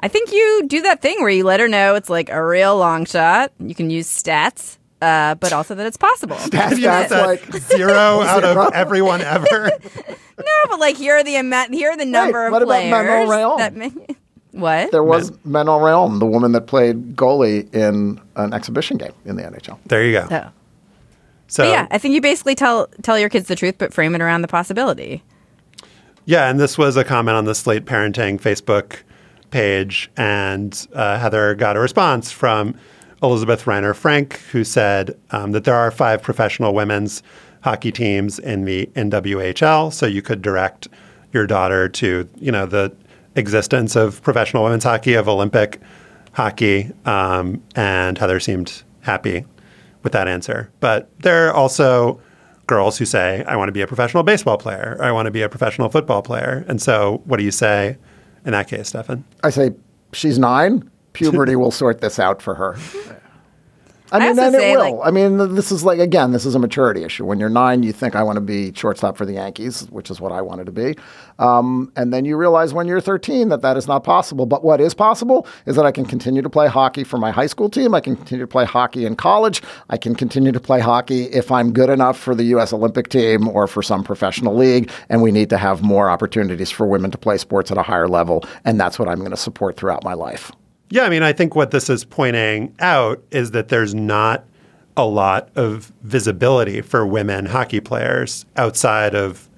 I 0.00 0.08
think 0.08 0.32
you 0.32 0.64
do 0.66 0.80
that 0.82 1.02
thing 1.02 1.20
where 1.20 1.28
you 1.28 1.44
let 1.44 1.60
her 1.60 1.68
know 1.68 1.94
it's 1.94 2.08
like 2.08 2.30
a 2.30 2.42
real 2.44 2.76
long 2.78 3.04
shot. 3.04 3.52
You 3.60 3.74
can 3.74 3.90
use 3.90 4.06
stats, 4.08 4.78
uh, 5.02 5.34
but 5.36 5.52
also 5.52 5.74
that 5.74 5.86
it's 5.86 5.96
possible. 5.96 6.36
Have 6.36 6.78
you 6.78 6.84
That's 6.86 7.10
said 7.10 7.26
like- 7.26 7.52
zero 7.62 7.92
out 8.22 8.42
Zero. 8.42 8.66
of 8.68 8.74
everyone 8.74 9.20
ever? 9.20 9.70
No, 10.38 10.52
but 10.70 10.80
like 10.80 10.96
here 10.96 11.16
are 11.16 11.24
the 11.24 11.36
amount, 11.36 11.74
here 11.74 11.90
are 11.90 11.96
the 11.96 12.04
number 12.06 12.46
of 12.46 12.52
what 12.52 12.62
about 12.62 12.74
players. 12.74 12.90
Manon 12.90 13.28
Rhéaume? 13.28 13.58
that 13.58 13.74
may- 13.76 13.92
what? 14.52 14.90
There 14.90 15.04
was 15.04 15.32
Manon 15.44 15.80
Rhéaume, 15.80 16.18
the 16.18 16.26
woman 16.26 16.52
that 16.52 16.62
played 16.62 17.16
goalie 17.16 17.72
in 17.74 18.20
an 18.36 18.52
exhibition 18.52 18.96
game 18.96 19.12
in 19.24 19.36
the 19.36 19.42
NHL. 19.42 19.78
there 19.86 20.04
you 20.04 20.12
go. 20.12 20.26
Oh. 20.30 20.50
So 21.48 21.64
But 21.64 21.70
yeah, 21.70 21.86
I 21.90 21.98
think 21.98 22.14
you 22.14 22.20
basically 22.20 22.54
tell 22.54 22.88
tell 23.02 23.18
your 23.18 23.28
kids 23.28 23.48
the 23.48 23.56
truth, 23.56 23.76
but 23.78 23.92
frame 23.92 24.14
it 24.14 24.20
around 24.20 24.42
the 24.42 24.48
possibility. 24.48 25.22
Yeah, 26.26 26.50
and 26.50 26.60
this 26.60 26.76
was 26.76 26.96
a 26.96 27.04
comment 27.04 27.36
on 27.36 27.46
the 27.46 27.54
Slate 27.54 27.86
Parenting 27.86 28.38
Facebook 28.38 28.98
page, 29.50 30.10
and 30.16 30.86
uh, 30.92 31.18
Heather 31.18 31.54
got 31.54 31.76
a 31.76 31.80
response 31.80 32.30
from 32.30 32.74
Elizabeth 33.22 33.64
Reiner 33.64 33.96
Frank, 33.96 34.34
who 34.52 34.62
said 34.62 35.18
um, 35.30 35.52
that 35.52 35.64
there 35.64 35.74
are 35.74 35.90
five 35.90 36.22
professional 36.22 36.74
women's 36.74 37.22
hockey 37.62 37.90
teams 37.90 38.38
in 38.38 38.66
the 38.66 38.86
NWHL, 38.94 39.90
so 39.90 40.04
you 40.04 40.20
could 40.20 40.42
direct 40.42 40.88
your 41.32 41.46
daughter 41.46 41.88
to, 41.88 42.28
you 42.36 42.52
know, 42.52 42.66
the 42.66 42.94
existence 43.38 43.96
of 43.96 44.22
professional 44.22 44.64
women's 44.64 44.84
hockey, 44.84 45.14
of 45.14 45.28
Olympic 45.28 45.80
hockey, 46.32 46.90
um, 47.06 47.62
and 47.74 48.18
Heather 48.18 48.40
seemed 48.40 48.82
happy 49.00 49.44
with 50.02 50.12
that 50.12 50.28
answer. 50.28 50.70
But 50.80 51.10
there 51.20 51.48
are 51.48 51.54
also 51.54 52.20
girls 52.66 52.98
who 52.98 53.06
say, 53.06 53.44
I 53.46 53.56
want 53.56 53.68
to 53.68 53.72
be 53.72 53.80
a 53.80 53.86
professional 53.86 54.22
baseball 54.22 54.58
player, 54.58 54.96
or 54.98 55.04
I 55.04 55.12
want 55.12 55.26
to 55.26 55.30
be 55.30 55.42
a 55.42 55.48
professional 55.48 55.88
football 55.88 56.22
player. 56.22 56.64
And 56.68 56.80
so, 56.80 57.22
what 57.24 57.38
do 57.38 57.44
you 57.44 57.50
say 57.50 57.96
in 58.44 58.52
that 58.52 58.68
case, 58.68 58.88
Stefan? 58.88 59.24
I 59.42 59.50
say 59.50 59.70
she's 60.12 60.38
nine. 60.38 60.88
Puberty 61.12 61.56
will 61.62 61.70
sort 61.70 62.00
this 62.00 62.18
out 62.18 62.40
for 62.42 62.54
her. 62.54 62.76
I 64.12 64.16
I 64.16 64.20
mean, 64.20 64.28
also 64.30 64.42
and 64.44 64.54
it 64.54 64.76
will. 64.76 64.98
like- 64.98 65.06
I 65.08 65.10
mean, 65.10 65.54
this 65.54 65.70
is 65.70 65.84
like 65.84 65.98
again, 65.98 66.32
this 66.32 66.46
is 66.46 66.54
a 66.54 66.58
maturity 66.58 67.04
issue. 67.04 67.24
When 67.24 67.38
you're 67.38 67.48
nine, 67.48 67.82
you 67.82 67.92
think 67.92 68.16
I 68.16 68.22
want 68.22 68.36
to 68.36 68.40
be 68.40 68.72
shortstop 68.74 69.16
for 69.16 69.26
the 69.26 69.34
Yankees, 69.34 69.86
which 69.90 70.10
is 70.10 70.20
what 70.20 70.32
I 70.32 70.40
wanted 70.40 70.66
to 70.66 70.72
be, 70.72 70.96
um, 71.38 71.92
and 71.96 72.12
then 72.12 72.24
you 72.24 72.36
realize 72.36 72.72
when 72.74 72.86
you're 72.86 73.00
13 73.00 73.48
that 73.50 73.62
that 73.62 73.76
is 73.76 73.86
not 73.86 74.04
possible. 74.04 74.46
But 74.46 74.64
what 74.64 74.80
is 74.80 74.94
possible 74.94 75.46
is 75.66 75.76
that 75.76 75.84
I 75.86 75.92
can 75.92 76.04
continue 76.06 76.42
to 76.42 76.50
play 76.50 76.68
hockey 76.68 77.04
for 77.04 77.18
my 77.18 77.30
high 77.30 77.46
school 77.46 77.68
team. 77.68 77.94
I 77.94 78.00
can 78.00 78.16
continue 78.16 78.44
to 78.44 78.50
play 78.50 78.64
hockey 78.64 79.04
in 79.06 79.16
college. 79.16 79.62
I 79.90 79.96
can 79.96 80.14
continue 80.14 80.52
to 80.52 80.60
play 80.60 80.80
hockey 80.80 81.24
if 81.24 81.50
I'm 81.52 81.72
good 81.72 81.90
enough 81.90 82.18
for 82.18 82.34
the 82.34 82.44
U.S. 82.44 82.72
Olympic 82.72 83.08
team 83.08 83.48
or 83.48 83.66
for 83.66 83.82
some 83.82 84.02
professional 84.04 84.56
league. 84.56 84.90
And 85.08 85.22
we 85.22 85.32
need 85.32 85.50
to 85.50 85.58
have 85.58 85.82
more 85.82 86.08
opportunities 86.10 86.70
for 86.70 86.86
women 86.86 87.10
to 87.10 87.18
play 87.18 87.36
sports 87.38 87.70
at 87.70 87.78
a 87.78 87.82
higher 87.82 88.08
level, 88.08 88.44
and 88.64 88.80
that's 88.80 88.98
what 88.98 89.08
I'm 89.08 89.18
going 89.18 89.30
to 89.30 89.36
support 89.36 89.76
throughout 89.76 90.04
my 90.04 90.14
life. 90.14 90.50
Yeah, 90.90 91.02
I 91.04 91.10
mean, 91.10 91.22
I 91.22 91.32
think 91.32 91.54
what 91.54 91.70
this 91.70 91.90
is 91.90 92.04
pointing 92.04 92.74
out 92.80 93.22
is 93.30 93.50
that 93.50 93.68
there's 93.68 93.94
not 93.94 94.44
a 94.96 95.04
lot 95.04 95.48
of 95.54 95.92
visibility 96.02 96.80
for 96.80 97.06
women 97.06 97.46
hockey 97.46 97.80
players 97.80 98.46
outside 98.56 99.14
of 99.14 99.48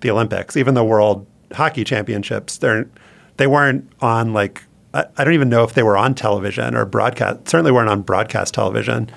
the 0.00 0.10
Olympics. 0.10 0.56
Even 0.56 0.74
the 0.74 0.84
World 0.84 1.26
Hockey 1.52 1.84
Championships, 1.84 2.58
they're 2.58 2.86
they 3.36 3.46
weren't 3.46 3.90
on 4.00 4.32
like 4.32 4.64
I, 4.92 5.04
I 5.16 5.24
don't 5.24 5.34
even 5.34 5.48
know 5.48 5.62
if 5.64 5.74
they 5.74 5.82
were 5.82 5.96
on 5.96 6.14
television 6.14 6.74
or 6.74 6.84
broadcast. 6.84 7.48
Certainly 7.48 7.72
weren't 7.72 7.88
on 7.88 8.02
broadcast 8.02 8.52
television 8.54 9.08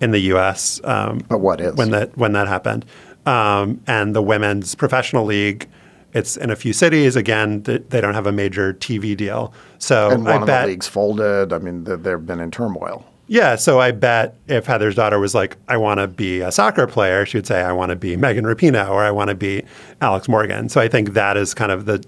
in 0.00 0.10
the 0.12 0.18
U.S. 0.20 0.80
Um, 0.84 1.18
But 1.28 1.38
what 1.38 1.60
is? 1.60 1.74
when 1.76 1.90
that 1.90 2.16
when 2.16 2.32
that 2.32 2.48
happened? 2.48 2.84
Um, 3.26 3.80
and 3.86 4.16
the 4.16 4.22
women's 4.22 4.74
professional 4.74 5.24
league, 5.26 5.68
it's 6.12 6.36
in 6.36 6.50
a 6.50 6.56
few 6.56 6.72
cities. 6.72 7.16
Again, 7.16 7.62
th- 7.62 7.84
they 7.88 8.00
don't 8.00 8.14
have 8.14 8.26
a 8.26 8.32
major 8.32 8.74
TV 8.74 9.16
deal, 9.16 9.52
so 9.78 10.10
and 10.10 10.24
one 10.24 10.32
I 10.32 10.40
of 10.40 10.46
bet 10.46 10.62
the 10.62 10.68
leagues 10.72 10.88
folded. 10.88 11.52
I 11.52 11.58
mean, 11.58 11.84
th- 11.84 12.00
they've 12.00 12.24
been 12.24 12.40
in 12.40 12.50
turmoil. 12.50 13.04
yeah, 13.28 13.54
so 13.56 13.78
I 13.80 13.92
bet 13.92 14.36
if 14.48 14.66
Heather's 14.66 14.96
daughter 14.96 15.18
was 15.20 15.34
like, 15.34 15.56
I 15.68 15.76
want 15.76 16.00
to 16.00 16.08
be 16.08 16.40
a 16.40 16.50
soccer 16.50 16.86
player, 16.88 17.24
she 17.24 17.38
would 17.38 17.46
say, 17.46 17.62
I 17.62 17.72
want 17.72 17.90
to 17.90 17.96
be 17.96 18.16
Megan 18.16 18.44
Rapinoe 18.44 18.90
or 18.90 19.02
I 19.04 19.10
want 19.12 19.28
to 19.28 19.36
be 19.36 19.62
Alex 20.00 20.28
Morgan. 20.28 20.68
So 20.68 20.80
I 20.80 20.88
think 20.88 21.12
that 21.12 21.36
is 21.36 21.54
kind 21.54 21.70
of 21.70 21.84
the 21.86 22.02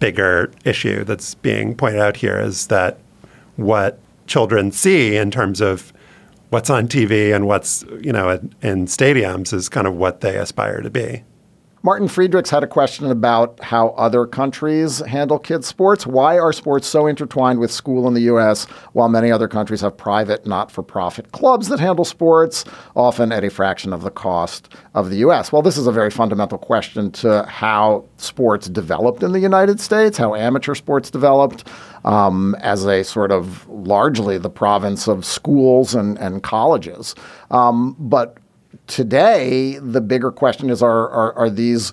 bigger 0.00 0.50
issue 0.64 1.04
that's 1.04 1.34
being 1.36 1.76
pointed 1.76 2.00
out 2.00 2.16
here 2.16 2.40
is 2.40 2.66
that 2.68 2.98
what 3.56 4.00
children 4.26 4.72
see 4.72 5.16
in 5.16 5.30
terms 5.30 5.60
of 5.60 5.92
what's 6.50 6.70
on 6.70 6.88
TV 6.88 7.34
and 7.34 7.46
what's, 7.46 7.84
you 8.00 8.12
know, 8.12 8.30
in 8.62 8.86
stadiums 8.86 9.52
is 9.52 9.68
kind 9.68 9.86
of 9.86 9.94
what 9.94 10.22
they 10.22 10.36
aspire 10.36 10.80
to 10.80 10.90
be. 10.90 11.22
Martin 11.82 12.08
Friedrichs 12.08 12.50
had 12.50 12.64
a 12.64 12.66
question 12.66 13.10
about 13.10 13.60
how 13.60 13.90
other 13.90 14.26
countries 14.26 14.98
handle 14.98 15.38
kids' 15.38 15.68
sports. 15.68 16.06
Why 16.06 16.36
are 16.38 16.52
sports 16.52 16.88
so 16.88 17.06
intertwined 17.06 17.60
with 17.60 17.70
school 17.70 18.08
in 18.08 18.14
the 18.14 18.22
U.S., 18.22 18.64
while 18.94 19.08
many 19.08 19.30
other 19.30 19.46
countries 19.46 19.82
have 19.82 19.96
private, 19.96 20.44
not 20.44 20.72
for 20.72 20.82
profit 20.82 21.30
clubs 21.30 21.68
that 21.68 21.78
handle 21.78 22.04
sports, 22.04 22.64
often 22.96 23.30
at 23.30 23.44
a 23.44 23.50
fraction 23.50 23.92
of 23.92 24.02
the 24.02 24.10
cost 24.10 24.74
of 24.94 25.10
the 25.10 25.16
U.S.? 25.18 25.52
Well, 25.52 25.62
this 25.62 25.76
is 25.76 25.86
a 25.86 25.92
very 25.92 26.10
fundamental 26.10 26.58
question 26.58 27.12
to 27.12 27.44
how 27.44 28.04
sports 28.16 28.68
developed 28.68 29.22
in 29.22 29.30
the 29.30 29.40
United 29.40 29.78
States, 29.78 30.18
how 30.18 30.34
amateur 30.34 30.74
sports 30.74 31.10
developed 31.10 31.68
um, 32.04 32.56
as 32.60 32.86
a 32.86 33.04
sort 33.04 33.30
of 33.30 33.68
largely 33.68 34.36
the 34.36 34.50
province 34.50 35.06
of 35.06 35.24
schools 35.24 35.94
and, 35.94 36.18
and 36.18 36.42
colleges. 36.42 37.14
Um, 37.52 37.94
but 38.00 38.38
today, 38.88 39.78
the 39.78 40.00
bigger 40.00 40.32
question 40.32 40.70
is: 40.70 40.82
Are 40.82 41.08
are, 41.10 41.32
are 41.34 41.50
these 41.50 41.92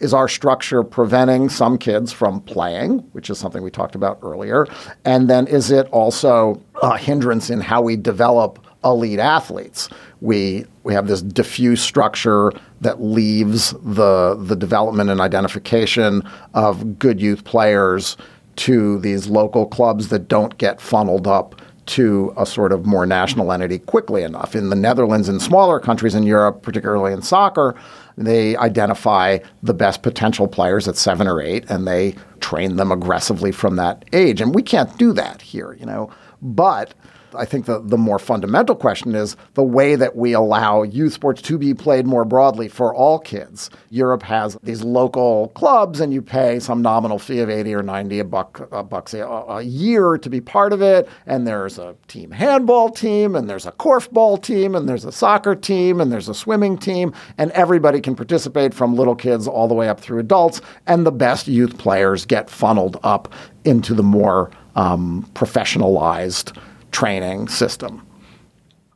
is 0.00 0.14
our 0.14 0.28
structure 0.28 0.84
preventing 0.84 1.48
some 1.48 1.76
kids 1.76 2.12
from 2.12 2.40
playing, 2.42 3.00
which 3.12 3.28
is 3.30 3.38
something 3.38 3.62
we 3.62 3.70
talked 3.70 3.94
about 3.94 4.18
earlier, 4.22 4.66
and 5.04 5.28
then 5.28 5.46
is 5.46 5.70
it 5.70 5.86
also 5.88 6.62
a 6.82 6.96
hindrance 6.96 7.50
in 7.50 7.60
how 7.60 7.82
we 7.82 7.96
develop 7.96 8.64
elite 8.84 9.18
athletes? 9.18 9.88
We 10.20 10.64
we 10.84 10.94
have 10.94 11.08
this 11.08 11.20
diffuse 11.20 11.82
structure 11.82 12.52
that 12.80 13.02
leaves 13.02 13.72
the 13.82 14.36
the 14.40 14.56
development 14.56 15.10
and 15.10 15.20
identification 15.20 16.22
of 16.54 16.98
good 16.98 17.20
youth 17.20 17.44
players 17.44 18.16
to 18.56 18.98
these 19.00 19.28
local 19.28 19.66
clubs 19.66 20.08
that 20.08 20.28
don't 20.28 20.58
get 20.58 20.80
funneled 20.80 21.26
up 21.26 21.60
to 21.88 22.32
a 22.36 22.44
sort 22.44 22.72
of 22.72 22.86
more 22.86 23.06
national 23.06 23.50
entity 23.50 23.78
quickly 23.78 24.22
enough. 24.22 24.54
In 24.54 24.68
the 24.70 24.76
Netherlands 24.76 25.28
and 25.28 25.40
smaller 25.40 25.80
countries 25.80 26.14
in 26.14 26.22
Europe, 26.22 26.62
particularly 26.62 27.12
in 27.12 27.22
soccer, 27.22 27.74
they 28.16 28.56
identify 28.56 29.38
the 29.62 29.74
best 29.74 30.02
potential 30.02 30.48
players 30.48 30.86
at 30.86 30.96
seven 30.96 31.26
or 31.26 31.40
eight 31.40 31.64
and 31.68 31.86
they 31.86 32.14
train 32.40 32.76
them 32.76 32.92
aggressively 32.92 33.52
from 33.52 33.76
that 33.76 34.04
age. 34.12 34.40
And 34.40 34.54
we 34.54 34.62
can't 34.62 34.96
do 34.98 35.12
that 35.14 35.40
here, 35.40 35.72
you 35.74 35.86
know. 35.86 36.10
But 36.42 36.94
I 37.34 37.44
think 37.44 37.66
the, 37.66 37.80
the 37.80 37.98
more 37.98 38.18
fundamental 38.18 38.74
question 38.74 39.14
is 39.14 39.36
the 39.54 39.62
way 39.62 39.96
that 39.96 40.16
we 40.16 40.32
allow 40.32 40.82
youth 40.82 41.12
sports 41.12 41.42
to 41.42 41.58
be 41.58 41.74
played 41.74 42.06
more 42.06 42.24
broadly 42.24 42.68
for 42.68 42.94
all 42.94 43.18
kids. 43.18 43.70
Europe 43.90 44.22
has 44.22 44.56
these 44.62 44.82
local 44.82 45.48
clubs, 45.48 46.00
and 46.00 46.12
you 46.12 46.22
pay 46.22 46.58
some 46.58 46.82
nominal 46.82 47.18
fee 47.18 47.40
of 47.40 47.50
80 47.50 47.74
or 47.74 47.82
90 47.82 48.18
a 48.20 48.24
buck, 48.24 48.68
a 48.72 48.82
bucks 48.82 49.14
a, 49.14 49.24
a 49.24 49.62
year 49.62 50.18
to 50.18 50.30
be 50.30 50.40
part 50.40 50.72
of 50.72 50.82
it. 50.82 51.08
And 51.26 51.46
there's 51.46 51.78
a 51.78 51.96
team 52.06 52.30
handball 52.30 52.90
team, 52.90 53.36
and 53.36 53.48
there's 53.48 53.66
a 53.66 53.72
korfball 53.72 54.42
team, 54.42 54.74
and 54.74 54.88
there's 54.88 55.04
a 55.04 55.12
soccer 55.12 55.54
team, 55.54 56.00
and 56.00 56.12
there's 56.12 56.28
a 56.28 56.34
swimming 56.34 56.78
team, 56.78 57.12
and 57.36 57.50
everybody 57.52 58.00
can 58.00 58.14
participate 58.14 58.74
from 58.74 58.94
little 58.94 59.16
kids 59.16 59.46
all 59.46 59.68
the 59.68 59.74
way 59.74 59.88
up 59.88 60.00
through 60.00 60.18
adults. 60.18 60.60
And 60.86 61.04
the 61.04 61.12
best 61.12 61.48
youth 61.48 61.78
players 61.78 62.24
get 62.24 62.50
funneled 62.50 62.98
up 63.02 63.32
into 63.64 63.94
the 63.94 64.02
more 64.02 64.50
um, 64.76 65.28
professionalized 65.34 66.56
training 66.92 67.48
system. 67.48 68.06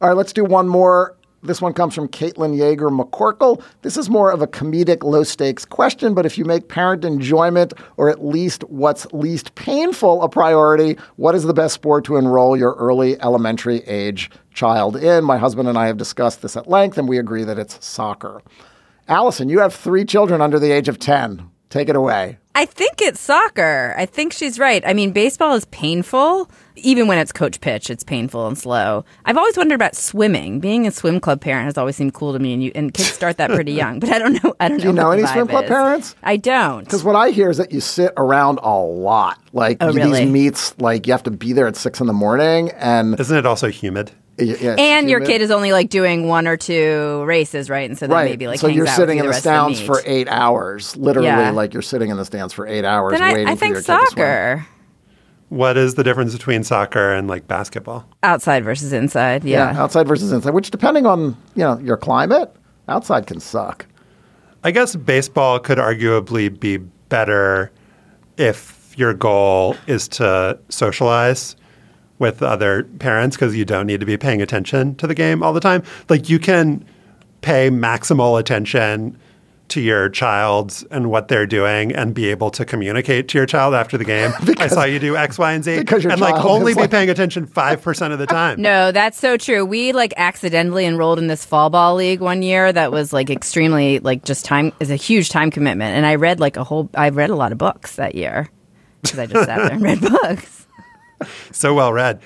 All 0.00 0.08
right, 0.08 0.16
let's 0.16 0.32
do 0.32 0.44
one 0.44 0.68
more. 0.68 1.16
This 1.44 1.60
one 1.60 1.72
comes 1.72 1.92
from 1.92 2.06
Caitlin 2.06 2.56
Yeager 2.56 2.96
McCorkle. 2.96 3.62
This 3.82 3.96
is 3.96 4.08
more 4.08 4.30
of 4.30 4.42
a 4.42 4.46
comedic, 4.46 5.02
low 5.02 5.24
stakes 5.24 5.64
question, 5.64 6.14
but 6.14 6.24
if 6.24 6.38
you 6.38 6.44
make 6.44 6.68
parent 6.68 7.04
enjoyment 7.04 7.72
or 7.96 8.08
at 8.08 8.24
least 8.24 8.62
what's 8.64 9.06
least 9.06 9.56
painful 9.56 10.22
a 10.22 10.28
priority, 10.28 10.96
what 11.16 11.34
is 11.34 11.42
the 11.42 11.52
best 11.52 11.74
sport 11.74 12.04
to 12.04 12.16
enroll 12.16 12.56
your 12.56 12.74
early 12.74 13.20
elementary 13.20 13.78
age 13.88 14.30
child 14.54 14.96
in? 14.96 15.24
My 15.24 15.36
husband 15.36 15.68
and 15.68 15.76
I 15.76 15.88
have 15.88 15.96
discussed 15.96 16.42
this 16.42 16.56
at 16.56 16.68
length, 16.68 16.96
and 16.96 17.08
we 17.08 17.18
agree 17.18 17.42
that 17.42 17.58
it's 17.58 17.84
soccer. 17.84 18.40
Allison, 19.08 19.48
you 19.48 19.58
have 19.58 19.74
three 19.74 20.04
children 20.04 20.40
under 20.40 20.60
the 20.60 20.70
age 20.70 20.88
of 20.88 21.00
10. 21.00 21.50
Take 21.70 21.88
it 21.88 21.96
away. 21.96 22.38
I 22.54 22.66
think 22.66 23.00
it's 23.00 23.20
soccer. 23.20 23.94
I 23.96 24.06
think 24.06 24.32
she's 24.32 24.60
right. 24.60 24.82
I 24.86 24.92
mean, 24.92 25.10
baseball 25.10 25.54
is 25.54 25.64
painful. 25.66 26.50
Even 26.76 27.06
when 27.06 27.18
it's 27.18 27.32
coach 27.32 27.60
pitch, 27.60 27.90
it's 27.90 28.02
painful 28.04 28.46
and 28.46 28.56
slow. 28.56 29.04
I've 29.24 29.36
always 29.36 29.56
wondered 29.56 29.74
about 29.74 29.94
swimming. 29.94 30.58
Being 30.60 30.86
a 30.86 30.90
swim 30.90 31.20
club 31.20 31.40
parent 31.40 31.66
has 31.66 31.76
always 31.76 31.96
seemed 31.96 32.14
cool 32.14 32.32
to 32.32 32.38
me, 32.38 32.52
and 32.54 32.62
you 32.62 32.72
and 32.74 32.92
kids 32.94 33.10
start 33.12 33.36
that 33.36 33.50
pretty 33.50 33.72
young. 33.72 34.00
But 34.00 34.10
I 34.10 34.18
don't 34.18 34.42
know. 34.42 34.54
I 34.60 34.68
don't 34.68 34.78
Do 34.78 34.84
you 34.86 34.92
know. 34.92 35.02
know 35.02 35.10
any 35.10 35.26
swim 35.26 35.46
club 35.48 35.64
is. 35.64 35.68
parents? 35.70 36.14
I 36.22 36.36
don't. 36.36 36.84
Because 36.84 37.04
what 37.04 37.14
I 37.16 37.30
hear 37.30 37.50
is 37.50 37.58
that 37.58 37.72
you 37.72 37.80
sit 37.80 38.12
around 38.16 38.58
a 38.62 38.74
lot. 38.78 39.38
Like 39.52 39.78
Oh, 39.80 39.92
really? 39.92 40.20
these 40.20 40.30
meets, 40.30 40.78
like 40.78 41.06
you 41.06 41.12
have 41.12 41.22
to 41.24 41.30
be 41.30 41.52
there 41.52 41.66
at 41.66 41.76
six 41.76 42.00
in 42.00 42.06
the 42.06 42.12
morning, 42.12 42.70
and 42.70 43.18
Isn't 43.20 43.36
it 43.36 43.44
also 43.46 43.68
humid? 43.68 44.10
Y- 44.38 44.46
yeah, 44.46 44.72
it's 44.72 44.80
and 44.80 45.10
your 45.10 45.20
kid 45.20 45.42
is 45.42 45.50
only 45.50 45.72
like 45.72 45.90
doing 45.90 46.26
one 46.26 46.46
or 46.48 46.56
two 46.56 47.22
races, 47.26 47.68
right? 47.68 47.88
And 47.88 47.98
so 47.98 48.06
then 48.06 48.16
right. 48.16 48.30
maybe 48.30 48.46
like 48.46 48.60
so 48.60 48.68
hangs 48.68 48.76
you're 48.78 48.88
out 48.88 48.96
sitting 48.96 49.16
with 49.18 49.24
in 49.26 49.28
you 49.28 49.32
the 49.34 49.38
stands 49.40 49.78
meet. 49.80 49.86
for 49.86 50.00
eight 50.06 50.26
hours, 50.28 50.96
literally, 50.96 51.28
Yeah. 51.28 51.50
like 51.50 51.74
you're 51.74 51.82
sitting 51.82 52.08
in 52.08 52.16
the 52.16 52.24
stands 52.24 52.54
for 52.54 52.66
eight 52.66 52.86
hours 52.86 53.12
Then 53.18 53.30
waiting 53.30 53.46
I, 53.48 53.50
I 53.50 53.54
for 53.56 53.60
think 53.60 53.74
your 53.74 53.82
kid 53.82 53.86
to 53.98 54.06
swim. 54.12 54.66
Soccer 55.52 55.58
What 55.58 55.76
is 55.76 55.94
the 55.94 56.04
difference 56.04 56.32
between 56.32 56.64
soccer 56.64 57.12
and 57.12 57.28
like 57.28 57.48
basketball? 57.48 58.06
outside 58.22 58.64
versus 58.64 58.92
inside. 58.92 59.44
Yeah. 59.44 59.72
Yeah. 59.72 59.82
outside 59.82 60.08
versus 60.08 60.32
inside, 60.32 60.54
which 60.54 60.70
depending 60.70 61.06
on 61.06 61.36
you 61.54 61.62
know 61.62 61.78
your 61.78 61.96
climate, 61.96 62.54
outside 62.88 63.26
can 63.26 63.40
suck. 63.40 63.86
I 64.64 64.70
guess 64.70 64.94
baseball 64.96 65.58
could 65.58 65.78
arguably 65.78 66.48
be 66.58 66.76
better 66.76 67.72
if 68.36 68.94
your 68.96 69.14
goal 69.14 69.76
is 69.86 70.08
to 70.08 70.58
socialize 70.68 71.56
with 72.18 72.42
other 72.42 72.84
parents 73.00 73.36
because 73.36 73.56
you 73.56 73.64
don't 73.64 73.86
need 73.86 74.00
to 74.00 74.06
be 74.06 74.16
paying 74.16 74.40
attention 74.40 74.94
to 74.96 75.06
the 75.06 75.14
game 75.14 75.42
all 75.42 75.52
the 75.52 75.60
time. 75.60 75.82
Like 76.08 76.28
you 76.28 76.38
can 76.38 76.84
pay 77.40 77.70
maximal 77.70 78.38
attention 78.38 79.18
to 79.72 79.80
your 79.80 80.08
child 80.08 80.84
and 80.90 81.10
what 81.10 81.28
they're 81.28 81.46
doing 81.46 81.92
and 81.94 82.14
be 82.14 82.28
able 82.30 82.50
to 82.52 82.64
communicate 82.64 83.28
to 83.28 83.38
your 83.38 83.46
child 83.46 83.74
after 83.74 83.98
the 83.98 84.04
game. 84.04 84.32
I 84.58 84.66
saw 84.68 84.84
you 84.84 84.98
do 84.98 85.16
X, 85.16 85.38
Y, 85.38 85.52
and 85.52 85.64
Z. 85.64 85.78
because 85.80 86.02
your 86.04 86.12
and 86.12 86.20
like 86.20 86.34
child 86.34 86.46
only 86.46 86.74
be 86.74 86.80
like- 86.82 86.90
paying 86.90 87.10
attention 87.10 87.46
5% 87.46 88.12
of 88.12 88.18
the 88.18 88.26
time. 88.26 88.60
No, 88.60 88.92
that's 88.92 89.18
so 89.18 89.36
true. 89.36 89.64
We 89.64 89.92
like 89.92 90.14
accidentally 90.16 90.84
enrolled 90.86 91.18
in 91.18 91.26
this 91.26 91.44
fall 91.44 91.70
ball 91.70 91.94
league 91.94 92.20
one 92.20 92.42
year 92.42 92.72
that 92.72 92.92
was 92.92 93.12
like 93.12 93.30
extremely 93.30 93.98
like 93.98 94.24
just 94.24 94.44
time 94.44 94.72
is 94.80 94.90
a 94.90 94.96
huge 94.96 95.28
time 95.30 95.50
commitment. 95.50 95.96
And 95.96 96.04
I 96.06 96.14
read 96.16 96.40
like 96.40 96.56
a 96.56 96.64
whole 96.64 96.88
I 96.94 97.08
read 97.10 97.30
a 97.30 97.36
lot 97.36 97.52
of 97.52 97.58
books 97.58 97.96
that 97.96 98.14
year 98.14 98.48
because 99.02 99.18
I 99.18 99.26
just 99.26 99.46
sat 99.46 99.56
there 99.58 99.72
and 99.72 99.82
read 99.82 100.00
books. 100.22 100.66
So 101.52 101.72
well 101.74 101.92
read. 101.92 102.20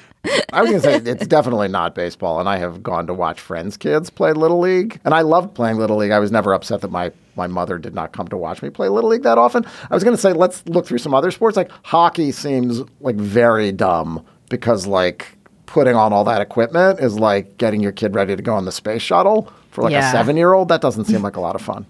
I 0.53 0.62
was 0.62 0.70
going 0.70 0.83
to 0.83 1.05
say 1.05 1.11
it's 1.11 1.27
definitely 1.27 1.68
not 1.68 1.95
baseball, 1.95 2.41
and 2.41 2.49
I 2.49 2.59
have 2.59 2.83
gone 2.83 3.07
to 3.07 3.14
watch 3.14 3.41
friends' 3.41 3.77
kids 3.77 4.11
play 4.11 4.33
little 4.33 4.59
league, 4.61 5.01
and 5.05 5.12
I 5.14 5.20
loved 5.22 5.55
playing 5.55 5.77
little 5.79 5.97
league. 5.97 6.11
I 6.12 6.18
was 6.18 6.31
never 6.33 6.53
upset 6.55 6.81
that 6.83 6.91
my 6.91 7.12
my 7.37 7.47
mother 7.47 7.79
did 7.79 7.95
not 7.95 8.12
come 8.12 8.29
to 8.29 8.37
watch 8.37 8.62
me 8.62 8.70
play 8.70 8.89
little 8.89 9.11
league 9.11 9.22
that 9.24 9.37
often. 9.39 9.64
I 9.91 9.95
was 9.95 10.03
going 10.05 10.16
to 10.16 10.20
say 10.20 10.33
let's 10.33 10.66
look 10.66 10.87
through 10.87 10.99
some 10.99 11.12
other 11.14 11.31
sports. 11.31 11.57
Like 11.57 11.70
hockey 11.85 12.33
seems 12.33 12.83
like 13.01 13.16
very 13.16 13.72
dumb 13.72 14.24
because 14.49 14.87
like 14.87 15.37
putting 15.66 15.95
on 15.97 16.12
all 16.12 16.24
that 16.24 16.41
equipment 16.41 17.01
is 17.01 17.18
like 17.18 17.59
getting 17.59 17.83
your 17.83 17.93
kid 17.93 18.14
ready 18.14 18.35
to 18.37 18.43
go 18.43 18.55
on 18.55 18.64
the 18.64 18.72
space 18.72 19.03
shuttle 19.03 19.53
for 19.70 19.83
like 19.83 19.93
Yeah. 19.93 20.09
a 20.09 20.12
seven 20.12 20.37
year 20.37 20.55
old. 20.55 20.68
That 20.68 20.81
doesn't 20.81 21.05
seem 21.07 21.20
like 21.22 21.37
a 21.37 21.41
lot 21.41 21.55
of 21.55 21.61
fun 21.61 21.85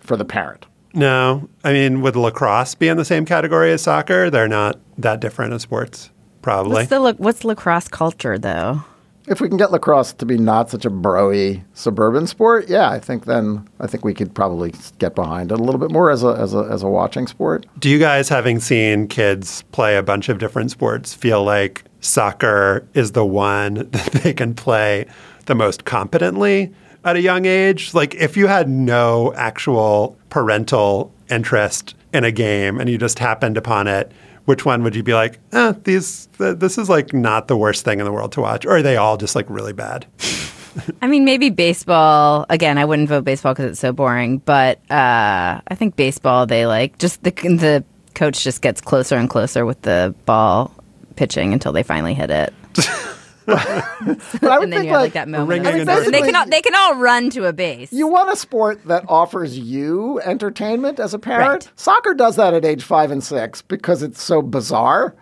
for 0.00 0.16
the 0.16 0.24
parent. 0.24 0.66
No, 0.94 1.48
I 1.64 1.72
mean, 1.72 2.02
would 2.02 2.16
lacrosse 2.16 2.74
be 2.74 2.88
in 2.88 2.96
the 2.96 3.04
same 3.04 3.24
category 3.24 3.72
as 3.72 3.82
soccer? 3.82 4.28
They're 4.30 4.48
not 4.48 4.78
that 4.98 5.20
different 5.20 5.52
as 5.54 5.62
sports, 5.62 6.10
probably. 6.42 6.74
What's 6.74 6.90
the 6.90 7.00
la- 7.00 7.12
what's 7.14 7.44
lacrosse 7.44 7.88
culture 7.88 8.38
though? 8.38 8.82
If 9.28 9.40
we 9.40 9.48
can 9.48 9.56
get 9.56 9.70
lacrosse 9.70 10.12
to 10.14 10.26
be 10.26 10.36
not 10.36 10.68
such 10.68 10.84
a 10.84 10.90
broy 10.90 11.62
suburban 11.74 12.26
sport, 12.26 12.68
yeah, 12.68 12.90
I 12.90 12.98
think 12.98 13.24
then 13.24 13.68
I 13.78 13.86
think 13.86 14.04
we 14.04 14.14
could 14.14 14.34
probably 14.34 14.74
get 14.98 15.14
behind 15.14 15.52
it 15.52 15.60
a 15.60 15.62
little 15.62 15.78
bit 15.78 15.92
more 15.92 16.10
as 16.10 16.24
a 16.24 16.30
as 16.30 16.54
a 16.54 16.68
as 16.70 16.82
a 16.82 16.88
watching 16.88 17.28
sport. 17.28 17.64
Do 17.78 17.88
you 17.88 18.00
guys, 18.00 18.28
having 18.28 18.58
seen 18.58 19.06
kids 19.06 19.62
play 19.70 19.96
a 19.96 20.02
bunch 20.02 20.28
of 20.28 20.38
different 20.38 20.72
sports, 20.72 21.14
feel 21.14 21.44
like 21.44 21.84
soccer 22.00 22.84
is 22.94 23.12
the 23.12 23.24
one 23.24 23.74
that 23.92 24.12
they 24.22 24.34
can 24.34 24.54
play 24.54 25.06
the 25.46 25.54
most 25.54 25.84
competently 25.84 26.72
at 27.04 27.14
a 27.14 27.20
young 27.20 27.46
age? 27.46 27.94
Like, 27.94 28.16
if 28.16 28.36
you 28.36 28.48
had 28.48 28.68
no 28.68 29.32
actual 29.34 30.16
parental 30.30 31.12
interest 31.30 31.94
in 32.12 32.24
a 32.24 32.32
game 32.32 32.80
and 32.80 32.90
you 32.90 32.98
just 32.98 33.20
happened 33.20 33.56
upon 33.56 33.86
it, 33.86 34.10
which 34.44 34.64
one 34.64 34.82
would 34.82 34.94
you 34.96 35.02
be 35.02 35.14
like, 35.14 35.38
eh, 35.52 35.72
these, 35.84 36.28
th- 36.38 36.58
this 36.58 36.78
is 36.78 36.88
like 36.88 37.12
not 37.12 37.48
the 37.48 37.56
worst 37.56 37.84
thing 37.84 37.98
in 37.98 38.04
the 38.04 38.12
world 38.12 38.32
to 38.32 38.40
watch? 38.40 38.66
Or 38.66 38.76
are 38.76 38.82
they 38.82 38.96
all 38.96 39.16
just 39.16 39.34
like 39.34 39.48
really 39.48 39.72
bad? 39.72 40.06
I 41.02 41.06
mean, 41.06 41.24
maybe 41.24 41.50
baseball. 41.50 42.46
Again, 42.48 42.78
I 42.78 42.84
wouldn't 42.84 43.08
vote 43.08 43.24
baseball 43.24 43.52
because 43.52 43.72
it's 43.72 43.80
so 43.80 43.92
boring. 43.92 44.38
But 44.38 44.78
uh, 44.90 45.60
I 45.66 45.74
think 45.74 45.96
baseball, 45.96 46.46
they 46.46 46.66
like 46.66 46.98
just 46.98 47.22
the 47.22 47.30
the 47.30 47.84
coach 48.14 48.42
just 48.42 48.62
gets 48.62 48.80
closer 48.80 49.16
and 49.16 49.28
closer 49.28 49.66
with 49.66 49.82
the 49.82 50.14
ball 50.24 50.72
pitching 51.16 51.52
until 51.52 51.72
they 51.72 51.82
finally 51.82 52.14
hit 52.14 52.30
it. 52.30 52.54
But 53.46 53.58
I 53.66 54.58
would 54.58 54.64
and 54.64 54.72
then 54.72 54.80
think 54.80 54.84
you 54.84 54.88
have 54.90 54.90
like 54.90 55.02
like 55.02 55.12
that 55.14 55.28
moment. 55.28 55.48
ringing 55.48 55.66
of- 55.66 55.88
I 55.88 55.94
mean, 55.96 56.04
and 56.06 56.14
they 56.14 56.22
can 56.22 56.36
all, 56.36 56.46
they 56.46 56.62
can 56.62 56.74
all 56.74 56.94
run 56.96 57.30
to 57.30 57.46
a 57.46 57.52
base. 57.52 57.92
you 57.92 58.06
want 58.06 58.32
a 58.32 58.36
sport 58.36 58.84
that 58.86 59.04
offers 59.08 59.58
you 59.58 60.20
entertainment 60.20 60.98
as 61.00 61.14
a 61.14 61.18
parent. 61.18 61.64
Right. 61.66 61.70
Soccer 61.76 62.14
does 62.14 62.36
that 62.36 62.54
at 62.54 62.64
age 62.64 62.84
five 62.84 63.10
and 63.10 63.22
six 63.22 63.62
because 63.62 64.02
it's 64.02 64.22
so 64.22 64.42
bizarre. 64.42 65.14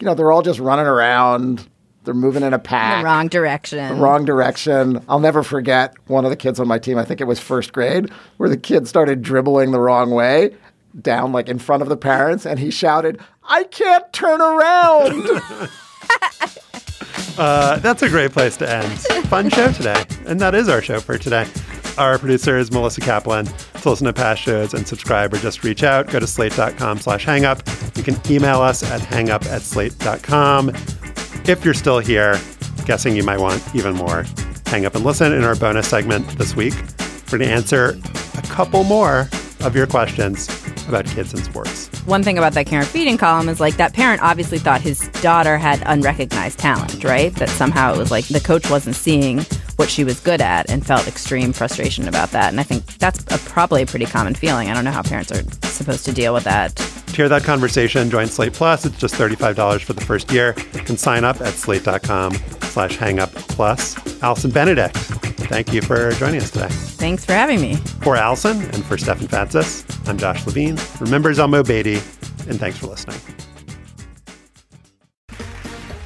You 0.00 0.06
know, 0.06 0.14
they're 0.14 0.32
all 0.32 0.42
just 0.42 0.58
running 0.60 0.86
around. 0.86 1.68
They're 2.04 2.14
moving 2.14 2.42
in 2.42 2.52
a 2.52 2.56
in 2.56 2.62
pack. 2.62 3.02
the 3.02 3.04
wrong 3.04 3.28
direction. 3.28 3.96
The 3.96 4.00
wrong 4.02 4.24
direction. 4.24 5.04
I'll 5.08 5.20
never 5.20 5.42
forget 5.42 5.94
one 6.06 6.24
of 6.24 6.30
the 6.30 6.36
kids 6.36 6.58
on 6.58 6.66
my 6.66 6.78
team, 6.78 6.96
I 6.98 7.04
think 7.04 7.20
it 7.20 7.26
was 7.26 7.38
first 7.38 7.72
grade, 7.72 8.10
where 8.38 8.48
the 8.48 8.56
kid 8.56 8.88
started 8.88 9.20
dribbling 9.22 9.72
the 9.72 9.80
wrong 9.80 10.10
way 10.10 10.54
down 11.02 11.32
like 11.32 11.48
in 11.48 11.58
front 11.58 11.82
of 11.82 11.88
the 11.88 11.96
parents 11.98 12.46
and 12.46 12.58
he 12.58 12.70
shouted, 12.70 13.20
I 13.44 13.64
can't 13.64 14.10
turn 14.12 14.40
around. 14.40 15.22
Uh, 17.38 17.78
that's 17.78 18.02
a 18.02 18.08
great 18.08 18.32
place 18.32 18.56
to 18.56 18.68
end. 18.68 18.92
Fun 19.28 19.48
show 19.48 19.70
today. 19.70 20.04
And 20.26 20.40
that 20.40 20.54
is 20.54 20.68
our 20.68 20.82
show 20.82 20.98
for 20.98 21.16
today. 21.16 21.46
Our 21.96 22.18
producer 22.18 22.58
is 22.58 22.70
Melissa 22.72 23.00
Kaplan. 23.00 23.46
To 23.46 23.90
listen 23.90 24.06
to 24.06 24.12
past 24.12 24.42
shows 24.42 24.74
and 24.74 24.86
subscribe 24.86 25.32
or 25.32 25.38
just 25.38 25.62
reach 25.62 25.82
out, 25.82 26.08
go 26.08 26.18
to 26.18 26.26
slate.com 26.26 26.98
slash 26.98 27.24
hangup. 27.24 27.96
You 27.96 28.02
can 28.02 28.20
email 28.30 28.60
us 28.60 28.82
at 28.82 29.00
hangup 29.00 29.46
at 29.46 29.62
slate.com. 29.62 30.70
If 31.48 31.64
you're 31.64 31.74
still 31.74 32.00
here, 32.00 32.40
guessing 32.84 33.14
you 33.16 33.22
might 33.22 33.38
want 33.38 33.62
even 33.74 33.94
more, 33.94 34.24
hang 34.66 34.84
up 34.84 34.94
and 34.96 35.04
listen 35.04 35.32
in 35.32 35.44
our 35.44 35.54
bonus 35.54 35.88
segment 35.88 36.26
this 36.38 36.56
week. 36.56 36.74
We're 37.30 37.38
going 37.38 37.48
to 37.48 37.54
answer 37.54 37.98
a 38.36 38.42
couple 38.48 38.84
more 38.84 39.28
of 39.60 39.76
your 39.76 39.86
questions 39.86 40.46
about 40.88 41.06
kids 41.06 41.32
and 41.32 41.44
sports. 41.44 41.88
One 42.06 42.22
thing 42.22 42.38
about 42.38 42.52
that 42.54 42.66
Karen 42.66 42.86
feeding 42.86 43.18
column 43.18 43.48
is 43.48 43.60
like 43.60 43.76
that 43.76 43.92
parent 43.92 44.22
obviously 44.22 44.58
thought 44.58 44.80
his 44.80 45.08
daughter 45.20 45.58
had 45.58 45.82
unrecognized 45.86 46.58
talent, 46.58 47.04
right? 47.04 47.34
That 47.34 47.48
somehow 47.48 47.94
it 47.94 47.98
was 47.98 48.10
like 48.10 48.26
the 48.28 48.40
coach 48.40 48.68
wasn't 48.70 48.96
seeing 48.96 49.40
what 49.76 49.88
she 49.88 50.02
was 50.02 50.18
good 50.20 50.40
at 50.40 50.68
and 50.70 50.84
felt 50.84 51.06
extreme 51.06 51.52
frustration 51.52 52.08
about 52.08 52.30
that. 52.32 52.50
And 52.50 52.58
I 52.58 52.64
think 52.64 52.84
that's 52.98 53.20
a, 53.32 53.38
probably 53.48 53.82
a 53.82 53.86
pretty 53.86 54.06
common 54.06 54.34
feeling. 54.34 54.68
I 54.68 54.74
don't 54.74 54.84
know 54.84 54.90
how 54.90 55.02
parents 55.02 55.30
are 55.30 55.42
supposed 55.68 56.04
to 56.06 56.12
deal 56.12 56.34
with 56.34 56.44
that. 56.44 56.74
To 56.76 57.16
hear 57.16 57.28
that 57.28 57.44
conversation, 57.44 58.10
join 58.10 58.26
Slate 58.26 58.52
Plus. 58.52 58.84
It's 58.84 58.98
just 58.98 59.14
$35 59.14 59.82
for 59.82 59.92
the 59.92 60.04
first 60.04 60.32
year. 60.32 60.54
You 60.74 60.80
can 60.80 60.96
sign 60.96 61.24
up 61.24 61.40
at 61.40 61.54
slate.com 61.54 62.34
slash 62.62 62.98
hangup 62.98 63.32
plus. 63.48 63.96
Allison 64.22 64.50
Benedikt, 64.50 64.94
thank 65.48 65.72
you 65.72 65.82
for 65.82 66.12
joining 66.12 66.40
us 66.40 66.50
today. 66.50 66.68
Thanks 66.68 67.24
for 67.24 67.32
having 67.32 67.60
me. 67.60 67.76
For 68.02 68.16
Allison 68.16 68.62
and 68.62 68.84
for 68.84 68.96
Stefan 68.96 69.26
Fatsis, 69.26 70.08
I'm 70.08 70.18
Josh 70.18 70.46
Levin. 70.46 70.78
Remember 71.00 71.32
Zelmo 71.32 71.66
Beatty, 71.66 71.96
and 72.48 72.60
thanks 72.60 72.78
for 72.78 72.86
listening. 72.86 73.18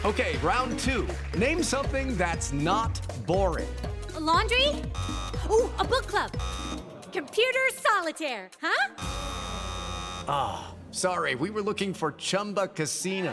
Okay, 0.04 0.36
round 0.38 0.78
two. 0.78 1.06
Name 1.38 1.62
something 1.62 2.16
that's 2.16 2.52
not 2.52 3.00
boring. 3.26 3.68
A 4.16 4.20
laundry? 4.20 4.68
Ooh, 5.50 5.70
a 5.78 5.84
book 5.84 6.06
club. 6.06 6.32
Computer 7.12 7.60
solitaire, 7.76 8.50
huh? 8.60 8.94
Ah, 10.28 10.74
sorry, 10.90 11.34
we 11.34 11.50
were 11.50 11.62
looking 11.62 11.94
for 11.94 12.12
Chumba 12.12 12.68
Casino. 12.68 13.32